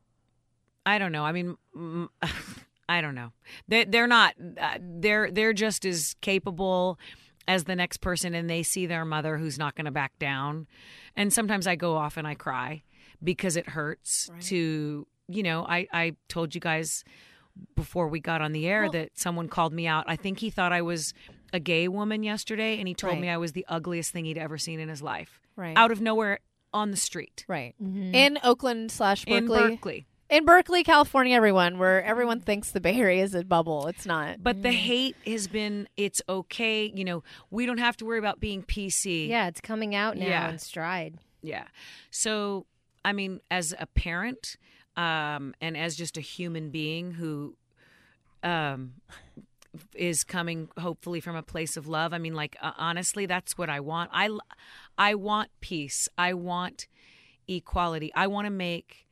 I 0.85 0.99
don't 0.99 1.11
know. 1.11 1.25
I 1.25 1.31
mean, 1.31 1.57
I 2.89 3.01
don't 3.01 3.15
know. 3.15 3.31
They 3.67 3.85
they're 3.85 4.07
not. 4.07 4.35
Uh, 4.61 4.77
they're 4.79 5.31
they're 5.31 5.53
just 5.53 5.85
as 5.85 6.15
capable 6.21 6.99
as 7.47 7.63
the 7.63 7.75
next 7.75 7.97
person, 7.97 8.33
and 8.33 8.49
they 8.49 8.63
see 8.63 8.85
their 8.85 9.05
mother 9.05 9.37
who's 9.37 9.57
not 9.57 9.75
going 9.75 9.85
to 9.85 9.91
back 9.91 10.17
down. 10.19 10.67
And 11.15 11.31
sometimes 11.31 11.65
I 11.67 11.75
go 11.75 11.95
off 11.95 12.17
and 12.17 12.27
I 12.27 12.35
cry 12.35 12.83
because 13.23 13.55
it 13.57 13.69
hurts 13.69 14.29
Right. 14.31 14.41
to 14.43 15.07
you 15.29 15.43
know. 15.43 15.65
I 15.67 15.87
I 15.91 16.15
told 16.29 16.55
you 16.55 16.61
guys 16.61 17.03
before 17.75 18.07
we 18.07 18.19
got 18.19 18.41
on 18.41 18.51
the 18.51 18.67
air 18.67 18.83
Well- 18.83 18.91
that 18.91 19.17
someone 19.17 19.47
called 19.49 19.73
me 19.73 19.87
out. 19.87 20.05
I 20.07 20.15
think 20.15 20.39
he 20.39 20.49
thought 20.49 20.71
I 20.71 20.81
was 20.81 21.13
a 21.53 21.59
gay 21.59 21.87
woman 21.87 22.21
yesterday, 22.23 22.77
and 22.77 22.87
he 22.87 22.93
told 22.93 23.13
Right. 23.13 23.21
me 23.21 23.29
I 23.29 23.37
was 23.37 23.53
the 23.53 23.65
ugliest 23.67 24.11
thing 24.11 24.25
he'd 24.25 24.37
ever 24.37 24.57
seen 24.57 24.79
in 24.79 24.89
his 24.89 25.01
life 25.01 25.39
Right. 25.55 25.75
out 25.75 25.91
of 25.91 25.99
nowhere 26.01 26.39
on 26.73 26.91
the 26.91 26.97
street 26.97 27.45
Right. 27.47 27.73
Mhm. 27.81 28.13
In 28.13 28.37
Oakland 28.43 28.91
slash 28.91 29.25
Berkeley. 29.25 29.59
in 29.63 29.69
Berkeley. 29.71 30.05
In 30.29 30.43
Berkeley, 30.43 30.83
California, 30.83 31.35
everyone, 31.37 31.77
where 31.79 32.03
everyone 32.03 32.41
thinks 32.41 32.71
the 32.71 32.81
Bay 32.81 32.95
Area 32.99 33.23
is 33.23 33.33
a 33.33 33.45
bubble. 33.45 33.87
It's 33.87 34.05
not. 34.05 34.43
But 34.43 34.61
the 34.61 34.73
hate 34.73 35.15
has 35.25 35.47
been 35.47 35.87
it's 35.95 36.21
okay, 36.27 36.91
you 36.93 37.05
know, 37.05 37.23
we 37.49 37.65
don't 37.65 37.77
have 37.77 37.95
to 37.97 38.05
worry 38.05 38.19
about 38.19 38.39
being 38.41 38.61
PC. 38.61 39.29
Yeah, 39.29 39.47
it's 39.47 39.61
coming 39.61 39.95
out 39.95 40.17
now 40.17 40.25
Yeah. 40.25 40.49
in 40.49 40.59
stride. 40.59 41.15
Yeah. 41.41 41.63
So, 42.11 42.65
I 43.05 43.13
mean, 43.13 43.39
as 43.49 43.73
a 43.79 43.85
parent 43.85 44.57
um 44.97 45.53
and 45.61 45.77
as 45.77 45.95
just 45.95 46.17
a 46.17 46.21
human 46.21 46.71
being 46.71 47.11
who 47.11 47.55
um 48.43 48.93
is 49.95 50.23
coming 50.23 50.67
hopefully 50.79 51.19
from 51.21 51.35
a 51.37 51.43
place 51.43 51.77
of 51.77 51.87
love. 51.87 52.13
I 52.13 52.17
mean, 52.17 52.33
like 52.33 52.57
uh, 52.61 52.71
honestly, 52.77 53.27
that's 53.27 53.57
what 53.57 53.69
I 53.69 53.79
want. 53.79 54.09
I, 54.13 54.29
I 54.97 55.15
want 55.15 55.49
peace. 55.61 56.09
I 56.17 56.33
want 56.33 56.87
equality. 57.47 58.11
I 58.15 58.27
want 58.27 58.45
to 58.47 58.51
make 58.51 59.05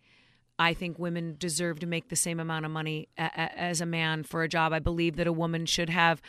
I 0.58 0.74
think 0.74 0.98
women 0.98 1.36
deserve 1.38 1.80
to 1.80 1.86
make 1.86 2.10
the 2.10 2.16
same 2.16 2.40
amount 2.40 2.66
of 2.66 2.72
money 2.72 3.10
a- 3.18 3.24
a- 3.24 3.60
as 3.60 3.82
a 3.82 3.86
man 3.86 4.24
for 4.24 4.44
a 4.44 4.48
job. 4.48 4.72
I 4.72 4.80
believe 4.80 5.18
that 5.18 5.28
a 5.28 5.34
woman 5.34 5.66
should 5.66 5.90
have 5.90 6.22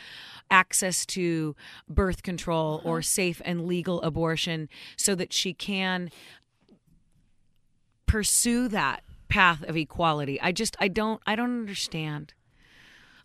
access 0.51 1.05
to 1.07 1.55
birth 1.87 2.23
control 2.23 2.79
uh-huh. 2.79 2.89
or 2.89 3.01
safe 3.01 3.41
and 3.45 3.65
legal 3.65 4.01
abortion 4.01 4.69
so 4.97 5.15
that 5.15 5.31
she 5.33 5.53
can 5.53 6.11
pursue 8.05 8.67
that 8.69 9.03
path 9.27 9.63
of 9.63 9.77
equality. 9.77 10.39
I 10.41 10.51
just 10.51 10.75
I 10.79 10.87
don't 10.87 11.21
I 11.25 11.35
don't 11.35 11.59
understand. 11.59 12.33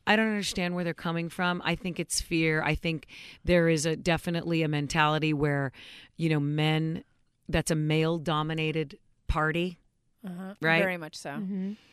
I 0.07 0.17
don't 0.17 0.29
understand 0.29 0.75
where 0.75 0.83
they're 0.83 0.95
coming 0.95 1.29
from. 1.29 1.63
I 1.65 1.77
think 1.77 2.01
it's 2.01 2.21
fear. 2.21 2.61
I 2.63 2.75
think 2.75 3.07
there 3.45 3.69
is 3.69 3.87
a 3.87 3.95
definitely 3.95 4.63
a 4.63 4.69
mentality 4.69 5.33
where, 5.33 5.71
you 6.17 6.29
know, 6.29 6.41
men 6.41 7.05
that's 7.49 7.71
a 7.71 7.77
male 7.77 8.19
dominated 8.19 8.99
party, 9.29 9.79
right? 10.25 10.83
Very 10.83 10.97
much 10.97 11.17
so. 11.17 11.31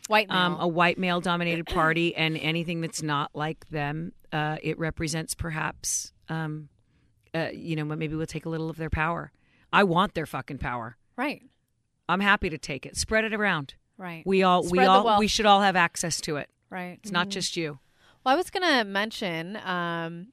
White 0.07 0.29
male. 0.29 0.37
um, 0.37 0.57
a 0.59 0.67
white 0.67 0.97
male 0.97 1.21
dominated 1.21 1.65
party, 1.65 2.15
and 2.15 2.37
anything 2.37 2.81
that's 2.81 3.01
not 3.01 3.31
like 3.33 3.67
them, 3.69 4.13
uh, 4.31 4.57
it 4.61 4.77
represents 4.79 5.33
perhaps, 5.35 6.11
um, 6.29 6.69
uh, 7.33 7.49
you 7.53 7.75
know, 7.75 7.83
maybe 7.85 8.15
we'll 8.15 8.25
take 8.27 8.45
a 8.45 8.49
little 8.49 8.69
of 8.69 8.77
their 8.77 8.89
power. 8.89 9.31
I 9.71 9.83
want 9.83 10.13
their 10.15 10.25
fucking 10.25 10.57
power. 10.59 10.97
right. 11.15 11.43
I'm 12.07 12.21
happy 12.21 12.49
to 12.49 12.57
take 12.57 12.87
it. 12.87 12.97
Spread 12.97 13.23
it 13.23 13.35
around. 13.35 13.75
Right. 13.95 14.23
We 14.25 14.41
all, 14.41 14.63
we 14.63 14.69
Spread 14.69 14.87
the 14.87 14.91
all, 14.91 15.05
wealth. 15.05 15.19
we 15.19 15.27
should 15.27 15.45
all 15.45 15.61
have 15.61 15.75
access 15.75 16.19
to 16.21 16.37
it. 16.37 16.49
right. 16.71 16.97
It's 17.03 17.11
not 17.11 17.29
just 17.29 17.55
you. 17.55 17.77
Well, 18.23 18.33
I 18.33 18.35
was 18.35 18.49
going 18.49 18.63
to 18.67 18.83
mention 18.83 19.55
um, 19.57 20.29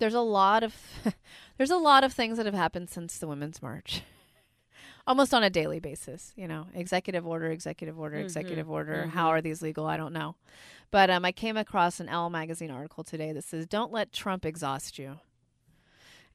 there's 0.00 0.14
a 0.14 0.20
lot 0.20 0.64
of 0.64 0.74
there's 1.58 1.70
a 1.70 1.76
lot 1.76 2.02
of 2.02 2.12
things 2.12 2.38
that 2.38 2.46
have 2.46 2.56
happened 2.56 2.90
since 2.90 3.18
the 3.18 3.28
Women's 3.28 3.62
March. 3.62 4.02
Almost 5.06 5.32
on 5.32 5.44
a 5.44 5.50
daily 5.50 5.78
basis, 5.78 6.32
you 6.36 6.48
know, 6.48 6.66
executive 6.74 7.26
order, 7.26 7.50
executive 7.50 7.98
order, 7.98 8.16
mm-hmm. 8.16 8.24
executive 8.24 8.68
order. 8.68 9.02
Mm-hmm. 9.02 9.10
How 9.10 9.28
are 9.28 9.40
these 9.40 9.62
legal? 9.62 9.86
I 9.86 9.96
don't 9.96 10.12
know. 10.12 10.34
But 10.90 11.10
um, 11.10 11.24
I 11.24 11.30
came 11.32 11.56
across 11.56 12.00
an 12.00 12.08
Elle 12.08 12.30
magazine 12.30 12.70
article 12.70 13.04
today 13.04 13.32
that 13.32 13.44
says, 13.44 13.66
"Don't 13.66 13.92
let 13.92 14.12
Trump 14.12 14.44
exhaust 14.44 14.98
you." 14.98 15.20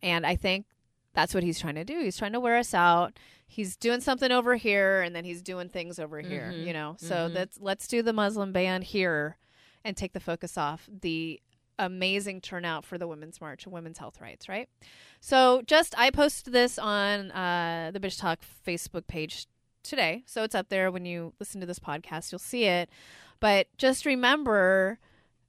And 0.02 0.26
I 0.26 0.36
think 0.36 0.68
that's 1.14 1.34
what 1.34 1.44
he's 1.44 1.60
trying 1.60 1.76
to 1.76 1.84
do. 1.84 2.00
He's 2.00 2.18
trying 2.18 2.32
to 2.32 2.40
wear 2.40 2.58
us 2.58 2.74
out. 2.74 3.20
He's 3.46 3.76
doing 3.76 4.00
something 4.00 4.32
over 4.32 4.56
here, 4.56 5.02
and 5.02 5.14
then 5.14 5.26
he's 5.26 5.42
doing 5.42 5.68
things 5.68 6.00
over 6.00 6.22
here. 6.22 6.52
Mm-hmm. 6.54 6.68
You 6.68 6.74
know, 6.74 6.96
so 6.98 7.28
that's 7.28 7.60
let's 7.60 7.88
do 7.88 8.02
the 8.02 8.14
Muslim 8.14 8.54
ban 8.54 8.82
here, 8.84 9.38
and 9.84 9.98
take 9.98 10.14
the 10.14 10.22
focus 10.22 10.58
off 10.58 10.90
the 11.02 11.42
amazing 11.86 12.42
turnout 12.42 12.86
for 12.86 12.98
the 12.98 13.08
Women's 13.08 13.42
March 13.42 13.66
and 13.66 13.74
women's 13.74 13.98
health 13.98 14.22
rights. 14.22 14.48
Right. 14.48 14.70
So 15.20 15.62
just 15.66 15.98
I 15.98 16.10
posted 16.10 16.54
this 16.54 16.80
on 16.80 17.32
uh, 17.32 17.92
the 17.94 18.00
Bitch 18.00 18.20
Talk 18.20 18.40
Facebook 18.66 19.08
page 19.08 19.48
today, 19.84 20.24
so 20.26 20.44
it's 20.44 20.56
up 20.56 20.70
there 20.70 20.92
when 20.92 21.06
you 21.06 21.34
listen 21.40 21.60
to 21.62 21.68
this 21.68 21.80
podcast. 21.80 22.32
You'll 22.32 22.40
see 22.40 22.66
it. 22.66 22.90
But 23.40 23.68
just 23.78 24.06
remember 24.06 25.00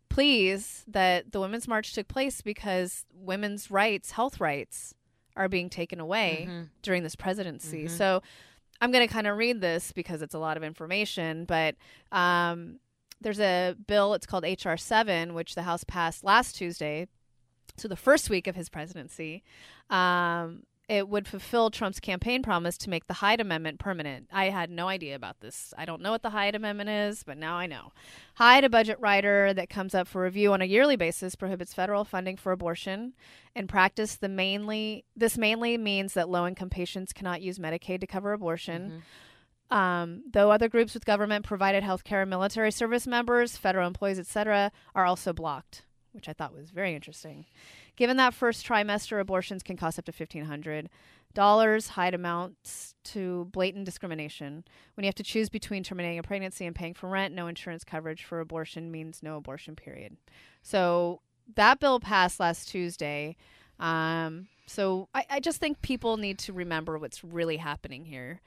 please 0.09 0.85
that 0.87 1.33
the 1.33 1.41
women's 1.41 1.67
march 1.67 1.95
took 1.95 2.07
place 2.07 2.43
because 2.43 3.07
women's 3.15 3.71
rights 3.71 4.11
health 4.11 4.41
rights 4.41 4.95
are 5.37 5.49
being 5.49 5.71
taken 5.71 5.99
away 6.01 6.45
during 6.83 7.03
this 7.03 7.17
presidency 7.17 7.89
so 7.89 8.23
i'm 8.83 8.93
going 8.93 9.07
to 9.09 9.11
kind 9.11 9.27
of 9.27 9.39
read 9.39 9.63
this 9.63 9.91
because 9.93 10.21
it's 10.21 10.35
a 10.35 10.39
lot 10.39 10.59
of 10.59 10.63
information 10.63 11.47
but 11.47 11.77
um, 12.11 12.79
there's 13.23 13.41
a 13.41 13.75
bill 13.87 14.15
it's 14.15 14.27
called 14.27 14.45
hr 14.45 14.77
7 14.77 15.35
which 15.35 15.55
the 15.55 15.63
house 15.63 15.85
passed 15.85 16.25
last 16.25 16.57
tuesday 16.57 17.07
so 17.77 17.89
the 17.89 17.97
first 17.97 18.29
week 18.29 18.47
of 18.47 18.57
his 18.57 18.69
presidency 18.69 19.43
um, 19.91 20.63
it 20.93 21.09
would 21.09 21.29
fulfill 21.29 21.71
Trump's 21.71 22.01
campaign 22.01 22.43
promise 22.43 22.77
to 22.79 22.91
make 22.91 23.07
the 23.07 23.15
Hyde 23.15 23.41
Amendment 23.41 23.79
permanent. 23.79 24.29
I 24.33 24.51
had 24.51 24.69
no 24.69 24.89
idea 24.89 25.15
about 25.15 25.41
this. 25.41 25.73
I 25.79 25.85
don't 25.85 26.03
know 26.03 26.11
what 26.11 26.23
the 26.23 26.31
Hyde 26.31 26.55
Amendment 26.55 26.91
is, 26.91 27.23
but 27.23 27.39
now 27.39 27.55
I 27.55 27.67
know. 27.67 27.93
Hyde, 28.35 28.65
a 28.65 28.69
budget 28.69 28.99
rider 29.01 29.55
that 29.55 29.71
comes 29.71 29.95
up 29.95 30.09
for 30.09 30.23
review 30.23 30.53
on 30.53 30.61
a 30.61 30.67
yearly 30.67 30.97
basis, 30.97 31.35
prohibits 31.35 31.73
federal 31.73 32.05
funding 32.05 32.37
for 32.37 32.53
abortion. 32.53 33.15
In 33.55 33.69
practice, 33.69 34.17
the 34.17 34.29
mainly 34.29 35.05
this 35.17 35.39
mainly 35.39 35.79
means 35.79 36.15
that 36.15 36.29
low-income 36.29 36.71
patients 36.71 37.13
cannot 37.13 37.41
use 37.43 37.59
Medicaid 37.59 38.01
to 38.01 38.07
cover 38.07 38.33
abortion. 38.33 39.03
Um, 39.73 40.25
though 40.31 40.51
other 40.51 40.69
groups 40.69 40.93
with 40.93 41.07
government 41.07 41.47
provided 41.47 41.83
health 41.83 42.05
care, 42.05 42.27
military 42.27 42.71
service 42.71 43.07
members, 43.07 43.57
federal 43.57 43.87
employees, 43.87 44.19
etc., 44.19 44.71
are 44.95 45.07
also 45.07 45.33
blocked, 45.33 45.85
which 46.13 46.29
I 46.29 46.35
thought 46.35 46.55
was 46.55 46.69
very 46.71 46.95
interesting. 46.95 47.47
Given 47.97 48.19
that 48.19 48.35
first 48.35 48.67
trimester 48.67 49.19
abortions 49.19 49.63
can 49.63 49.79
cost 49.79 49.99
up 49.99 50.05
to 50.05 50.13
fifteen 50.13 50.45
hundred 50.45 50.91
dollars, 51.33 51.89
Hyde 51.89 52.13
amounts 52.13 52.95
to 53.05 53.47
blatant 53.47 53.87
discrimination. 53.87 54.65
When 54.95 55.05
you 55.05 55.09
have 55.09 55.15
to 55.15 55.23
choose 55.23 55.49
between 55.49 55.83
terminating 55.83 56.19
a 56.19 56.23
pregnancy 56.23 56.67
and 56.67 56.77
paying 56.77 56.93
for 56.93 57.09
rent, 57.09 57.35
no 57.35 57.47
insurance 57.47 57.83
coverage 57.83 58.25
for 58.25 58.41
abortion 58.41 58.91
means 58.91 59.23
no 59.23 59.39
abortion. 59.39 59.75
Period. 59.75 60.19
So 60.63 61.23
that 61.57 61.81
bill 61.81 61.99
passed 61.99 62.39
last 62.39 62.69
Tuesday. 62.69 63.37
Um, 63.81 64.49
so 64.67 65.09
I, 65.15 65.25
I 65.31 65.41
just 65.41 65.61
think 65.61 65.81
people 65.81 66.19
need 66.19 66.39
to 66.41 66.53
remember 66.53 66.99
what's 66.99 67.25
really 67.25 67.57
happening 67.57 68.05
here. 68.05 68.43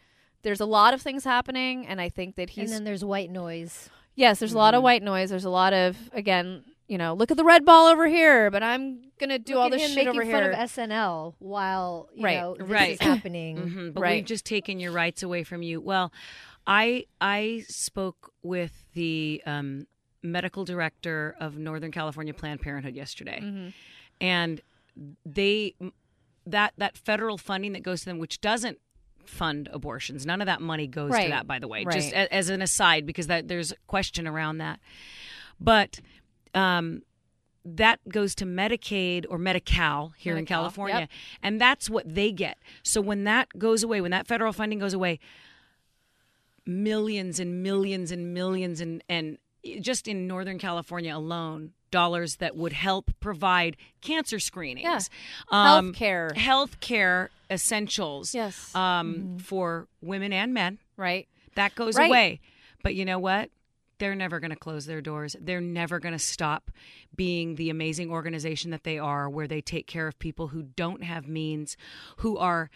There's 0.45 0.61
a 0.61 0.65
lot 0.65 0.93
of 0.93 1.01
things 1.01 1.23
happening, 1.25 1.85
and 1.87 1.99
I 1.99 2.07
think 2.07 2.35
that 2.35 2.51
he's. 2.51 2.69
And 2.69 2.77
then 2.77 2.83
there's 2.85 3.03
white 3.03 3.29
noise. 3.31 3.89
Yes, 4.15 4.39
there's 4.39 4.53
a 4.53 4.57
lot 4.57 4.73
of 4.75 4.81
white 4.83 5.03
noise. 5.03 5.29
There's 5.31 5.43
a 5.43 5.49
lot 5.49 5.73
of 5.73 5.97
again, 6.13 6.63
you 6.87 6.97
know, 6.97 7.13
look 7.15 7.31
at 7.31 7.37
the 7.37 7.43
red 7.43 7.65
ball 7.65 7.87
over 7.87 8.07
here, 8.07 8.49
but 8.51 8.63
I'm 8.63 9.01
gonna 9.19 9.39
do 9.39 9.53
Look 9.55 9.59
all 9.59 9.65
at 9.65 9.71
this 9.73 9.81
him 9.81 9.89
shit 9.89 10.05
making 10.05 10.21
over 10.21 10.31
fun 10.31 10.43
of 10.43 10.51
SNL 10.53 11.33
while 11.39 12.07
you 12.15 12.23
Right, 12.23 12.37
know 12.39 12.55
this 12.57 12.67
right. 12.69 12.91
is 12.91 12.99
happening. 13.01 13.57
Mhm, 13.57 13.93
but 13.93 13.99
Right. 14.01 14.15
we've 14.17 14.25
just 14.25 14.45
taken 14.45 14.79
your 14.79 14.91
rights 14.93 15.21
away 15.23 15.43
from 15.43 15.61
you. 15.63 15.81
Well, 15.81 16.13
I 16.67 17.05
I 17.19 17.63
spoke 17.67 18.31
with 18.43 18.85
the 18.93 19.41
um, 19.45 19.87
medical 20.23 20.63
director 20.63 21.35
of 21.39 21.57
Northern 21.57 21.91
California 21.91 22.33
Planned 22.33 22.61
Parenthood 22.61 22.95
yesterday, 22.95 23.39
Mm-hmm. 23.41 23.69
and 24.21 24.61
they 25.25 25.73
that 26.45 26.73
that 26.77 26.97
federal 26.97 27.37
funding 27.37 27.73
that 27.73 27.83
goes 27.83 28.01
to 28.01 28.05
them, 28.05 28.17
which 28.19 28.39
doesn't 28.39 28.79
fund 29.29 29.69
abortions, 29.71 30.25
none 30.25 30.41
of 30.41 30.45
that 30.47 30.61
money 30.61 30.87
goes 30.87 31.11
Right. 31.11 31.25
to 31.25 31.29
that. 31.29 31.47
By 31.47 31.59
the 31.59 31.67
way, 31.67 31.83
Right. 31.83 31.95
just 31.95 32.13
a, 32.13 32.33
as 32.33 32.49
an 32.49 32.61
aside, 32.61 33.05
because 33.05 33.27
that 33.27 33.47
there's 33.47 33.71
a 33.71 33.75
question 33.87 34.27
around 34.27 34.57
that, 34.59 34.79
but. 35.59 35.99
Um, 36.53 37.01
that 37.67 37.99
goes 38.07 38.35
to 38.35 38.45
Medicaid 38.45 39.25
or 39.27 39.39
Medi-Cal 39.39 40.13
here 40.17 40.33
in 40.33 40.43
Medi-Cal, 40.43 40.61
California, 40.61 40.99
yep. 40.99 41.09
and 41.41 41.59
that's 41.59 41.89
what 41.89 42.07
they 42.07 42.31
get. 42.31 42.59
So 42.83 43.01
when 43.01 43.23
that 43.23 43.49
goes 43.57 43.81
away, 43.81 44.01
when 44.01 44.11
that 44.11 44.27
federal 44.27 44.53
funding 44.53 44.77
goes 44.77 44.93
away, 44.93 45.19
millions 46.65 47.39
and 47.39 47.63
millions 47.63 48.11
and 48.11 48.33
millions 48.33 48.81
and 48.81 49.03
and 49.09 49.37
just 49.81 50.07
in 50.07 50.27
Northern 50.27 50.59
California 50.59 51.15
alone, 51.15 51.71
dollars 51.91 52.37
that 52.37 52.55
would 52.55 52.73
help 52.73 53.11
provide 53.19 53.77
cancer 54.01 54.39
screenings, 54.39 55.09
um, 55.51 55.93
Healthcare. 55.93 56.33
healthcare 56.35 57.29
essentials, 57.49 58.33
Yes. 58.33 58.73
um, 58.75 59.37
for 59.39 59.87
women 60.01 60.33
and 60.33 60.53
men. 60.53 60.79
right. 60.97 61.27
That 61.55 61.73
goes 61.75 61.95
Right. 61.95 62.09
away. 62.09 62.41
But 62.83 62.95
you 62.95 63.05
know 63.05 63.19
what? 63.19 63.49
They're 63.97 64.15
never 64.15 64.41
going 64.41 64.51
to 64.51 64.57
close 64.57 64.85
their 64.85 64.99
doors. 65.01 65.37
They're 65.39 65.61
never 65.61 65.99
going 65.99 66.11
to 66.13 66.19
stop 66.19 66.69
being 67.15 67.55
the 67.55 67.69
amazing 67.69 68.11
organization 68.11 68.71
that 68.71 68.83
they 68.83 68.99
are, 68.99 69.29
where 69.29 69.47
they 69.47 69.61
take 69.61 69.87
care 69.87 70.05
of 70.07 70.19
people 70.19 70.49
who 70.49 70.63
don't 70.63 71.01
have 71.03 71.29
means, 71.29 71.77
who 72.17 72.37
are 72.37 72.69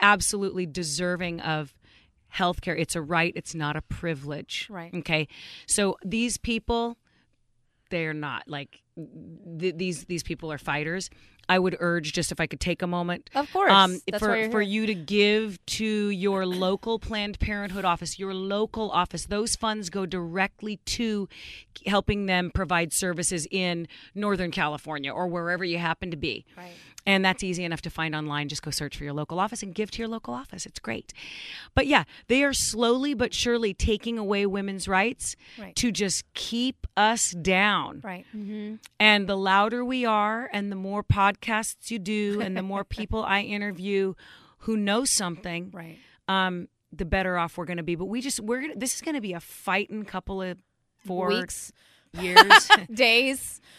absolutely 0.00 0.66
deserving 0.66 1.40
of 1.40 1.74
health 2.28 2.60
care. 2.60 2.74
It's 2.76 2.96
a 2.96 3.02
right, 3.02 3.32
it's 3.36 3.54
not 3.54 3.76
a 3.76 3.82
privilege. 3.82 4.66
Right. 4.68 4.92
Okay. 4.92 5.28
So 5.68 5.96
these 6.04 6.36
people, 6.36 6.98
they're 7.94 8.12
not 8.12 8.42
like 8.48 8.82
th- 9.60 9.76
these 9.76 10.04
these 10.06 10.24
people 10.24 10.50
are 10.50 10.58
fighters. 10.58 11.08
I 11.48 11.58
would 11.58 11.76
urge 11.78 12.12
just 12.14 12.32
if 12.32 12.40
I 12.40 12.46
could 12.46 12.58
take 12.58 12.80
a 12.82 12.86
moment 12.86 13.28
Of 13.34 13.52
course. 13.52 13.70
um, 13.70 14.00
for 14.18 14.50
for 14.50 14.62
you 14.62 14.86
to 14.86 14.94
give 14.94 15.64
to 15.66 16.08
your 16.08 16.44
local 16.46 16.98
Planned 16.98 17.38
Parenthood 17.38 17.84
office, 17.84 18.18
your 18.18 18.34
local 18.34 18.90
office. 18.90 19.26
Those 19.26 19.54
funds 19.54 19.90
go 19.90 20.06
directly 20.06 20.78
to 20.86 21.28
helping 21.86 22.26
them 22.26 22.50
provide 22.52 22.92
services 22.92 23.46
in 23.50 23.86
Northern 24.14 24.50
California 24.50 25.12
or 25.12 25.28
wherever 25.28 25.64
you 25.64 25.78
happen 25.78 26.10
to 26.10 26.16
be. 26.16 26.44
Right. 26.56 26.72
And 27.06 27.22
that's 27.22 27.44
easy 27.44 27.64
enough 27.64 27.82
to 27.82 27.90
find 27.90 28.14
online. 28.14 28.48
Just 28.48 28.62
go 28.62 28.70
search 28.70 28.96
for 28.96 29.04
your 29.04 29.12
local 29.12 29.38
office 29.38 29.62
and 29.62 29.74
give 29.74 29.90
to 29.90 29.98
your 29.98 30.08
local 30.08 30.32
office. 30.32 30.64
It's 30.64 30.78
great. 30.80 31.12
But 31.74 31.86
yeah, 31.86 32.04
they 32.28 32.42
are 32.44 32.54
slowly 32.54 33.12
but 33.12 33.34
surely 33.34 33.74
taking 33.74 34.18
away 34.18 34.46
women's 34.46 34.88
rights 34.88 35.36
Right. 35.58 35.76
to 35.76 35.92
just 35.92 36.24
keep 36.32 36.86
us 36.96 37.32
down. 37.32 38.00
Right. 38.02 38.24
And 38.98 39.28
the 39.28 39.36
louder 39.36 39.84
we 39.84 40.06
are, 40.06 40.48
and 40.52 40.72
the 40.72 40.76
more 40.76 41.02
podcasts 41.04 41.90
you 41.90 41.98
do, 41.98 42.40
and 42.40 42.56
the 42.56 42.62
more 42.62 42.84
people 42.98 43.22
I 43.22 43.40
interview 43.42 44.14
who 44.60 44.76
know 44.78 45.04
something, 45.04 45.70
Right. 45.74 45.98
um, 46.26 46.68
the 46.90 47.04
better 47.04 47.36
off 47.36 47.58
we're 47.58 47.66
going 47.66 47.76
to 47.76 47.82
be. 47.82 47.96
But 47.96 48.06
we 48.06 48.22
just 48.22 48.40
we're 48.40 48.62
gonna, 48.62 48.76
this 48.76 48.94
is 48.94 49.02
going 49.02 49.14
to 49.16 49.20
be 49.20 49.34
a 49.34 49.40
fighting 49.40 50.04
couple 50.04 50.40
of 50.40 50.56
four 51.04 51.28
Weeks, 51.28 51.70
years. 52.18 52.70
days. 52.94 53.60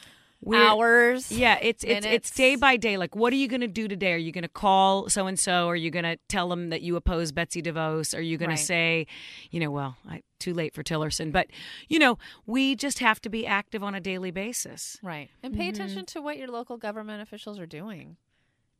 We're- 0.45 0.63
hours. 0.63 1.31
Yeah, 1.31 1.57
it's 1.61 1.83
it's 1.83 2.05
it's 2.05 2.31
day 2.31 2.55
by 2.55 2.77
day. 2.77 2.97
Like, 2.97 3.15
what 3.15 3.33
are 3.33 3.35
you 3.35 3.47
going 3.47 3.61
to 3.61 3.67
do 3.67 3.87
today? 3.87 4.13
Are 4.13 4.17
you 4.17 4.31
going 4.31 4.43
to 4.43 4.47
call 4.47 5.09
so 5.09 5.25
and 5.25 5.37
so? 5.39 5.67
Are 5.67 5.75
you 5.75 5.89
going 5.89 6.05
to 6.05 6.17
tell 6.29 6.49
them 6.49 6.69
that 6.69 6.81
you 6.81 6.95
oppose 6.95 7.31
Betsy 7.31 7.61
DeVos? 7.61 8.15
Are 8.15 8.21
you 8.21 8.37
going 8.37 8.49
Right. 8.49 8.57
to 8.57 8.63
say, 8.63 9.07
you 9.49 9.59
know, 9.59 9.71
well, 9.71 9.97
I, 10.07 10.21
too 10.39 10.53
late 10.53 10.75
for 10.75 10.83
Tillerson, 10.83 11.31
but 11.31 11.47
you 11.89 11.97
know, 11.97 12.17
we 12.45 12.75
just 12.75 12.99
have 12.99 13.19
to 13.21 13.29
be 13.29 13.47
active 13.47 13.83
on 13.83 13.95
a 13.95 13.99
daily 13.99 14.31
basis. 14.31 14.97
Right. 15.01 15.29
And 15.41 15.53
pay 15.53 15.63
mm-hmm. 15.63 15.69
attention 15.75 16.05
to 16.07 16.21
what 16.21 16.37
your 16.37 16.47
local 16.47 16.77
government 16.77 17.21
officials 17.21 17.57
are 17.57 17.65
doing. 17.65 18.17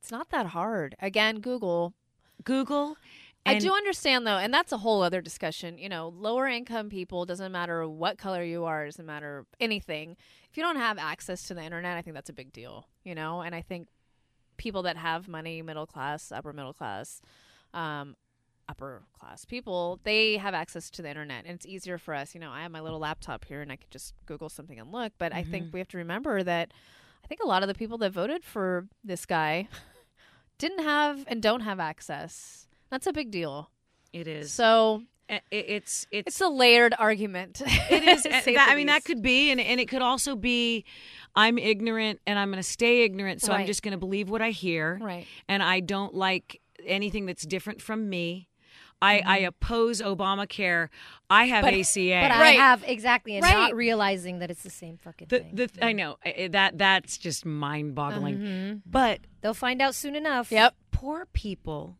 It's 0.00 0.12
not 0.12 0.30
that 0.30 0.46
hard. 0.46 0.94
Again, 1.00 1.40
Google. 1.40 1.94
Google. 2.44 2.96
I 3.46 3.58
do 3.58 3.72
understand 3.72 4.26
though, 4.26 4.38
and 4.38 4.52
that's 4.52 4.72
a 4.72 4.78
whole 4.78 5.02
other 5.02 5.20
discussion. 5.20 5.78
You 5.78 5.88
know, 5.88 6.12
lower 6.16 6.46
income 6.46 6.88
people 6.88 7.24
doesn't 7.24 7.52
matter 7.52 7.86
what 7.88 8.18
color 8.18 8.42
you 8.42 8.64
are, 8.64 8.86
doesn't 8.86 9.06
matter 9.06 9.46
anything. 9.60 10.16
If 10.50 10.56
you 10.56 10.62
don't 10.62 10.76
have 10.76 10.98
access 10.98 11.42
to 11.44 11.54
the 11.54 11.62
internet, 11.62 11.96
I 11.96 12.02
think 12.02 12.14
that's 12.14 12.30
a 12.30 12.34
big 12.34 12.52
deal. 12.52 12.86
You 13.04 13.14
know, 13.14 13.40
and 13.40 13.54
I 13.54 13.62
think 13.62 13.88
people 14.56 14.82
that 14.82 14.96
have 14.96 15.28
money, 15.28 15.62
middle 15.62 15.86
class, 15.86 16.32
upper 16.32 16.52
middle 16.52 16.72
class, 16.72 17.20
um, 17.74 18.16
upper 18.68 19.02
class 19.18 19.44
people, 19.44 20.00
they 20.02 20.36
have 20.38 20.54
access 20.54 20.90
to 20.90 21.02
the 21.02 21.08
internet, 21.08 21.44
and 21.44 21.54
it's 21.54 21.66
easier 21.66 21.98
for 21.98 22.14
us. 22.14 22.34
You 22.34 22.40
know, 22.40 22.50
I 22.50 22.62
have 22.62 22.70
my 22.70 22.80
little 22.80 22.98
laptop 22.98 23.44
here, 23.44 23.62
and 23.62 23.70
I 23.70 23.76
could 23.76 23.90
just 23.90 24.14
Google 24.26 24.48
something 24.48 24.78
and 24.78 24.90
look. 24.92 25.12
But 25.18 25.32
I 25.32 25.42
think 25.44 25.72
we 25.72 25.78
have 25.78 25.88
to 25.88 25.98
remember 25.98 26.42
that 26.42 26.72
I 27.24 27.26
think 27.28 27.40
a 27.42 27.46
lot 27.46 27.62
of 27.62 27.68
the 27.68 27.74
people 27.74 27.98
that 27.98 28.12
voted 28.12 28.44
for 28.44 28.86
this 29.04 29.26
guy 29.26 29.68
didn't 30.58 30.84
have 30.84 31.24
and 31.26 31.42
don't 31.42 31.62
have 31.62 31.80
access. 31.80 32.65
That's 32.90 33.06
a 33.06 33.12
big 33.12 33.30
deal. 33.30 33.70
It 34.12 34.26
is. 34.28 34.52
So 34.52 35.02
Uh, 35.28 35.38
it- 35.50 35.66
it's 35.68 36.06
it's 36.12 36.28
it's 36.28 36.40
a 36.40 36.48
layered 36.48 36.94
argument. 36.98 37.60
It 37.90 38.02
is. 38.04 38.22
say 38.22 38.54
that- 38.54 38.68
I 38.70 38.76
mean, 38.76 38.86
that 38.86 39.04
could 39.04 39.22
be, 39.22 39.50
and, 39.50 39.60
and 39.60 39.80
it 39.80 39.88
could 39.88 40.02
also 40.02 40.36
be, 40.36 40.84
I'm 41.34 41.58
ignorant 41.58 42.20
and 42.26 42.38
I'm 42.38 42.48
going 42.50 42.62
to 42.62 42.68
stay 42.68 43.02
ignorant, 43.02 43.42
so 43.42 43.52
I'm 43.52 43.66
just 43.66 43.82
going 43.82 43.92
to 43.92 43.98
believe 43.98 44.30
what 44.30 44.40
I 44.42 44.50
hear, 44.50 44.98
Right. 45.02 45.26
and 45.48 45.62
I 45.62 45.80
don't 45.80 46.14
like 46.14 46.60
anything 46.84 47.26
that's 47.26 47.44
different 47.44 47.82
from 47.82 48.08
me. 48.08 48.48
I, 49.02 49.20
I 49.26 49.38
oppose 49.40 50.00
Obamacare. 50.00 50.88
I 51.28 51.44
have 51.46 51.64
Mm-hmm. 51.64 51.74
But- 51.74 51.80
ACA. 51.80 52.20
But 52.22 52.30
I 52.30 52.40
Right. 52.40 52.56
have 52.58 52.84
exactly, 52.86 53.34
and 53.36 53.42
Right. 53.42 53.52
not 53.52 53.74
realizing 53.74 54.38
that 54.38 54.50
it's 54.50 54.62
the 54.62 54.70
same 54.70 54.96
fucking 54.96 55.26
the, 55.28 55.40
thing. 55.40 55.54
the, 55.54 55.68
I 55.84 55.92
know 55.92 56.16
that 56.50 56.78
that's 56.78 57.18
just 57.18 57.44
mind-boggling. 57.44 58.38
Mm-hmm. 58.38 58.76
But 58.86 59.20
They'll 59.42 59.54
find 59.54 59.82
out 59.82 59.94
soon 59.94 60.14
enough. 60.16 60.50
Yep. 60.52 60.74
poor 60.92 61.26
people 61.32 61.98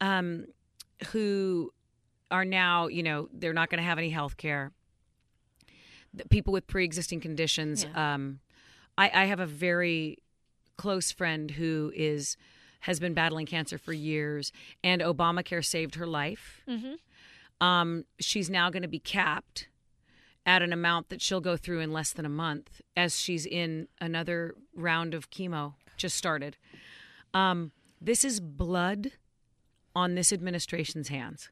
um, 0.00 0.46
who 1.12 1.72
are 2.30 2.44
now, 2.44 2.86
you 2.86 3.02
know, 3.02 3.28
they're 3.32 3.52
not 3.52 3.70
going 3.70 3.78
to 3.82 3.84
have 3.88 3.98
any 3.98 4.10
health 4.10 4.36
care. 4.36 4.72
People 6.28 6.52
with 6.52 6.66
pre-existing 6.66 7.20
conditions. 7.20 7.84
Um, 7.94 8.40
I, 8.98 9.10
I 9.14 9.24
have 9.26 9.40
a 9.40 9.46
very 9.46 10.18
close 10.76 11.12
friend 11.12 11.50
who 11.52 11.92
is 11.94 12.36
has 12.84 12.98
been 12.98 13.12
battling 13.12 13.44
cancer 13.44 13.76
for 13.76 13.92
years, 13.92 14.52
and 14.82 15.02
Obamacare 15.02 15.62
saved 15.64 15.96
her 15.96 16.06
life. 16.06 16.62
Um, 17.60 18.06
she's 18.18 18.48
now 18.48 18.70
going 18.70 18.82
to 18.82 18.88
be 18.88 18.98
capped 18.98 19.68
at 20.46 20.62
an 20.62 20.72
amount 20.72 21.10
that 21.10 21.20
she'll 21.20 21.42
go 21.42 21.58
through 21.58 21.80
in 21.80 21.92
less 21.92 22.12
than 22.12 22.24
a 22.24 22.30
month, 22.30 22.80
as 22.96 23.20
she's 23.20 23.44
in 23.44 23.86
another 24.00 24.54
round 24.74 25.12
of 25.12 25.28
chemo 25.28 25.74
just 25.98 26.16
started. 26.16 26.56
Um, 27.34 27.72
this 28.00 28.24
is 28.24 28.40
blood 28.40 29.12
on 29.94 30.14
this 30.14 30.32
administration's 30.32 31.08
hands. 31.08 31.50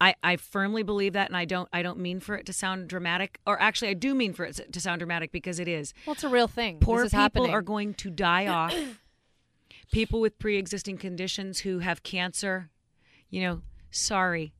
I, 0.00 0.16
I 0.22 0.36
firmly 0.36 0.82
believe 0.82 1.12
that, 1.12 1.28
and 1.28 1.36
I 1.36 1.44
don't 1.44 1.68
I 1.72 1.82
don't 1.82 2.00
mean 2.00 2.18
for 2.18 2.34
it 2.34 2.44
to 2.46 2.52
sound 2.52 2.88
dramatic, 2.88 3.38
or 3.46 3.60
actually 3.62 3.88
I 3.88 3.94
do 3.94 4.16
mean 4.16 4.32
for 4.32 4.44
it 4.44 4.72
to 4.72 4.80
sound 4.80 4.98
dramatic 4.98 5.30
because 5.30 5.60
it 5.60 5.68
is. 5.68 5.94
Well, 6.06 6.14
it's 6.14 6.24
a 6.24 6.28
real 6.28 6.48
thing. 6.48 6.80
Poor 6.80 7.04
people 7.04 7.18
happening. 7.20 7.50
are 7.52 7.62
going 7.62 7.94
to 7.94 8.10
die 8.10 8.48
off. 8.48 8.74
people 9.92 10.20
with 10.20 10.38
pre-existing 10.40 10.98
conditions 10.98 11.60
who 11.60 11.78
have 11.80 12.02
cancer, 12.02 12.70
you 13.30 13.42
know, 13.42 13.62
sorry. 13.92 14.52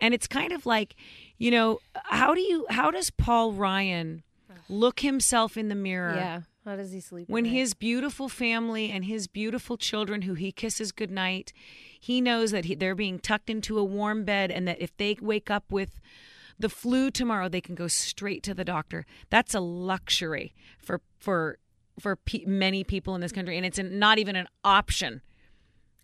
And 0.00 0.14
it's 0.14 0.26
kind 0.26 0.52
of 0.52 0.64
like, 0.64 0.94
you 1.36 1.50
know, 1.50 1.80
how 2.04 2.32
do 2.32 2.40
you 2.40 2.64
how 2.70 2.90
does 2.90 3.10
Paul 3.10 3.52
Ryan 3.52 4.22
look 4.70 5.00
himself 5.00 5.58
in 5.58 5.68
the 5.68 5.74
mirror? 5.74 6.14
Yeah. 6.14 6.40
How 6.68 6.76
does 6.76 6.92
he 6.92 7.00
sleep? 7.00 7.28
when 7.28 7.46
his 7.46 7.74
beautiful 7.74 8.28
family 8.28 8.90
and 8.90 9.04
his 9.04 9.26
beautiful 9.26 9.76
children 9.76 10.22
who 10.22 10.34
he 10.34 10.52
kisses 10.52 10.92
goodnight 10.92 11.52
he 11.98 12.20
knows 12.20 12.50
that 12.50 12.66
he, 12.66 12.74
they're 12.74 12.94
being 12.94 13.18
tucked 13.18 13.50
into 13.50 13.78
a 13.78 13.84
warm 13.84 14.24
bed 14.24 14.50
and 14.50 14.68
that 14.68 14.80
if 14.80 14.96
they 14.96 15.16
wake 15.20 15.50
up 15.50 15.64
with 15.70 16.00
the 16.58 16.68
flu 16.68 17.10
tomorrow 17.10 17.48
they 17.48 17.60
can 17.60 17.74
go 17.74 17.86
straight 17.88 18.42
to 18.42 18.54
the 18.54 18.64
doctor. 18.64 19.06
That's 19.30 19.54
a 19.54 19.60
luxury 19.60 20.54
for 20.78 21.00
for 21.18 21.58
for 21.98 22.16
pe- 22.16 22.44
many 22.44 22.84
people 22.84 23.14
in 23.14 23.20
this 23.20 23.32
country. 23.32 23.56
And 23.56 23.66
it's 23.66 23.78
an, 23.78 23.98
not 23.98 24.18
even 24.18 24.36
an 24.36 24.48
option 24.64 25.20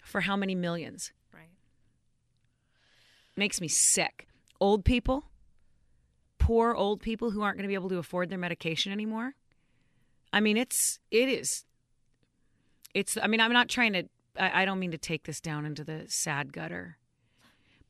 for 0.05 0.23
how 0.23 0.37
many 0.37 0.55
millions. 0.55 1.13
Right. 1.33 1.51
makes 3.37 3.61
me 3.61 3.69
sick. 3.69 4.27
Old 4.61 4.85
people 4.85 5.25
poor 6.39 6.75
old 6.75 7.01
people 7.01 7.31
who 7.31 7.41
aren't 7.43 7.57
going 7.57 7.65
to 7.65 7.69
be 7.69 7.75
able 7.75 7.89
to 7.89 7.99
afford 7.99 8.29
their 8.29 8.39
medication 8.39 8.93
anymore 8.93 9.35
i 10.35 10.41
mean 10.41 10.57
it's 10.57 10.99
it 11.11 11.29
is 11.29 11.65
it's 12.93 13.17
i 13.23 13.27
mean 13.27 13.41
i'm 13.41 13.53
not 13.53 13.69
trying 13.69 13.93
to 13.93 14.03
i, 14.39 14.63
I 14.63 14.65
don't 14.65 14.79
mean 14.79 14.91
to 14.91 14.99
take 14.99 15.25
this 15.25 15.41
down 15.41 15.65
into 15.65 15.85
the 15.85 16.05
sad 16.09 16.53
gutter 16.53 16.99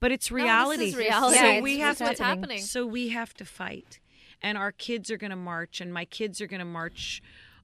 but 0.00 0.12
it's 0.12 0.30
reality 0.30 0.90
No, 0.92 0.98
reality. 0.98 1.38
So 1.38 1.60
we 1.62 1.78
have 1.78 2.00
what's 2.00 2.18
to 2.18 2.24
happening. 2.24 2.60
so 2.60 2.86
we 2.86 3.08
have 3.08 3.32
to 3.34 3.44
fight 3.44 3.98
and 4.42 4.58
our 4.58 4.72
kids 4.72 5.10
are 5.10 5.16
going 5.16 5.30
to 5.30 5.36
march 5.36 5.80
and 5.80 5.92
my 5.92 6.04
kids 6.04 6.40
are 6.40 6.46
going 6.46 6.60
to 6.60 6.64
march 6.66 7.22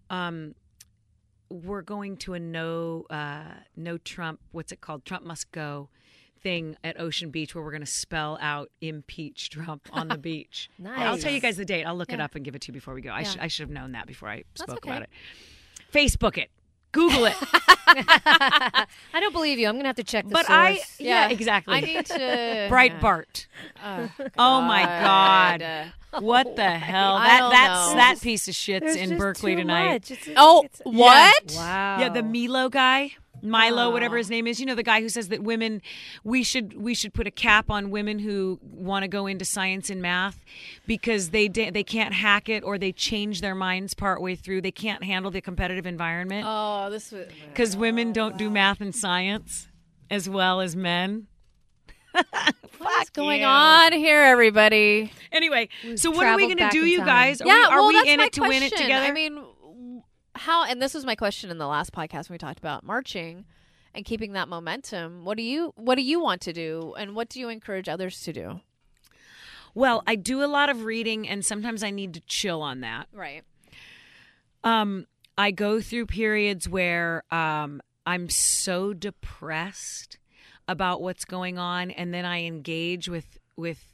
um 0.08 0.54
we're 1.50 1.82
going 1.82 2.16
to 2.16 2.34
a 2.34 2.38
no 2.40 3.04
uh 3.10 3.42
no 3.76 3.98
trump 3.98 4.40
what's 4.52 4.72
it 4.72 4.80
called 4.80 5.04
trump 5.04 5.24
must 5.24 5.50
go 5.52 5.88
thing 6.42 6.76
at 6.82 6.98
Ocean 7.00 7.30
Beach 7.30 7.54
where 7.54 7.62
we're 7.64 7.70
going 7.70 7.80
to 7.80 7.86
spell 7.86 8.38
out 8.40 8.70
impeach 8.80 9.50
Trump 9.50 9.88
on 9.92 10.08
the 10.08 10.18
beach. 10.30 10.68
nice. 10.78 10.98
I'll 11.00 11.18
tell 11.18 11.32
you 11.32 11.40
guys 11.40 11.56
the 11.56 11.64
date. 11.64 11.84
I'll 11.84 11.96
look 11.96 12.12
it 12.12 12.20
up 12.20 12.34
and 12.34 12.44
give 12.44 12.54
it 12.54 12.62
to 12.62 12.68
you 12.68 12.74
before 12.74 12.94
we 12.94 13.00
go. 13.02 13.10
I, 13.10 13.20
Yeah. 13.20 13.24
should 13.30 13.40
I 13.40 13.46
should 13.48 13.62
have 13.64 13.70
known 13.70 13.92
that 13.92 14.06
before 14.06 14.28
I 14.28 14.44
spoke 14.54 14.78
okay. 14.78 14.90
about 14.90 15.02
it. 15.02 15.10
Facebook 15.92 16.38
it. 16.38 16.50
Google 16.92 17.26
it. 17.26 17.36
I 17.86 18.86
don't 19.20 19.32
believe 19.32 19.58
you. 19.58 19.68
I'm 19.68 19.76
gonna 19.76 19.88
have 19.88 19.96
to 19.96 20.04
check 20.04 20.24
the 20.24 20.30
but 20.30 20.46
source. 20.46 20.48
I 20.48 20.80
yeah, 20.98 21.28
exactly. 21.28 21.74
I 21.74 21.80
need 21.80 22.06
to 22.06 22.14
Breitbart. 22.70 23.46
Oh, 23.84 24.10
Oh 24.38 24.60
my 24.62 24.82
god. 24.84 25.60
God. 25.60 25.92
What 26.22 26.56
the 26.56 26.66
oh, 26.66 26.70
hell? 26.78 27.14
I 27.14 27.26
That 27.26 27.50
that's 27.50 27.90
know. 27.90 27.96
that 27.96 28.20
piece 28.20 28.48
of 28.48 28.54
shit's 28.56 28.84
There's 28.84 28.96
in 28.96 29.08
just 29.10 29.18
Berkeley 29.20 29.52
too 29.52 29.60
tonight. 29.62 29.92
much. 29.92 30.10
It's- 30.10 30.34
Oh, 30.36 30.64
it's- 30.64 30.80
what? 30.84 31.52
Wow. 31.54 32.00
Yeah, 32.00 32.08
the 32.08 32.24
Milo 32.24 32.68
guy, 32.68 33.12
Milo, 33.42 33.84
Oh. 33.84 33.90
whatever 33.90 34.16
his 34.16 34.30
name 34.30 34.46
is. 34.46 34.60
You 34.60 34.66
know, 34.66 34.74
the 34.74 34.82
guy 34.82 35.00
who 35.00 35.08
says 35.08 35.28
that 35.28 35.42
women, 35.42 35.82
we 36.24 36.42
should 36.42 36.80
we 36.80 36.94
should 36.94 37.14
put 37.14 37.26
a 37.26 37.30
cap 37.30 37.70
on 37.70 37.90
women 37.90 38.18
who 38.18 38.58
want 38.62 39.02
to 39.02 39.08
go 39.08 39.26
into 39.26 39.44
science 39.44 39.90
and 39.90 40.00
math 40.02 40.44
because 40.86 41.30
they 41.30 41.48
they 41.48 41.84
can't 41.84 42.14
hack 42.14 42.48
it 42.48 42.64
or 42.64 42.78
they 42.78 42.92
change 42.92 43.40
their 43.40 43.54
minds 43.54 43.94
partway 43.94 44.34
through. 44.34 44.60
They 44.62 44.72
can't 44.72 45.04
handle 45.04 45.30
the 45.30 45.40
competitive 45.40 45.86
environment 45.86 46.44
Oh, 46.46 46.90
this 46.90 47.12
because 47.48 47.76
women 47.76 48.10
oh, 48.10 48.12
don't 48.12 48.36
do 48.38 48.50
math 48.50 48.80
and 48.80 48.94
science 48.94 49.68
as 50.10 50.28
well 50.28 50.60
as 50.60 50.74
men. 50.76 51.26
What's 52.78 53.10
going 53.10 53.42
you. 53.42 53.46
on 53.46 53.92
here, 53.92 54.20
everybody? 54.22 55.12
Anyway, 55.30 55.68
so 55.96 56.10
what 56.10 56.26
are 56.26 56.36
we 56.36 56.46
going 56.46 56.56
to 56.58 56.68
do, 56.70 56.84
you 56.84 56.98
guys? 57.04 57.40
Are 57.40 57.46
yeah, 57.46 57.54
we, 57.54 57.64
are 57.64 57.80
well, 57.82 57.88
we 57.88 58.10
in 58.10 58.20
it 58.20 58.32
to 58.32 58.40
question. 58.40 58.48
win 58.48 58.62
it 58.64 58.76
together? 58.76 59.06
I 59.06 59.12
mean, 59.12 59.44
how? 60.34 60.64
And 60.64 60.80
this 60.80 60.94
was 60.94 61.04
my 61.04 61.14
question 61.14 61.50
in 61.50 61.58
the 61.58 61.66
last 61.66 61.92
podcast 61.92 62.28
when 62.28 62.34
we 62.34 62.38
talked 62.38 62.58
about 62.58 62.84
marching 62.84 63.44
and 63.94 64.04
keeping 64.04 64.32
that 64.32 64.48
momentum. 64.48 65.24
What 65.24 65.36
do 65.36 65.42
you 65.42 65.72
What 65.76 65.96
do 65.96 66.02
you 66.02 66.20
want 66.20 66.40
to 66.42 66.52
do, 66.52 66.94
and 66.98 67.14
what 67.14 67.28
do 67.28 67.40
you 67.40 67.48
encourage 67.48 67.88
others 67.88 68.20
to 68.22 68.32
do? 68.32 68.60
well, 69.74 70.02
I 70.06 70.16
do 70.16 70.42
a 70.42 70.46
lot 70.46 70.68
of 70.68 70.84
reading, 70.84 71.28
and 71.28 71.44
sometimes 71.44 71.82
I 71.84 71.90
need 71.90 72.14
to 72.14 72.20
chill 72.20 72.60
on 72.60 72.80
that. 72.80 73.06
Right. 73.12 73.42
Um, 74.64 75.06
I 75.38 75.52
go 75.52 75.80
through 75.80 76.06
periods 76.06 76.68
where 76.68 77.22
um, 77.30 77.80
I'm 78.04 78.28
so 78.28 78.92
depressed 78.92 80.18
about 80.66 81.00
what's 81.02 81.24
going 81.24 81.58
on, 81.58 81.90
and 81.92 82.12
then 82.12 82.24
I 82.24 82.44
engage 82.44 83.08
with 83.08 83.38
with 83.56 83.89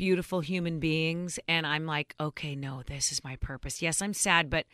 beautiful 0.00 0.40
human 0.40 0.78
beings, 0.78 1.38
and 1.46 1.66
I'm 1.66 1.84
like, 1.84 2.14
okay, 2.18 2.54
no, 2.54 2.82
this 2.86 3.12
is 3.12 3.22
my 3.22 3.36
purpose. 3.36 3.82
Yes, 3.82 4.00
I'm 4.00 4.14
sad, 4.14 4.48
but 4.48 4.64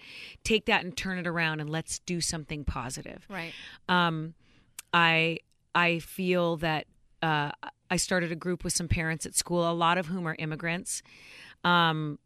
take 0.44 0.66
that 0.66 0.84
and 0.84 0.96
turn 0.96 1.18
it 1.18 1.26
around, 1.26 1.58
and 1.58 1.68
let's 1.68 1.98
do 1.98 2.20
something 2.20 2.62
positive. 2.62 3.26
Right. 3.28 3.52
Um, 3.88 4.34
I 4.94 5.40
I 5.74 5.98
feel 5.98 6.58
that 6.58 6.86
uh, 7.22 7.50
I 7.90 7.96
started 7.96 8.30
a 8.30 8.36
group 8.36 8.62
with 8.62 8.72
some 8.72 8.86
parents 8.86 9.26
at 9.26 9.34
school, 9.34 9.68
a 9.68 9.74
lot 9.74 9.98
of 9.98 10.06
whom 10.06 10.28
are 10.28 10.36
immigrants. 10.38 11.02
Um, 11.64 12.20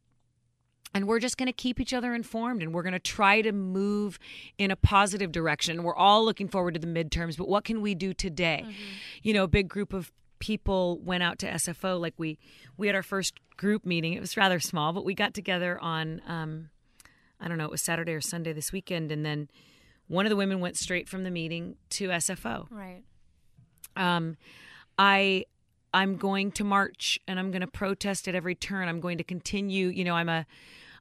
and 0.92 1.08
we're 1.08 1.20
just 1.20 1.38
going 1.38 1.46
to 1.46 1.54
keep 1.54 1.80
each 1.80 1.94
other 1.94 2.12
informed 2.12 2.62
and 2.62 2.74
we're 2.74 2.82
going 2.82 2.92
to 2.92 2.98
try 2.98 3.40
to 3.40 3.52
move 3.52 4.18
in 4.58 4.70
a 4.70 4.76
positive 4.76 5.32
direction. 5.32 5.82
We're 5.84 5.96
all 5.96 6.22
looking 6.22 6.48
forward 6.48 6.74
to 6.74 6.80
the 6.80 6.86
midterms, 6.86 7.38
but 7.38 7.48
what 7.48 7.64
can 7.64 7.80
we 7.80 7.94
do 7.94 8.12
today? 8.12 8.66
You 9.22 9.32
know, 9.32 9.44
a 9.44 9.48
big 9.48 9.68
group 9.68 9.94
of 9.94 10.12
people 10.40 10.98
went 10.98 11.22
out 11.22 11.38
to 11.38 11.50
SFO 11.50 12.00
like 12.00 12.14
we 12.18 12.38
we 12.76 12.88
had 12.88 12.96
our 12.96 13.02
first 13.02 13.38
group 13.56 13.86
meeting. 13.86 14.14
It 14.14 14.20
was 14.20 14.36
rather 14.36 14.58
small, 14.58 14.92
but 14.92 15.04
we 15.04 15.14
got 15.14 15.34
together 15.34 15.78
on 15.80 16.20
um 16.26 16.70
I 17.40 17.48
don't 17.48 17.56
know, 17.56 17.64
it 17.64 17.70
was 17.70 17.80
Saturday 17.80 18.12
or 18.12 18.20
Sunday 18.20 18.52
this 18.52 18.72
weekend, 18.72 19.12
and 19.12 19.24
then 19.24 19.48
one 20.08 20.26
of 20.26 20.30
the 20.30 20.36
women 20.36 20.60
went 20.60 20.76
straight 20.76 21.08
from 21.08 21.22
the 21.22 21.30
meeting 21.30 21.76
to 21.90 22.08
SFO. 22.08 22.66
Right. 22.70 23.02
Um, 23.96 24.36
I 24.98 25.44
I'm 25.94 26.16
going 26.16 26.52
to 26.52 26.64
march 26.64 27.18
and 27.26 27.38
I'm 27.38 27.50
going 27.50 27.62
to 27.62 27.66
protest 27.66 28.28
at 28.28 28.34
every 28.34 28.54
turn. 28.54 28.88
I'm 28.88 29.00
going 29.00 29.18
to 29.18 29.24
continue. 29.24 29.88
You 29.88 30.04
know, 30.04 30.14
I'm 30.14 30.28
a 30.28 30.46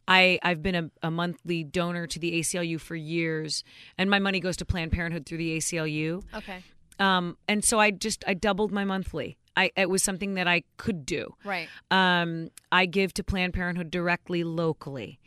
I 0.07 0.39
I've 0.41 0.61
been 0.61 0.75
a, 0.75 0.89
a 1.03 1.11
monthly 1.11 1.63
donor 1.63 2.07
to 2.07 2.19
the 2.19 2.39
ACLU 2.39 2.79
for 2.79 2.95
years, 2.95 3.63
and 3.97 4.09
my 4.09 4.19
money 4.19 4.39
goes 4.39 4.57
to 4.57 4.65
Planned 4.65 4.91
Parenthood 4.91 5.25
through 5.25 5.37
the 5.37 5.57
ACLU. 5.57 6.23
Okay. 6.35 6.63
Um, 6.99 7.37
and 7.47 7.63
so 7.63 7.79
I 7.79 7.91
just 7.91 8.23
I 8.27 8.33
doubled 8.33 8.71
my 8.71 8.83
monthly. 8.83 9.37
I 9.55 9.71
it 9.75 9.89
was 9.89 10.03
something 10.03 10.35
that 10.35 10.47
I 10.47 10.63
could 10.77 11.05
do. 11.05 11.35
Right. 11.43 11.67
Um, 11.91 12.49
I 12.71 12.85
give 12.85 13.13
to 13.15 13.23
Planned 13.23 13.53
Parenthood 13.53 13.89
directly 13.89 14.43
locally. 14.43 15.19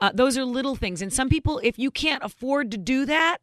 Uh, 0.00 0.10
those 0.14 0.36
are 0.38 0.44
little 0.44 0.74
things, 0.76 1.02
and 1.02 1.12
some 1.12 1.28
people, 1.28 1.60
if 1.62 1.78
you 1.78 1.90
can't 1.90 2.22
afford 2.22 2.70
to 2.70 2.78
do 2.78 3.04
that, 3.06 3.38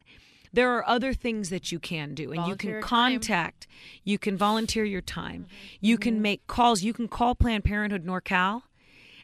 there 0.54 0.72
are 0.72 0.88
other 0.88 1.14
things 1.14 1.50
that 1.50 1.72
you 1.72 1.80
can 1.80 2.14
do, 2.16 2.32
and 2.32 2.36
Volunteer 2.36 2.52
you 2.52 2.58
can 2.58 2.70
your 2.70 2.82
time. 2.82 2.88
contact. 3.20 3.68
You 4.04 4.18
can 4.18 4.38
volunteer 4.38 4.86
your 4.86 5.02
time. 5.02 5.48
You 5.82 5.98
can 5.98 6.22
make 6.22 6.48
calls. 6.48 6.82
You 6.82 6.94
can 6.94 7.08
call 7.08 7.36
Planned 7.36 7.66
Parenthood 7.66 8.06
NorCal 8.06 8.64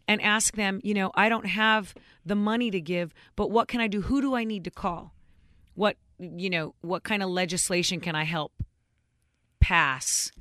and 0.08 0.22
ask 0.22 0.56
them. 0.56 0.82
You 0.84 0.94
know, 0.94 1.12
I 1.16 1.30
don't 1.30 1.46
have 1.46 1.94
the 2.26 2.36
money 2.36 2.70
to 2.72 2.82
give, 2.82 3.14
but 3.36 3.50
what 3.50 3.68
can 3.68 3.80
I 3.80 3.88
do? 3.88 4.02
Who 4.02 4.22
do 4.22 4.36
I 4.36 4.44
need 4.44 4.64
to 4.66 4.72
call? 4.72 5.14
What 5.74 5.98
you 6.22 6.50
know? 6.50 6.76
What 6.82 7.04
kind 7.04 7.22
of 7.24 7.30
legislation 7.30 8.00
can 8.00 8.16
I 8.16 8.24
help 8.24 8.52
pass? 9.60 10.32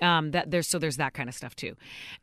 um, 0.00 0.32
that 0.32 0.50
there's 0.50 0.66
so 0.66 0.80
there's 0.80 0.96
that 0.96 1.14
kind 1.14 1.28
of 1.28 1.34
stuff 1.36 1.54
too 1.54 1.76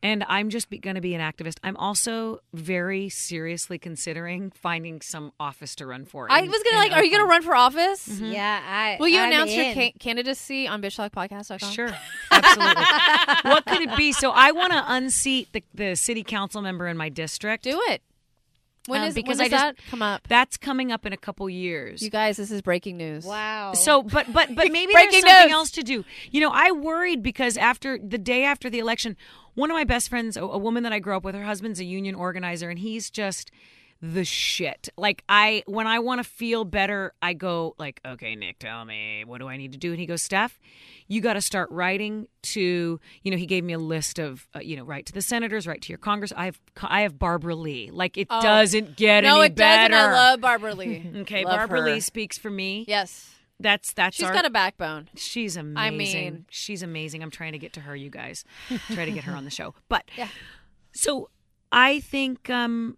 and 0.04 0.26
i'm 0.28 0.50
just 0.50 0.70
going 0.82 0.96
to 0.96 1.02
be 1.02 1.16
an 1.16 1.22
activist 1.22 1.60
i'm 1.64 1.78
also 1.78 2.40
very 2.54 3.08
seriously 3.08 3.80
considering 3.80 4.52
finding 4.52 5.00
some 5.00 5.32
office 5.40 5.76
to 5.76 5.86
run 5.86 6.04
for 6.04 6.30
I 6.30 6.40
in- 6.42 6.52
was 6.52 6.62
gonna 6.62 6.84
in 6.84 6.90
like, 6.90 6.92
are 6.92 7.06
you 7.06 7.10
gonna 7.10 7.24
run 7.30 7.42
for 7.42 7.56
office? 7.56 8.06
Yeah, 8.20 8.62
I. 8.68 8.98
Will 9.00 9.08
you 9.08 9.20
I'm 9.22 9.30
announce 9.32 9.54
your 9.56 9.64
in. 9.64 9.74
ca- 9.76 9.94
candidacy 9.98 10.68
on 10.68 10.82
bitchtalkpodcast.com? 10.82 11.72
Sure, 11.72 11.88
absolutely. 12.32 12.84
what 13.50 13.66
could 13.66 13.82
it 13.82 13.96
be? 13.96 14.12
So 14.12 14.32
I 14.32 14.52
want 14.52 14.74
to 14.74 14.84
unseat 14.86 15.54
the, 15.54 15.64
the 15.74 15.96
city 15.96 16.24
council 16.24 16.62
member 16.62 16.86
in 16.86 16.98
my 16.98 17.08
district. 17.08 17.64
Do 17.64 17.80
it. 17.88 18.02
When 18.90 19.02
Um, 19.02 19.14
because 19.14 19.38
when 19.38 19.46
I 19.46 19.50
does 19.50 19.62
just- 19.62 19.78
that 19.78 19.86
come 19.90 20.02
up? 20.02 20.28
That's 20.28 20.58
coming 20.58 20.92
up 20.92 21.06
in 21.06 21.14
a 21.14 21.18
couple 21.18 21.50
years. 21.50 22.02
You 22.02 22.10
guys, 22.10 22.38
this 22.38 22.52
is 22.52 22.62
breaking 22.62 22.98
news. 22.98 23.24
Wow. 23.24 23.74
So, 23.74 24.04
but 24.04 24.32
but 24.34 24.54
but 24.56 24.72
maybe 24.72 24.92
Breaking 24.92 25.22
there's 25.22 25.24
something 25.24 25.48
news. 25.48 25.54
else 25.54 25.72
to 25.72 25.84
do. 25.84 26.04
You 26.32 26.42
know, 26.42 26.52
I 26.54 26.72
worried 26.72 27.24
because 27.24 27.56
after 27.58 27.98
the 27.98 28.18
day 28.18 28.44
after 28.44 28.70
the 28.70 28.80
election, 28.80 29.16
one 29.54 29.70
of 29.72 29.76
my 29.76 29.84
best 29.84 30.10
friends, 30.10 30.36
a, 30.36 30.42
a 30.44 30.58
woman 30.58 30.84
that 30.84 30.92
I 30.94 31.00
grew 31.00 31.16
up 31.16 31.24
with, 31.24 31.36
her 31.36 31.44
husband's 31.46 31.80
a 31.80 31.86
union 31.86 32.16
organizer, 32.16 32.70
and 32.70 32.80
he's 32.80 33.10
just 33.10 33.52
the 34.02 34.24
shit. 34.24 34.88
Like 34.98 35.24
I, 35.28 35.64
when 35.68 35.86
I 35.88 36.00
want 36.00 36.20
to 36.20 36.24
feel 36.24 36.64
better, 36.64 37.14
I 37.22 37.34
go 37.34 37.76
like, 37.78 38.00
okay, 38.06 38.34
Nick, 38.36 38.60
tell 38.60 38.86
me 38.86 39.24
what 39.26 39.40
do 39.40 39.48
I 39.50 39.58
need 39.58 39.74
to 39.74 39.78
do? 39.78 39.92
And 39.92 40.00
he 40.00 40.06
goes, 40.06 40.22
Steph, 40.22 40.58
you 41.08 41.20
got 41.22 41.34
to 41.34 41.42
start 41.42 41.70
writing 41.72 42.28
to. 42.44 43.00
You 43.24 43.32
know, 43.32 43.36
he 43.38 43.46
gave 43.46 43.64
me 43.66 43.74
a 43.74 43.80
list 43.80 44.18
of, 44.20 44.48
uh, 44.56 44.60
you 44.60 44.78
know, 44.78 44.84
write 44.84 45.06
to 45.08 45.14
the 45.14 45.22
senators, 45.22 45.68
write 45.68 45.82
to 45.82 45.90
your 45.90 45.98
Congress. 45.98 46.32
I 46.38 46.46
have 46.46 46.60
I 46.82 47.02
have 47.02 47.20
Barbara 47.20 47.56
Lee. 47.56 47.90
Like 47.92 48.18
it 48.18 48.28
Oh. 48.30 48.42
doesn't 48.42 48.96
get 48.96 49.26
No, 49.26 49.38
any 49.42 49.48
it 49.48 49.56
better. 49.56 49.92
doesn't. 49.94 50.12
I 50.14 50.30
love 50.32 50.42
Barbara 50.42 50.76
Lee. 50.76 51.12
Okay, 51.18 51.44
Love 51.44 51.58
Barbara 51.58 51.80
her. 51.82 51.86
Lee 51.88 52.00
speaks 52.00 52.38
for 52.38 52.50
me. 52.50 52.86
Yes, 52.88 53.30
That's 53.60 53.92
that's 53.92 54.16
she's 54.16 54.28
our, 54.28 54.34
got 54.34 54.46
a 54.46 54.50
backbone. 54.50 55.10
She's 55.16 55.58
amazing. 55.58 55.78
I 55.78 55.90
mean- 55.90 56.46
she's 56.50 56.82
amazing. 56.84 57.22
I'm 57.22 57.32
trying 57.32 57.52
to 57.52 57.60
get 57.60 57.74
to 57.74 57.82
her, 57.82 57.96
you 57.98 58.10
guys. 58.10 58.46
Try 58.94 59.04
to 59.04 59.12
get 59.12 59.26
her 59.26 59.34
on 59.36 59.44
the 59.44 59.52
show. 59.52 59.74
But 59.90 60.06
Yeah. 60.18 60.30
so 60.94 61.30
I 61.72 62.00
think 62.00 62.50
um 62.50 62.98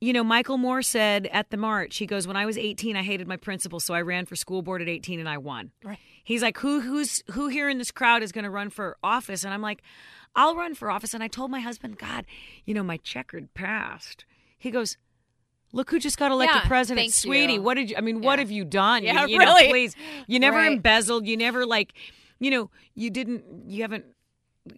you 0.00 0.12
know, 0.12 0.24
Michael 0.24 0.58
Moore 0.58 0.82
said 0.82 1.26
at 1.32 1.50
the 1.50 1.56
march, 1.56 1.96
he 1.98 2.06
goes, 2.06 2.26
When 2.26 2.36
I 2.36 2.44
was 2.46 2.58
18, 2.58 2.96
I 2.96 3.02
hated 3.02 3.26
my 3.28 3.36
principal, 3.36 3.80
so 3.80 3.94
I 3.94 4.00
ran 4.02 4.26
for 4.26 4.36
school 4.36 4.62
board 4.62 4.82
at 4.82 4.88
18 4.88 5.18
and 5.20 5.28
I 5.28 5.38
won. 5.38 5.70
Right. 5.82 5.98
He's 6.24 6.42
like, 6.42 6.58
Who 6.58 6.80
who's 6.80 7.22
who 7.32 7.48
here 7.48 7.68
in 7.68 7.78
this 7.78 7.90
crowd 7.90 8.22
is 8.22 8.32
gonna 8.32 8.50
run 8.50 8.70
for 8.70 8.96
office? 9.02 9.44
And 9.44 9.54
I'm 9.54 9.62
like, 9.62 9.82
I'll 10.36 10.56
run 10.56 10.74
for 10.74 10.90
office. 10.90 11.14
And 11.14 11.22
I 11.22 11.28
told 11.28 11.50
my 11.50 11.60
husband, 11.60 11.96
God, 11.98 12.26
you 12.64 12.74
know, 12.74 12.82
my 12.82 12.96
checkered 12.98 13.54
past. 13.54 14.24
He 14.58 14.70
goes, 14.70 14.96
Look 15.72 15.90
who 15.90 15.98
just 15.98 16.18
got 16.18 16.30
elected 16.30 16.62
Yeah, 16.62 16.68
president, 16.68 17.12
sweetie. 17.12 17.54
you. 17.54 17.62
What 17.62 17.74
did 17.74 17.90
you? 17.90 17.96
I 17.96 18.00
mean, 18.00 18.20
what 18.20 18.38
have 18.38 18.50
you 18.50 18.64
done? 18.64 19.02
Yeah, 19.04 19.22
you, 19.26 19.32
you 19.32 19.38
know, 19.38 19.46
really. 19.46 19.68
please. 19.68 19.96
You 20.26 20.38
never 20.38 20.58
Right. 20.58 20.72
embezzled. 20.72 21.26
You 21.26 21.36
never 21.36 21.66
like, 21.66 21.94
you 22.38 22.50
know, 22.50 22.70
you 22.94 23.10
didn't. 23.10 23.44
You 23.68 23.82
haven't 23.82 24.04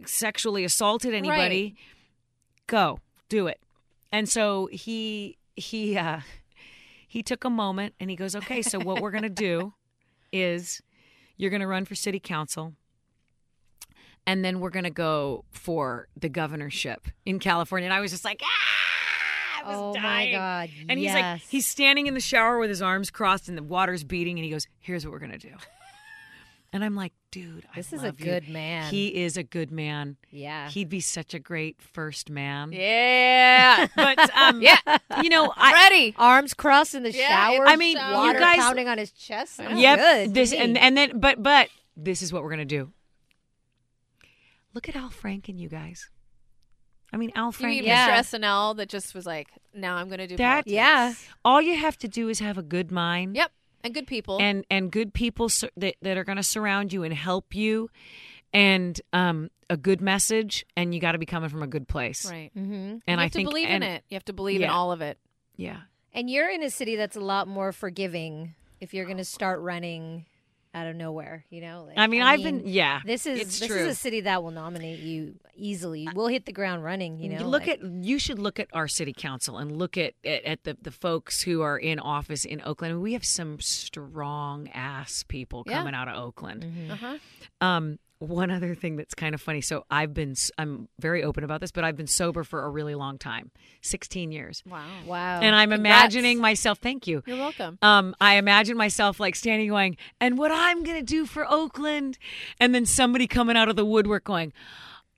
sexually 0.07 0.65
assaulted 0.65 1.15
anybody. 1.15 1.75
Go 2.67 3.01
do 3.29 3.47
it. 3.47 3.61
And 4.13 4.29
so 4.29 4.69
he 4.73 5.39
he 5.55 5.97
uh, 5.97 6.21
he 7.07 7.23
took 7.23 7.45
a 7.45 7.51
moment 7.51 7.95
and 8.01 8.11
he 8.11 8.17
goes, 8.17 8.35
okay, 8.37 8.63
so 8.63 8.79
what 8.79 9.01
we're 9.01 9.11
gonna 9.11 9.29
do 9.29 9.75
is 10.33 10.81
you're 11.37 11.51
gonna 11.51 11.67
run 11.67 11.85
for 11.85 11.95
city 11.95 12.21
council. 12.21 12.75
And 14.29 14.45
then 14.45 14.59
we're 14.59 14.71
gonna 14.71 14.91
go 14.91 15.45
for 15.51 16.09
the 16.17 16.29
governorship 16.29 17.09
in 17.25 17.39
California. 17.39 17.87
And 17.87 17.95
I 17.95 18.01
was 18.01 18.11
just 18.11 18.25
like, 18.25 18.41
ah, 18.45 19.65
I 19.65 19.69
was 19.69 19.77
oh 19.77 20.01
my 20.01 20.31
god. 20.31 20.71
And 20.89 20.99
he's 20.99 21.13
like, 21.15 21.41
he's 21.43 21.67
standing 21.67 22.07
in 22.07 22.15
the 22.15 22.21
shower 22.21 22.59
with 22.59 22.69
his 22.69 22.83
arms 22.83 23.11
crossed 23.11 23.49
and 23.49 23.57
the 23.57 23.63
water's 23.63 24.05
beating, 24.05 24.37
and 24.39 24.45
he 24.45 24.51
goes, 24.51 24.67
"Here's 24.81 25.05
what 25.05 25.13
we're 25.13 25.19
gonna 25.21 25.39
do." 25.39 25.53
And 26.73 26.85
I'm 26.85 26.95
like, 26.95 27.13
dude, 27.31 27.65
I 27.73 27.77
This 27.77 27.93
is 27.93 28.03
a 28.03 28.07
love 28.07 28.21
you." 28.21 28.27
good 28.27 28.49
man. 28.49 28.91
He 28.91 29.23
is 29.23 29.37
a 29.37 29.43
good 29.43 29.71
man. 29.71 30.17
Yeah. 30.31 30.69
He'd 30.69 30.89
be 30.89 31.01
such 31.01 31.33
a 31.33 31.39
great 31.39 31.81
first 31.81 32.29
man. 32.29 32.73
Yeah, 32.73 33.87
But 33.97 34.19
um, 34.37 34.61
Yeah. 34.61 34.77
you 35.23 35.29
know, 35.31 35.53
I 35.57 35.73
ready. 35.73 36.15
Arms 36.19 36.55
crossed 36.55 36.95
in 36.95 37.03
the 37.03 37.13
Yeah, 37.13 37.29
shower. 37.29 37.67
I 37.67 37.77
mean, 37.77 37.97
shower. 37.97 38.11
you 38.11 38.17
water 38.19 38.39
guys- 38.41 38.59
pounding 38.59 38.89
on 38.89 38.99
his 38.99 39.13
chest. 39.13 39.57
Sounds 39.57 39.81
yep. 39.81 39.99
good. 39.99 40.35
This 40.35 40.51
me. 40.53 40.59
and 40.59 40.77
and 40.77 40.97
then, 40.97 41.19
but 41.21 41.43
but 41.43 41.69
this 41.97 42.21
is 42.21 42.33
what 42.33 42.43
we're 42.43 42.51
gonna 42.51 42.65
do. 42.65 42.93
Look 44.75 44.89
at 44.89 44.97
Al 44.97 45.09
Franken, 45.11 45.59
you 45.59 45.69
guys. 45.69 46.11
I 47.13 47.17
mean, 47.17 47.31
Al 47.35 47.55
You 47.61 47.67
mean 47.67 47.83
Franken. 47.85 47.87
Yeah. 47.87 48.21
Mr. 48.21 48.41
SNL 48.41 48.77
that 48.77 48.89
just 48.89 49.15
was 49.15 49.25
like, 49.25 49.49
now 49.73 49.95
I'm 49.97 50.09
going 50.09 50.19
to 50.19 50.27
do 50.27 50.37
That- 50.37 50.65
politics. 50.67 50.73
yeah. 50.73 51.15
All 51.45 51.63
you 51.63 51.77
have 51.77 51.97
to 51.99 52.09
do 52.09 52.29
is 52.29 52.41
have 52.41 52.59
a 52.59 52.63
good 52.63 52.91
mind. 52.91 53.37
Yep. 53.37 53.53
And 53.85 53.95
good 53.95 54.07
people. 54.07 54.39
and 54.41 54.65
and 54.71 54.91
good 54.91 55.15
people 55.15 55.49
sur- 55.49 55.71
that 55.77 55.95
that 56.03 56.17
are 56.17 56.25
going 56.25 56.37
to 56.37 56.43
surround 56.43 56.93
you 56.93 57.03
and 57.05 57.15
help 57.15 57.55
you 57.55 57.89
and 58.53 59.01
um 59.13 59.51
a 59.71 59.77
good 59.77 60.01
message 60.01 60.65
and 60.77 60.95
you 60.95 61.01
got 61.01 61.13
to 61.13 61.19
be 61.19 61.27
coming 61.27 61.49
from 61.49 61.63
a 61.63 61.67
good 61.67 61.89
place 61.89 62.29
right. 62.31 62.51
Mm-hmm. 62.57 62.73
and 62.73 63.03
you 63.07 63.13
have 63.13 63.19
i 63.19 63.29
to 63.29 63.33
think 63.35 63.49
believe 63.49 63.69
and, 63.69 63.83
in 63.85 63.91
it. 63.91 64.05
You 64.09 64.15
have 64.15 64.25
to 64.27 64.33
believe 64.33 64.61
in 64.61 64.69
all 64.71 64.93
of 64.93 65.01
it. 65.01 65.19
yeah 65.57 65.79
And 66.13 66.31
you're 66.31 66.49
in 66.51 66.63
a 66.63 66.71
city 66.71 66.97
that's 66.97 67.17
a 67.17 67.21
lot 67.21 67.49
more 67.49 67.73
forgiving 67.73 68.55
if 68.81 68.93
you're 68.95 69.05
going 69.07 69.17
to 69.19 69.25
start 69.25 69.61
running 69.61 70.27
out 70.77 70.87
of 70.87 70.95
nowhere, 70.95 71.45
you 71.49 71.63
know? 71.63 71.85
Like, 71.89 71.97
i 71.97 72.07
mean 72.07 72.21
i've 72.23 72.43
been 72.43 72.63
yeah 72.67 73.01
This 73.05 73.25
is 73.27 73.41
it's 73.41 73.59
this 73.61 73.69
true. 73.69 73.79
is 73.79 73.87
a 73.89 73.95
city 73.95 74.21
that 74.21 74.43
will 74.43 74.51
nominate 74.51 74.99
you 75.01 75.35
easily. 75.57 76.07
We'll 76.15 76.29
hit 76.29 76.45
the 76.45 76.53
ground 76.53 76.85
running, 76.85 77.19
you 77.19 77.31
know. 77.31 77.47
look 77.49 77.67
like- 77.67 77.81
at 77.81 78.05
you 78.05 78.19
should 78.19 78.39
look 78.39 78.61
at 78.61 78.69
our 78.75 78.87
city 78.87 79.15
council 79.17 79.57
and 79.57 79.79
look 79.79 79.97
at, 79.97 80.13
at 80.23 80.45
at 80.45 80.65
the 80.65 80.77
the 80.83 80.91
folks 80.91 81.41
who 81.43 81.63
are 81.63 81.79
in 81.79 81.99
office 81.99 82.45
in 82.45 82.61
Oakland. 82.63 83.01
We 83.01 83.15
have 83.15 83.25
some 83.25 83.59
strong 83.61 84.69
ass 84.69 85.25
people 85.27 85.65
Yeah. 85.67 85.79
coming 85.79 85.95
out 85.95 86.09
of 86.09 86.17
Oakland. 86.23 86.63
Mm-hmm. 86.65 86.91
Uh-huh. 86.93 87.19
Um, 87.67 87.99
one 88.19 88.51
other 88.51 88.75
thing 88.75 88.97
that's 88.97 89.15
kind 89.15 89.35
of 89.35 89.41
funny. 89.43 89.61
So 89.61 89.85
I've 89.91 90.15
been 90.15 90.35
I'm 90.57 90.89
very 90.99 91.23
open 91.23 91.45
about 91.45 91.61
this, 91.61 91.71
but 91.71 91.85
I've 91.85 91.97
been 91.97 92.07
sober 92.07 92.45
for 92.45 92.65
a 92.65 92.69
really 92.71 92.95
long 92.95 93.19
time, 93.19 93.51
16 93.83 94.33
years. 94.33 94.63
Wow. 94.67 94.85
wow. 95.07 95.41
and 95.41 95.55
I'm 95.55 95.71
Congrats. 95.71 96.15
imagining 96.15 96.41
myself. 96.41 96.79
Thank 96.79 97.07
you. 97.07 97.23
You're 97.27 97.37
welcome. 97.37 97.79
Um, 97.83 98.15
I 98.21 98.37
imagine 98.37 98.77
myself 98.77 99.21
like 99.21 99.37
standing 99.37 99.69
going, 99.69 99.97
and 100.21 100.39
what 100.39 100.51
I'm 100.51 100.83
gonna 100.83 101.03
do 101.03 101.27
for 101.27 101.47
Oakland, 101.51 102.19
and 102.59 102.75
then 102.75 102.87
somebody 102.87 103.27
coming 103.27 103.57
out 103.57 103.69
of 103.69 103.77
the 103.77 103.85
woodwork 103.85 104.25
going, 104.25 104.53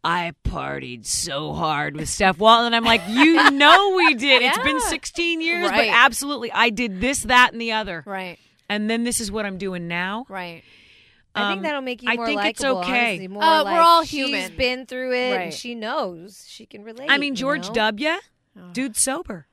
I 0.05 0.33
partied 0.45 1.07
so 1.07 1.53
hard 1.53 1.97
with 1.97 2.09
Steph 2.09 2.39
Walton. 2.39 2.67
And 2.67 2.77
I'm 2.77 2.85
like, 2.85 3.03
you 3.09 3.51
know 3.51 3.95
we 3.97 4.15
did. 4.15 4.43
It's 4.43 4.59
been 4.59 4.81
16 4.81 5.41
years, 5.41 5.69
Right. 5.69 5.89
but 5.89 5.95
absolutely, 5.95 6.51
I 6.53 6.71
did 6.71 7.01
this, 7.01 7.25
that, 7.25 7.53
and 7.53 7.61
the 7.61 7.73
other. 7.73 8.03
Right. 8.07 8.39
And 8.69 8.89
then 8.89 9.05
this 9.05 9.21
is 9.21 9.33
what 9.33 9.45
I'm 9.47 9.59
doing 9.59 9.89
now. 9.89 10.25
Right. 10.29 10.63
I 11.39 11.43
Um, 11.45 11.53
think 11.53 11.63
that'll 11.63 11.81
make 11.83 12.03
you 12.03 12.11
I 12.11 12.17
more 12.17 12.27
think 12.27 12.45
it's 12.45 12.61
likable. 12.61 12.81
okay. 12.81 13.09
honestly. 13.11 13.29
More 13.29 13.43
Uh, 13.43 13.65
we're 13.65 13.71
like 13.71 13.81
all 13.87 14.03
She's 14.05 14.11
human. 14.27 14.57
been 14.57 14.87
through 14.87 15.13
it, 15.13 15.33
Right. 15.37 15.41
and 15.45 15.55
she 15.55 15.75
knows 15.75 16.45
she 16.49 16.67
can 16.67 16.83
relate. 16.85 17.11
I 17.11 17.19
mean, 17.19 17.35
you 17.35 17.37
George 17.39 17.69
know? 17.69 17.75
W. 17.75 18.11
Dude, 18.73 18.97
sober. 18.97 19.47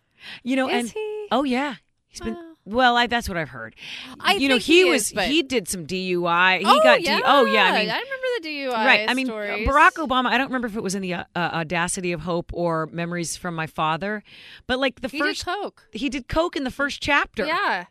You 0.43 0.55
know, 0.55 0.67
Is 0.69 0.73
and 0.75 0.89
he? 0.89 1.27
oh 1.31 1.43
yeah, 1.43 1.75
he's 2.07 2.19
been. 2.21 2.33
Wow. 2.33 2.41
Well, 2.67 2.97
I, 2.97 3.05
that's 3.05 3.29
what 3.29 3.37
I've 3.37 3.49
heard. 3.49 3.75
I 4.19 4.33
you 4.33 4.47
know, 4.49 4.55
think 4.55 4.63
he, 4.63 4.83
he 4.85 4.89
was 4.89 5.03
is, 5.03 5.13
but- 5.13 5.27
he 5.27 5.43
did 5.43 5.67
some 5.67 5.85
DUI. 5.85 6.57
He 6.59 6.65
oh, 6.65 6.81
got 6.81 7.03
yeah. 7.03 7.17
D- 7.17 7.23
oh 7.23 7.45
yeah. 7.45 7.65
I 7.65 7.71
mean, 7.79 7.89
I 7.91 7.99
remember 7.99 8.27
the 8.41 8.49
DUI 8.49 8.73
right. 8.73 9.05
I 9.07 9.13
mean, 9.13 9.27
stories. 9.27 9.67
Barack 9.67 9.91
Obama. 10.03 10.25
I 10.29 10.39
don't 10.39 10.47
remember 10.47 10.67
if 10.67 10.75
it 10.75 10.81
was 10.81 10.95
in 10.95 11.03
the 11.03 11.13
uh, 11.13 11.23
uh, 11.35 11.39
Audacity 11.53 12.11
of 12.11 12.21
Hope 12.21 12.49
or 12.55 12.87
Memories 12.87 13.37
from 13.37 13.53
My 13.53 13.67
Father, 13.67 14.23
but 14.65 14.79
like 14.79 15.01
the 15.01 15.09
He 15.09 15.19
first 15.19 15.45
did 15.45 15.53
coke. 15.61 15.87
he 15.91 16.09
did 16.09 16.27
coke 16.27 16.55
in 16.55 16.63
the 16.63 16.71
first 16.71 17.03
chapter. 17.03 17.45
Yeah. 17.45 17.85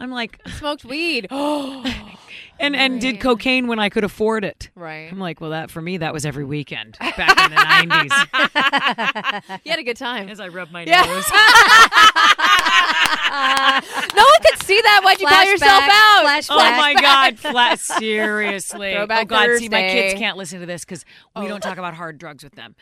I'm 0.00 0.10
like, 0.10 0.40
Smoked 0.58 0.84
weed. 0.84 1.28
and 2.58 2.74
and 2.74 3.00
did 3.00 3.20
cocaine 3.20 3.68
when 3.68 3.78
I 3.78 3.88
could 3.90 4.02
afford 4.04 4.44
it. 4.44 4.70
right. 4.74 5.08
I'm 5.12 5.18
like, 5.20 5.40
well, 5.40 5.50
that 5.50 5.70
for 5.70 5.80
me, 5.80 5.98
that 5.98 6.12
was 6.12 6.26
every 6.26 6.44
weekend 6.44 6.96
back 6.98 7.38
in 7.44 7.50
the 7.50 7.56
'90s. 7.60 9.60
You 9.64 9.70
had 9.70 9.78
a 9.80 9.84
good 9.84 9.96
time. 9.96 10.28
As 10.28 10.40
I 10.40 10.48
rub 10.48 10.70
my 10.70 10.82
Yeah. 10.84 11.02
nose. 11.02 11.30
no 14.14 14.22
one 14.24 14.40
could 14.42 14.62
see 14.66 14.80
that. 14.80 15.00
Why'd 15.04 15.20
you 15.20 15.26
call 15.26 15.44
yourself 15.44 15.84
out? 15.84 16.22
Flash, 16.22 16.46
Oh 16.50 16.54
flash. 16.56 16.80
my 16.80 16.94
God! 17.00 17.38
Flat, 17.38 17.78
seriously. 17.78 18.92
Throwback 18.94 19.22
oh 19.22 19.24
God! 19.26 19.58
See, 19.58 19.68
my 19.68 19.82
kids 19.82 20.18
can't 20.18 20.36
listen 20.36 20.60
to 20.60 20.66
this 20.66 20.84
because 20.84 21.04
we 21.36 21.48
don't 21.48 21.60
talk 21.62 21.78
about 21.78 21.94
hard 21.94 22.18
drugs 22.18 22.42
with 22.44 22.54
them. 22.54 22.74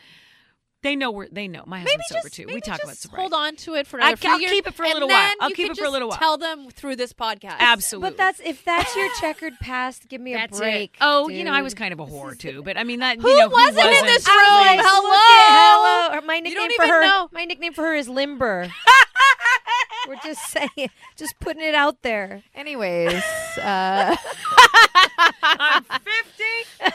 They 0.81 0.95
know 0.95 1.11
we're. 1.11 1.27
They 1.29 1.49
know. 1.49 1.63
My 1.67 1.79
Maybe 1.79 1.91
husband's 2.09 2.23
sober 2.23 2.29
too. 2.29 2.53
We 2.53 2.61
talk 2.61 2.77
just 2.77 2.83
about 2.83 2.95
sobriety. 2.97 3.21
hold 3.21 3.33
on 3.33 3.55
to 3.57 3.75
it 3.75 3.85
for 3.85 3.99
I- 3.99 4.07
another 4.07 4.15
few 4.17 4.29
I'll 4.31 4.39
years, 4.39 4.51
keep 4.51 4.67
it 4.67 4.73
for 4.73 4.83
a 4.83 4.87
little 4.93 5.09
while. 5.09 5.31
I'll 5.41 5.49
keep 5.49 5.71
it 5.71 5.77
for 5.77 5.83
a 5.83 5.89
little 5.89 6.07
while. 6.07 6.17
Tell 6.17 6.37
them 6.37 6.69
through 6.71 6.95
this 6.95 7.11
podcast. 7.11 7.57
Absolutely. 7.59 8.11
But 8.11 8.17
that's 8.17 8.39
if 8.39 8.63
that's 8.63 8.95
your 8.95 9.09
checkered 9.19 9.59
past, 9.59 10.07
give 10.07 10.21
me 10.21 10.33
a 10.35 10.37
That's 10.37 10.57
break. 10.57 10.91
it. 10.93 10.97
Oh, 11.01 11.27
you 11.27 11.43
know, 11.43 11.51
I 11.51 11.63
was 11.63 11.73
kind 11.73 11.91
of 11.91 11.99
a 11.99 12.05
whore 12.05 12.37
too, 12.37 12.63
but 12.63 12.77
I 12.77 12.85
mean 12.85 13.01
that. 13.01 13.19
Who 13.19 13.27
you 13.29 13.39
know, 13.39 13.49
wasn't 13.49 13.77
in 13.87 14.05
this 14.05 14.25
room? 14.25 14.35
I 14.39 14.77
was 14.77 14.77
like, 14.77 14.85
Hello? 14.87 15.09
look 15.09 15.17
at- 15.17 16.11
hello. 16.15 16.27
My 16.27 16.35
You 16.35 16.41
nickname 16.43 16.69
don't 16.69 16.75
for 16.87 16.87
her. 16.93 17.01
know. 17.01 17.29
My 17.33 17.43
nickname 17.45 17.73
for 17.73 17.83
her 17.83 17.95
is 17.95 18.07
Limber. 18.07 18.71
We're 20.07 20.15
just 20.23 20.41
saying, 20.47 20.89
just 21.17 21.37
putting 21.41 21.61
it 21.61 21.75
out 21.75 22.01
there. 22.03 22.41
Anyways, 22.55 23.13
uh, 23.61 24.15
I'm 25.43 25.83
fifty. 25.83 26.89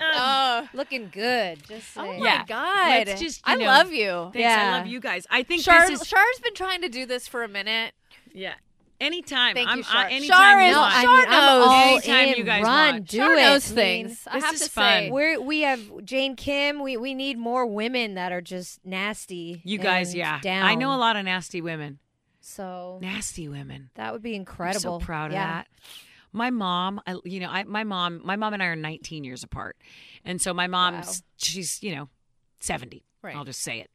oh, 0.00 0.68
Looking 1.02 1.10
good. 1.12 1.62
Just 1.68 1.96
oh 1.96 2.06
my 2.18 2.24
Yeah. 2.24 2.44
god, 2.46 3.06
Let's 3.08 3.20
just, 3.20 3.40
I 3.44 3.56
know, 3.56 3.66
love 3.66 3.92
you. 3.92 4.30
Thanks. 4.32 4.38
Yeah. 4.38 4.70
I 4.74 4.78
love 4.78 4.86
you 4.86 5.00
guys. 5.00 5.26
I 5.30 5.42
think 5.42 5.62
Shar, 5.62 5.88
this 5.88 6.00
is 6.02 6.08
Shar's 6.08 6.38
been 6.42 6.54
trying 6.54 6.82
to 6.82 6.88
do 6.88 7.06
this 7.06 7.26
for 7.28 7.42
a 7.42 7.48
minute. 7.48 7.92
yeah. 8.32 8.54
Anytime. 9.00 9.54
Thank 9.54 9.68
I'm, 9.68 9.78
you, 9.78 9.82
Shar. 9.82 10.04
I, 10.04 10.10
anytime 10.10 10.38
Shar 10.38 10.60
you 10.62 10.66
is- 10.68 10.72
No, 10.74 10.80
want. 10.80 10.94
I 10.94 11.02
Shar 11.02 11.16
mean, 11.16 11.26
I'm 11.28 11.30
knows. 11.58 11.66
all 11.66 11.88
Anytime 11.96 12.28
in. 12.28 12.34
you 12.36 12.44
guys 12.44 12.62
Run, 12.62 12.92
want. 12.94 13.08
do 13.08 13.16
Shar 13.16 13.32
it. 13.32 13.36
knows 13.36 13.72
I 13.72 13.74
things. 13.74 14.08
mean, 14.08 14.16
I 14.28 14.34
This 14.36 14.44
have 14.44 14.54
is 14.54 14.60
to 14.60 14.70
fun. 14.70 14.84
say, 15.02 15.10
We're 15.10 15.40
we 15.40 15.60
have 15.62 16.04
Jane 16.04 16.36
Kim. 16.36 16.80
We 16.80 16.96
we 16.96 17.12
need 17.12 17.36
more 17.36 17.66
women 17.66 18.14
that 18.14 18.30
are 18.32 18.40
just 18.40 18.86
nasty. 18.86 19.60
You 19.64 19.78
guys, 19.78 20.14
yeah. 20.14 20.38
Down. 20.40 20.64
I 20.64 20.76
know 20.76 20.94
a 20.94 20.96
lot 20.96 21.16
of 21.16 21.24
nasty 21.24 21.60
women. 21.60 21.98
So 22.40 22.98
Nasty 23.02 23.48
women. 23.48 23.90
that 23.96 24.12
would 24.12 24.22
be 24.22 24.30
I'm 24.34 24.40
incredible. 24.42 25.00
so 25.00 25.04
proud 25.04 25.26
of 25.26 25.32
yeah. 25.32 25.46
that. 25.46 25.66
My 26.34 26.50
mom, 26.50 27.00
I, 27.06 27.16
you 27.24 27.38
know, 27.38 27.48
I, 27.48 27.62
my 27.62 27.84
mom, 27.84 28.20
my 28.24 28.34
mom 28.34 28.52
and 28.54 28.62
I 28.62 28.66
are 28.66 28.76
19 28.76 29.22
years 29.22 29.44
apart, 29.44 29.76
and 30.24 30.42
so 30.42 30.52
my 30.52 30.66
mom's, 30.66 31.22
she's, 31.36 31.80
you 31.80 31.94
know, 31.94 32.08
70. 32.58 33.04
Right. 33.22 33.36
I'll 33.36 33.44
just 33.44 33.62
say 33.62 33.80
it. 33.80 33.90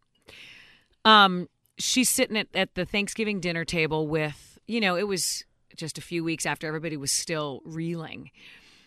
Um, 1.03 1.49
she's 1.77 2.09
sitting 2.09 2.37
at, 2.37 2.47
at 2.53 2.75
the 2.75 2.85
Thanksgiving 2.85 3.41
dinner 3.41 3.65
table 3.65 4.07
with, 4.07 4.57
you 4.67 4.79
know, 4.79 4.95
it 4.95 5.07
was 5.07 5.43
just 5.75 5.97
a 5.97 6.01
few 6.01 6.23
weeks 6.23 6.45
after 6.45 6.65
everybody 6.65 6.97
was 6.97 7.11
still 7.11 7.61
reeling, 7.65 8.31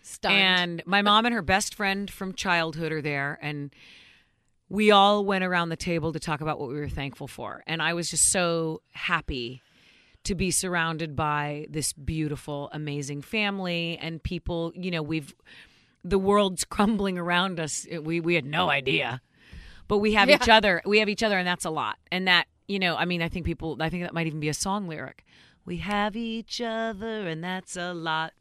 stunned. 0.03 0.35
and 0.35 0.83
my 0.87 1.03
mom 1.03 1.27
and 1.27 1.35
her 1.35 1.43
best 1.43 1.75
friend 1.75 2.11
from 2.11 2.33
childhood 2.35 2.91
are 2.91 3.03
there, 3.03 3.39
and 3.43 3.75
we 4.71 4.91
all 4.91 5.27
went 5.27 5.45
around 5.45 5.69
the 5.69 5.77
table 5.77 6.15
to 6.15 6.19
talk 6.19 6.41
about 6.41 6.59
what 6.59 6.71
we 6.71 6.75
were 6.77 6.89
thankful 6.89 7.29
for. 7.29 7.63
And 7.67 7.83
I 7.83 7.93
was 7.93 8.09
just 8.09 8.31
so 8.33 8.81
happy 8.93 9.61
to 10.25 10.35
be 10.35 10.51
surrounded 10.51 11.17
by 11.17 11.67
this 11.69 11.93
beautiful, 11.93 12.69
amazing 12.73 13.23
family 13.23 13.99
and 14.01 14.23
people. 14.23 14.73
You 14.75 14.91
know, 14.91 15.03
we've 15.03 15.35
the 16.05 16.19
world's 16.19 16.65
crumbling 16.75 17.19
around 17.19 17.61
us. 17.61 17.87
We 17.91 18.21
we 18.21 18.35
had 18.35 18.45
no 18.45 18.71
idea, 18.71 19.21
but 19.89 19.99
we 19.99 20.15
have 20.15 20.31
each 20.31 20.49
other. 20.49 20.83
We 20.85 20.99
have 21.01 21.09
each 21.09 21.23
other, 21.23 21.39
and 21.39 21.47
that's 21.47 21.65
a 21.65 21.71
lot. 21.71 21.99
And 22.11 22.29
that 22.29 22.47
you 22.69 22.79
know, 22.79 22.97
I 22.97 23.05
mean, 23.05 23.23
I 23.23 23.29
think 23.29 23.47
people. 23.47 23.77
I 23.81 23.89
think 23.91 24.05
that 24.05 24.15
might 24.15 24.27
even 24.27 24.41
be 24.41 24.49
a 24.49 24.55
song 24.55 24.89
lyric. 24.89 25.25
We 25.65 25.79
have 25.79 26.17
each 26.17 26.61
other, 26.61 27.29
and 27.29 27.43
that's 27.43 27.77
a 27.77 27.93
lot. 27.95 28.33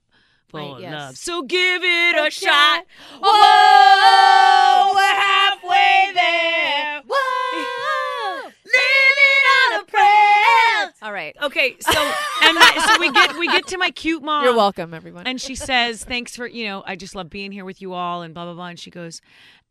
For 0.48 0.60
Right, 0.60 0.82
yes. 0.82 0.92
love, 0.94 1.18
so 1.18 1.44
give 1.44 1.82
it 1.82 2.28
a 2.28 2.30
shot. 2.30 2.84
Whoa, 3.22 4.94
we're 4.94 5.02
halfway 5.02 6.12
there. 6.14 7.02
Whoa, 7.08 8.52
living 8.66 9.44
on 9.56 9.80
a 9.80 9.86
prayer. 9.86 10.91
All 11.04 11.12
right. 11.12 11.36
Okay, 11.42 11.78
so 11.80 12.00
and 12.44 12.56
my, 12.56 12.86
so 12.86 13.00
we 13.00 13.12
get 13.12 13.36
we 13.36 13.48
get 13.48 13.66
to 13.68 13.78
my 13.80 13.90
cute 13.90 14.22
mom. 14.22 14.44
You're 14.44 14.56
welcome, 14.56 14.94
everyone. 14.94 15.26
And 15.26 15.42
she 15.42 15.56
says, 15.56 16.04
"Thanks 16.04 16.36
for 16.36 16.46
you 16.46 16.66
know, 16.66 16.84
I 16.86 16.96
just 16.96 17.16
love 17.16 17.28
being 17.28 17.52
here 17.52 17.66
with 17.66 17.82
you 17.82 17.94
all," 17.94 18.22
and 18.22 18.36
blah 18.36 18.46
blah 18.46 18.54
blah. 18.54 18.68
And 18.68 18.80
she 18.80 18.92
goes, 18.92 19.20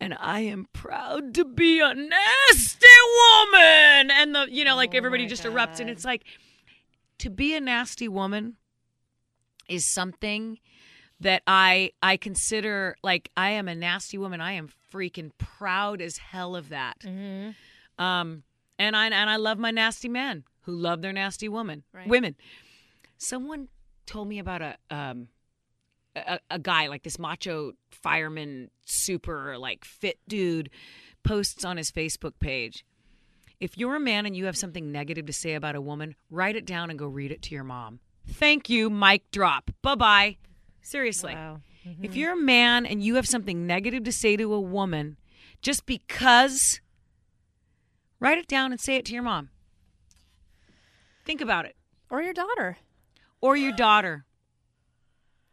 "And 0.01 0.17
I 0.19 0.41
am 0.41 0.67
proud 0.73 1.33
to 1.35 1.45
be 1.45 1.79
a 1.79 1.95
nasty 1.95 2.87
woman." 3.17 4.11
And 4.11 4.35
the 4.35 4.49
you 4.51 4.65
know, 4.65 4.75
like 4.75 4.91
Oh 4.93 4.97
everybody 4.97 5.27
just 5.27 5.45
erupts, 5.45 5.79
and 5.79 5.89
it's 5.89 6.05
like 6.05 6.25
to 7.19 7.31
be 7.31 7.55
a 7.55 7.61
nasty 7.61 8.09
woman 8.09 8.57
is 9.69 9.85
something 9.85 10.59
that 11.21 11.45
I 11.47 11.93
I 12.03 12.17
consider 12.17 12.97
like 13.05 13.31
I 13.37 13.51
am 13.51 13.69
a 13.69 13.75
nasty 13.77 14.19
woman. 14.19 14.41
I 14.41 14.53
am 14.53 14.69
freaking 14.93 15.31
proud 15.39 16.03
as 16.03 16.17
hell 16.17 16.57
of 16.57 16.71
that. 16.71 16.99
Mm-hmm. 17.05 18.03
Um, 18.03 18.43
and 18.81 18.97
I 18.97 19.07
and 19.07 19.31
I 19.31 19.37
love 19.37 19.59
my 19.59 19.71
nasty 19.71 20.09
men 20.09 20.43
who 20.63 20.73
love 20.73 21.03
their 21.03 21.13
nasty 21.13 21.49
woman 21.49 21.83
Right. 21.93 22.09
women. 22.09 22.37
Someone 23.19 23.69
told 24.07 24.29
me 24.29 24.39
about 24.39 24.63
a 24.63 24.77
um 24.91 25.29
a, 26.17 26.41
a 26.51 26.59
guy 26.59 26.89
like 26.89 27.03
this 27.05 27.19
macho 27.19 27.73
fireman, 27.91 28.71
super 28.85 29.57
like 29.59 29.85
fit 29.85 30.19
dude, 30.27 30.71
posts 31.23 31.65
on 31.65 31.77
his 31.77 31.91
Facebook 31.93 32.33
page. 32.41 32.85
If 33.61 33.77
you're 33.77 33.95
a 33.95 34.01
man 34.01 34.25
and 34.27 34.35
you 34.35 34.47
have 34.47 34.57
something 34.57 34.91
negative 34.91 35.27
to 35.27 35.33
say 35.33 35.55
about 35.55 35.77
a 35.77 35.81
woman, 35.81 36.15
write 36.31 36.57
it 36.57 36.65
down 36.67 36.91
and 36.91 36.99
go 36.99 37.07
read 37.07 37.31
it 37.31 37.43
to 37.43 37.55
your 37.55 37.63
mom. 37.65 38.01
Thank 38.27 38.69
you, 38.71 38.89
mic 38.91 39.31
drop. 39.31 39.71
Bye 39.83 39.95
bye. 39.95 40.37
Seriously. 40.83 41.35
Wow. 41.35 41.61
If 42.03 42.15
you're 42.17 42.33
a 42.33 42.37
man 42.41 42.85
and 42.87 43.03
you 43.03 43.15
have 43.17 43.27
something 43.29 43.67
negative 43.67 44.05
to 44.05 44.13
say 44.13 44.37
to 44.37 44.53
a 44.53 44.61
woman, 44.61 45.17
just 45.63 45.87
because, 45.87 46.81
write 48.19 48.39
it 48.39 48.47
down 48.49 48.73
and 48.73 48.81
say 48.81 48.97
it 48.97 49.05
to 49.07 49.15
your 49.15 49.23
mom. 49.23 49.51
Think 51.31 51.43
about 51.43 51.65
it. 51.65 51.77
or 52.11 52.21
your 52.21 52.33
daughter. 52.33 52.77
Or 53.41 53.57
your 53.57 53.71
daughter. 53.71 54.25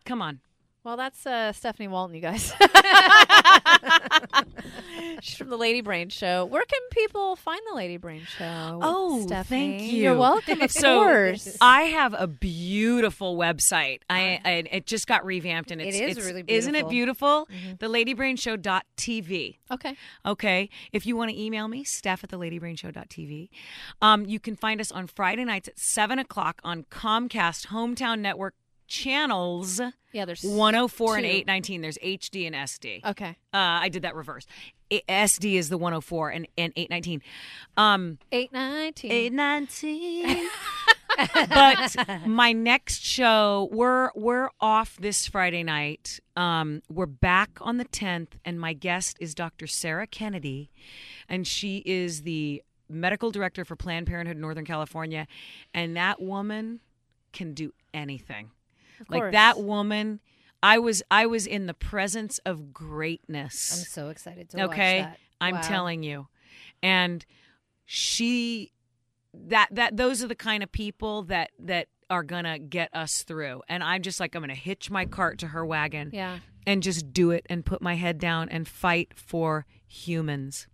Come 0.05 0.23
on. 0.23 0.39
Well, 0.87 0.95
that's 0.95 1.27
uh, 1.27 1.51
Stephanie 1.51 1.89
Walton, 1.89 2.15
you 2.15 2.21
guys. 2.21 2.53
She's 5.21 5.35
from 5.35 5.49
the 5.49 5.57
Lady 5.57 5.81
Brain 5.81 6.07
Show. 6.07 6.45
Where 6.45 6.63
can 6.63 6.79
people 6.91 7.35
find 7.35 7.59
the 7.69 7.75
Lady 7.75 7.97
Brain 7.97 8.21
Show? 8.37 8.79
Oh, 8.81 9.21
Stephanie? 9.27 9.79
thank 9.79 9.91
you. 9.91 10.03
You're 10.03 10.15
welcome, 10.15 10.61
of 10.61 10.71
So, 10.77 10.99
course. 11.03 11.57
I 11.59 11.81
have 11.81 12.15
a 12.17 12.25
beautiful 12.25 13.35
website. 13.35 13.99
I, 14.09 14.39
I 14.45 14.49
it 14.71 14.85
just 14.85 15.07
got 15.07 15.25
revamped 15.25 15.71
and 15.71 15.81
It 15.81 15.87
it's, 15.89 15.97
it's- 15.97 16.25
really 16.25 16.45
Isn't 16.47 16.75
it 16.75 16.87
beautiful. 16.87 17.47
beautiful? 17.49 17.75
The 17.79 17.87
ladybrainshow.tv. 17.87 19.57
okay. 19.69 19.97
Okay. 20.25 20.69
If 20.93 21.05
you 21.05 21.17
want 21.17 21.31
to 21.31 21.37
email 21.37 21.67
me, 21.67 21.83
staff 21.83 22.23
at 22.23 22.29
the 22.29 22.39
ladybrainshow.tv. 22.39 23.49
Um, 24.01 24.25
you 24.25 24.39
can 24.39 24.55
find 24.55 24.79
us 24.79 24.93
on 24.93 25.07
Friday 25.07 25.43
nights 25.43 25.67
at 25.67 25.77
7 25.77 26.17
o'clock 26.17 26.61
on 26.63 26.83
Comcast 26.83 27.67
Hometown 27.67 28.19
Network 28.19 28.53
channels 28.87 29.79
Yeah, 30.11 30.25
there's 30.25 30.43
104 30.43 31.17
and 31.17 31.25
819. 31.25 31.81
There's 31.81 31.97
HD 31.97 32.47
and 32.47 32.55
SD. 32.55 33.03
Uh, 33.03 33.09
Okay. 33.09 33.35
I 33.53 33.89
did 33.89 34.01
that 34.03 34.15
reverse. 34.15 34.45
A- 34.91 35.01
SD 35.09 35.55
is 35.55 35.69
the 35.69 35.77
104 35.77 36.29
and, 36.29 36.47
and 36.57 36.73
819. 36.75 37.21
Um, 37.75 38.17
819. 38.31 39.11
819. 39.11 40.49
but 41.49 42.27
my 42.27 42.53
next 42.53 43.03
show, 43.03 43.69
we're 43.71 44.11
we're 44.15 44.49
off 44.61 44.97
this 44.97 45.27
Friday 45.27 45.63
night. 45.63 46.19
Um, 46.35 46.81
we're 46.89 47.05
back 47.05 47.49
on 47.61 47.77
the 47.77 47.85
10th, 47.85 48.29
and 48.45 48.59
my 48.59 48.73
guest 48.73 49.17
is 49.19 49.33
Dr. 49.33 49.67
Sarah 49.67 50.07
Kennedy, 50.07 50.69
and 51.27 51.45
she 51.47 51.83
is 51.85 52.21
the 52.21 52.63
medical 52.89 53.31
director 53.31 53.65
for 53.65 53.75
Planned 53.75 54.07
Parenthood 54.07 54.37
Northern 54.37 54.65
California, 54.65 55.27
and 55.73 55.97
that 55.97 56.21
woman 56.21 56.79
can 57.33 57.53
do 57.53 57.73
anything. 57.93 58.51
Like 59.09 59.31
that 59.31 59.59
woman, 59.59 60.19
I 60.63 60.79
was 60.79 61.03
I 61.11 61.25
was 61.25 61.45
in 61.45 61.65
the 61.65 61.73
presence 61.73 62.39
of 62.45 62.73
greatness. 62.73 63.71
I'm 63.71 63.85
so 63.85 64.09
excited 64.09 64.49
to 64.49 64.63
okay, 64.65 65.01
watch. 65.01 65.09
Okay, 65.09 65.17
I'm 65.41 65.61
telling 65.61 66.03
you, 66.03 66.27
and 66.81 67.25
she 67.85 68.71
that 69.33 69.69
that 69.71 69.97
those 69.97 70.23
are 70.23 70.27
the 70.27 70.35
kind 70.35 70.63
of 70.63 70.71
people 70.71 71.23
that 71.23 71.51
that 71.59 71.87
are 72.09 72.23
gonna 72.23 72.59
get 72.59 72.89
us 72.93 73.23
through. 73.23 73.61
And 73.67 73.83
I'm 73.83 74.01
just 74.01 74.19
like 74.19 74.35
I'm 74.35 74.41
gonna 74.41 74.55
hitch 74.55 74.89
my 74.89 75.05
cart 75.05 75.39
to 75.39 75.47
her 75.47 75.65
wagon 75.65 76.11
Yeah. 76.13 76.39
and 76.65 76.81
just 76.81 77.11
do 77.13 77.31
it 77.31 77.45
and 77.49 77.65
put 77.65 77.81
my 77.81 77.95
head 77.95 78.17
down 78.17 78.49
and 78.49 78.67
fight 78.67 79.13
for 79.15 79.65
humans. 79.87 80.67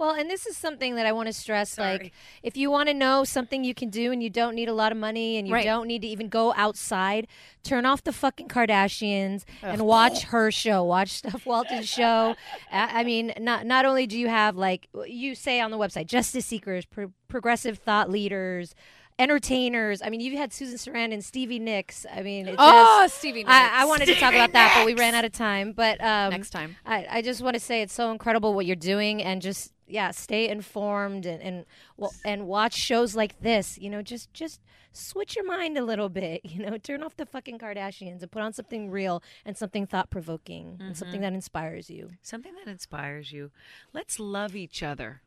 Well, 0.00 0.10
and 0.12 0.30
this 0.30 0.46
is 0.46 0.56
something 0.56 0.94
that 0.96 1.04
I 1.04 1.12
want 1.12 1.26
to 1.26 1.32
stress. 1.32 1.72
Sorry. 1.72 1.92
Like, 1.98 2.12
if 2.42 2.56
you 2.56 2.70
want 2.70 2.88
to 2.88 2.94
know 2.94 3.22
something 3.22 3.62
you 3.64 3.74
can 3.74 3.90
do 3.90 4.10
and 4.12 4.22
you 4.22 4.30
don't 4.30 4.54
need 4.54 4.68
a 4.68 4.72
lot 4.72 4.90
of 4.92 4.98
money 4.98 5.36
and 5.36 5.46
you 5.46 5.52
Right. 5.52 5.64
don't 5.64 5.86
need 5.86 6.00
to 6.00 6.08
even 6.08 6.28
go 6.30 6.54
outside, 6.56 7.26
turn 7.62 7.84
off 7.84 8.02
the 8.02 8.12
fucking 8.12 8.48
Kardashians 8.48 9.44
and 9.62 9.82
watch 9.82 10.22
her 10.24 10.50
show. 10.50 10.82
Watch 10.82 11.10
Steph 11.18 11.44
Walton's 11.44 11.86
show. 11.88 12.34
I 12.72 13.04
mean, 13.04 13.34
not 13.38 13.66
not 13.66 13.84
only 13.84 14.06
do 14.06 14.18
you 14.18 14.28
have 14.28 14.56
like 14.56 14.88
you 15.06 15.34
say 15.34 15.60
on 15.60 15.70
the 15.70 15.78
website, 15.78 16.06
justice 16.06 16.46
seekers, 16.46 16.86
pro- 16.86 17.12
progressive 17.28 17.78
thought 17.78 18.08
leaders. 18.10 18.74
entertainers. 19.18 20.00
I 20.02 20.08
mean, 20.08 20.20
you've 20.20 20.38
had 20.38 20.50
Susan 20.50 20.78
Sarandon, 20.78 21.22
Stevie 21.22 21.58
Nicks. 21.58 22.06
I 22.10 22.22
mean, 22.22 22.48
it 22.48 22.54
Oh, 22.58 23.02
just, 23.04 23.18
Stevie 23.18 23.40
Nicks. 23.44 23.50
I, 23.52 23.82
I 23.82 23.84
wanted 23.84 24.06
to 24.06 24.14
talk 24.14 24.32
about 24.32 24.52
that, 24.52 24.72
but 24.74 24.86
we 24.86 24.94
ran 24.94 25.14
out 25.14 25.26
of 25.26 25.32
time. 25.32 25.72
But 25.72 26.00
um, 26.02 26.30
Next 26.30 26.48
time. 26.50 26.76
I, 26.86 27.06
I 27.10 27.20
just 27.22 27.42
want 27.42 27.52
to 27.52 27.60
say 27.60 27.82
it's 27.82 27.92
so 27.92 28.12
incredible 28.12 28.54
what 28.54 28.64
you're 28.64 28.76
doing, 28.76 29.22
and 29.22 29.42
just 29.42 29.74
yeah, 29.90 30.10
stay 30.12 30.48
informed 30.48 31.26
and 31.26 31.42
and 31.42 31.64
well, 31.96 32.12
and 32.24 32.46
watch 32.46 32.74
shows 32.74 33.14
like 33.16 33.40
this. 33.40 33.78
You 33.78 33.90
know, 33.90 34.02
just 34.02 34.32
just 34.32 34.60
switch 34.92 35.36
your 35.36 35.44
mind 35.46 35.76
a 35.78 35.84
little 35.84 36.08
bit. 36.08 36.40
You 36.50 36.66
know, 36.66 36.76
turn 36.78 37.02
off 37.02 37.16
the 37.16 37.26
fucking 37.26 37.58
Kardashians 37.58 38.22
and 38.22 38.30
put 38.30 38.42
on 38.42 38.52
something 38.52 38.90
real 38.90 39.22
and 39.44 39.56
something 39.56 39.86
thought 39.86 40.10
provoking 40.10 40.78
and 40.80 40.96
something 40.96 41.20
that 41.20 41.32
inspires 41.32 41.88
you. 41.90 42.10
Something 42.22 42.52
that 42.64 42.70
inspires 42.70 43.32
you. 43.32 43.50
Let's 43.92 44.18
love 44.18 44.54
each 44.56 44.82
other. 44.82 45.22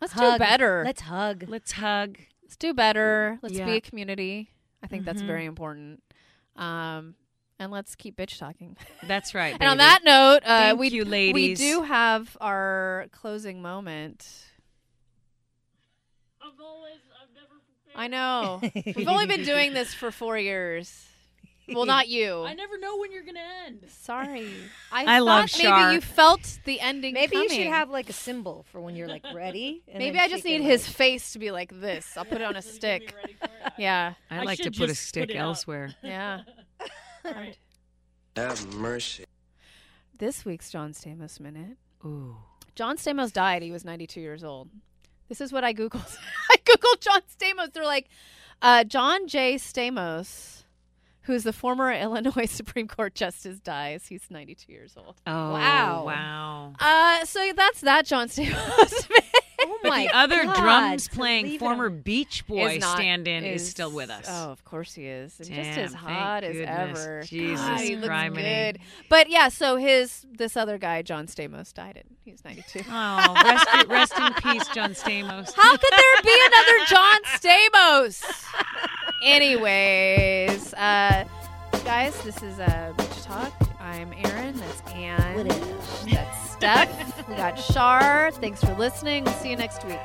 Let's 0.00 0.12
Hug. 0.12 0.34
do 0.34 0.38
better. 0.38 0.82
Let's 0.84 1.02
hug. 1.02 1.44
Let's 1.48 1.72
hug. 1.72 2.18
Let's 2.42 2.56
do 2.56 2.74
better. 2.74 3.38
Let's 3.42 3.54
Yeah. 3.56 3.64
be 3.66 3.76
a 3.76 3.80
community. 3.80 4.50
I 4.82 4.86
think 4.88 5.04
that's 5.04 5.22
very 5.22 5.46
important. 5.46 6.02
Um, 6.56 7.14
and 7.58 7.72
let's 7.72 7.94
keep 7.94 8.16
bitch 8.16 8.38
talking. 8.38 8.76
That's 9.06 9.34
right. 9.34 9.56
And 9.60 9.68
on 9.68 9.78
that 9.78 10.00
note, 10.04 10.40
uh, 10.44 10.58
Thank 10.76 10.80
we 10.80 10.88
you, 10.88 11.04
we 11.32 11.54
do 11.54 11.82
have 11.82 12.36
our 12.40 13.06
closing 13.12 13.62
moment. 13.62 14.26
I've 16.42 16.60
always, 16.60 17.00
I've 17.20 17.98
I 17.98 18.08
know. 18.08 18.60
We've 18.96 19.08
only 19.08 19.26
been 19.26 19.44
doing 19.44 19.72
this 19.72 19.94
for 19.94 20.10
four 20.10 20.38
years. 20.38 21.06
Well, 21.68 21.86
not 21.86 22.08
you. 22.08 22.44
I 22.44 22.54
never 22.54 22.78
know 22.78 22.96
when 22.98 23.10
you're 23.10 23.24
gonna 23.24 23.40
end. 23.66 23.80
Sorry. 23.88 24.48
I, 24.92 25.16
I 25.16 25.18
love 25.18 25.50
thought 25.50 25.58
maybe 25.58 25.68
Shar. 25.68 25.92
you 25.94 26.00
felt 26.00 26.58
the 26.64 26.80
ending. 26.80 27.14
Maybe 27.14 27.36
you 27.36 27.48
should 27.48 27.66
have 27.66 27.90
like 27.90 28.08
a 28.08 28.12
symbol 28.12 28.64
for 28.70 28.80
when 28.80 28.94
you're 28.94 29.08
like 29.08 29.24
ready. 29.34 29.82
and 29.88 29.98
Maybe 29.98 30.18
I 30.18 30.28
just 30.28 30.44
need 30.44 30.60
his 30.60 30.86
like- 30.86 30.96
face 30.96 31.32
to 31.32 31.38
be 31.38 31.50
like 31.50 31.72
this. 31.80 32.16
I'll 32.16 32.24
put 32.24 32.40
it 32.40 32.44
on 32.44 32.54
a 32.54 32.62
stick. 32.62 33.14
Ready 33.16 33.34
for 33.34 33.46
it? 33.46 33.72
Yeah. 33.78 34.14
I'd 34.30 34.40
I 34.40 34.42
like 34.44 34.58
to 34.58 34.70
put 34.70 34.84
a 34.84 34.86
just 34.88 34.88
put 34.88 34.96
stick 34.96 35.30
it 35.30 35.36
elsewhere. 35.36 35.92
Yeah. 36.02 36.42
All 37.26 37.32
right. 37.32 37.56
Have 38.36 38.74
mercy. 38.74 39.24
This 40.18 40.44
week's 40.44 40.70
John 40.70 40.92
Stamos 40.92 41.40
minute. 41.40 41.76
Ooh. 42.04 42.36
John 42.74 42.96
Stamos 42.96 43.32
died. 43.32 43.62
He 43.62 43.70
was 43.72 43.84
92 43.84 44.20
years 44.20 44.44
old. 44.44 44.68
This 45.28 45.40
is 45.40 45.52
what 45.52 45.64
I 45.64 45.72
googled. 45.74 46.16
I 46.50 46.56
googled 46.58 47.00
John 47.00 47.20
Stamos. 47.38 47.72
They're 47.72 47.84
like, 47.84 48.08
uh, 48.62 48.84
John 48.84 49.26
J. 49.26 49.56
Stamos, 49.56 50.62
who's 51.22 51.42
the 51.42 51.52
former 51.52 51.90
Illinois 52.00 52.46
Supreme 52.46 52.86
Court 52.88 53.14
justice, 53.14 53.58
dies. 53.60 54.06
He's 54.06 54.22
92 54.30 54.70
years 54.72 54.94
old. 54.96 55.16
Oh, 55.26 55.52
Wow. 55.52 56.04
Wow. 56.06 56.72
Uh, 56.78 57.24
so 57.24 57.52
that's 57.56 57.80
that 57.80 58.06
John 58.06 58.28
Stamos. 58.28 59.08
Oh 59.68 59.78
But 59.82 59.88
my 59.88 60.02
the 60.06 60.16
other 60.16 60.44
God, 60.44 60.56
drums 60.56 61.08
playing 61.08 61.46
leave 61.46 61.60
former 61.60 61.86
on- 61.86 62.00
Beach 62.00 62.46
Boy 62.46 62.76
is 62.76 62.80
not- 62.80 62.96
stand-in 62.98 63.44
is, 63.44 63.68
still 63.68 63.90
with 63.90 64.10
us. 64.10 64.26
Oh, 64.28 64.50
of 64.50 64.64
course 64.64 64.94
he 64.94 65.06
is. 65.06 65.38
And 65.40 65.48
just 65.48 65.78
as 65.78 65.92
hot 65.94 66.44
as 66.44 66.52
goodness. 66.54 66.98
ever. 66.98 67.22
Jesus 67.24 67.60
God, 67.60 67.80
he 67.80 67.96
looks 67.96 68.08
criminy. 68.08 68.34
good. 68.72 68.78
But 69.08 69.28
yeah, 69.28 69.48
so 69.48 69.76
his 69.76 70.24
this 70.32 70.56
other 70.56 70.78
guy, 70.78 71.02
John 71.02 71.26
Stamos, 71.26 71.74
died. 71.74 71.96
At, 71.96 72.06
he 72.24 72.30
was 72.32 72.44
92. 72.44 72.80
Oh, 72.88 73.34
rest, 73.44 73.66
in- 73.74 73.88
rest 73.88 74.18
in 74.18 74.32
peace, 74.34 74.68
John 74.68 74.90
Stamos. 74.92 75.52
How 75.54 75.76
could 75.76 75.90
there 75.92 76.22
be 76.22 76.40
another 76.46 76.84
John 76.86 77.20
Stamos? 77.36 78.44
Anyways, 79.22 80.74
uh, 80.74 81.24
guys, 81.84 82.20
this 82.22 82.42
is 82.42 82.58
uh, 82.60 82.92
Bitch 82.96 83.24
Talk. 83.24 83.52
I'm 83.80 84.12
Aaron. 84.24 84.54
That's 84.56 84.92
Anne. 84.92 85.36
What 85.36 85.46
is? 85.52 86.04
That's 86.12 86.45
Steph. 86.56 87.28
we 87.28 87.34
got 87.34 87.58
Shar. 87.58 88.30
Thanks 88.32 88.62
for 88.62 88.74
listening. 88.74 89.24
We'll 89.24 89.34
see 89.34 89.50
you 89.50 89.56
next 89.56 89.84
week. 89.84 90.00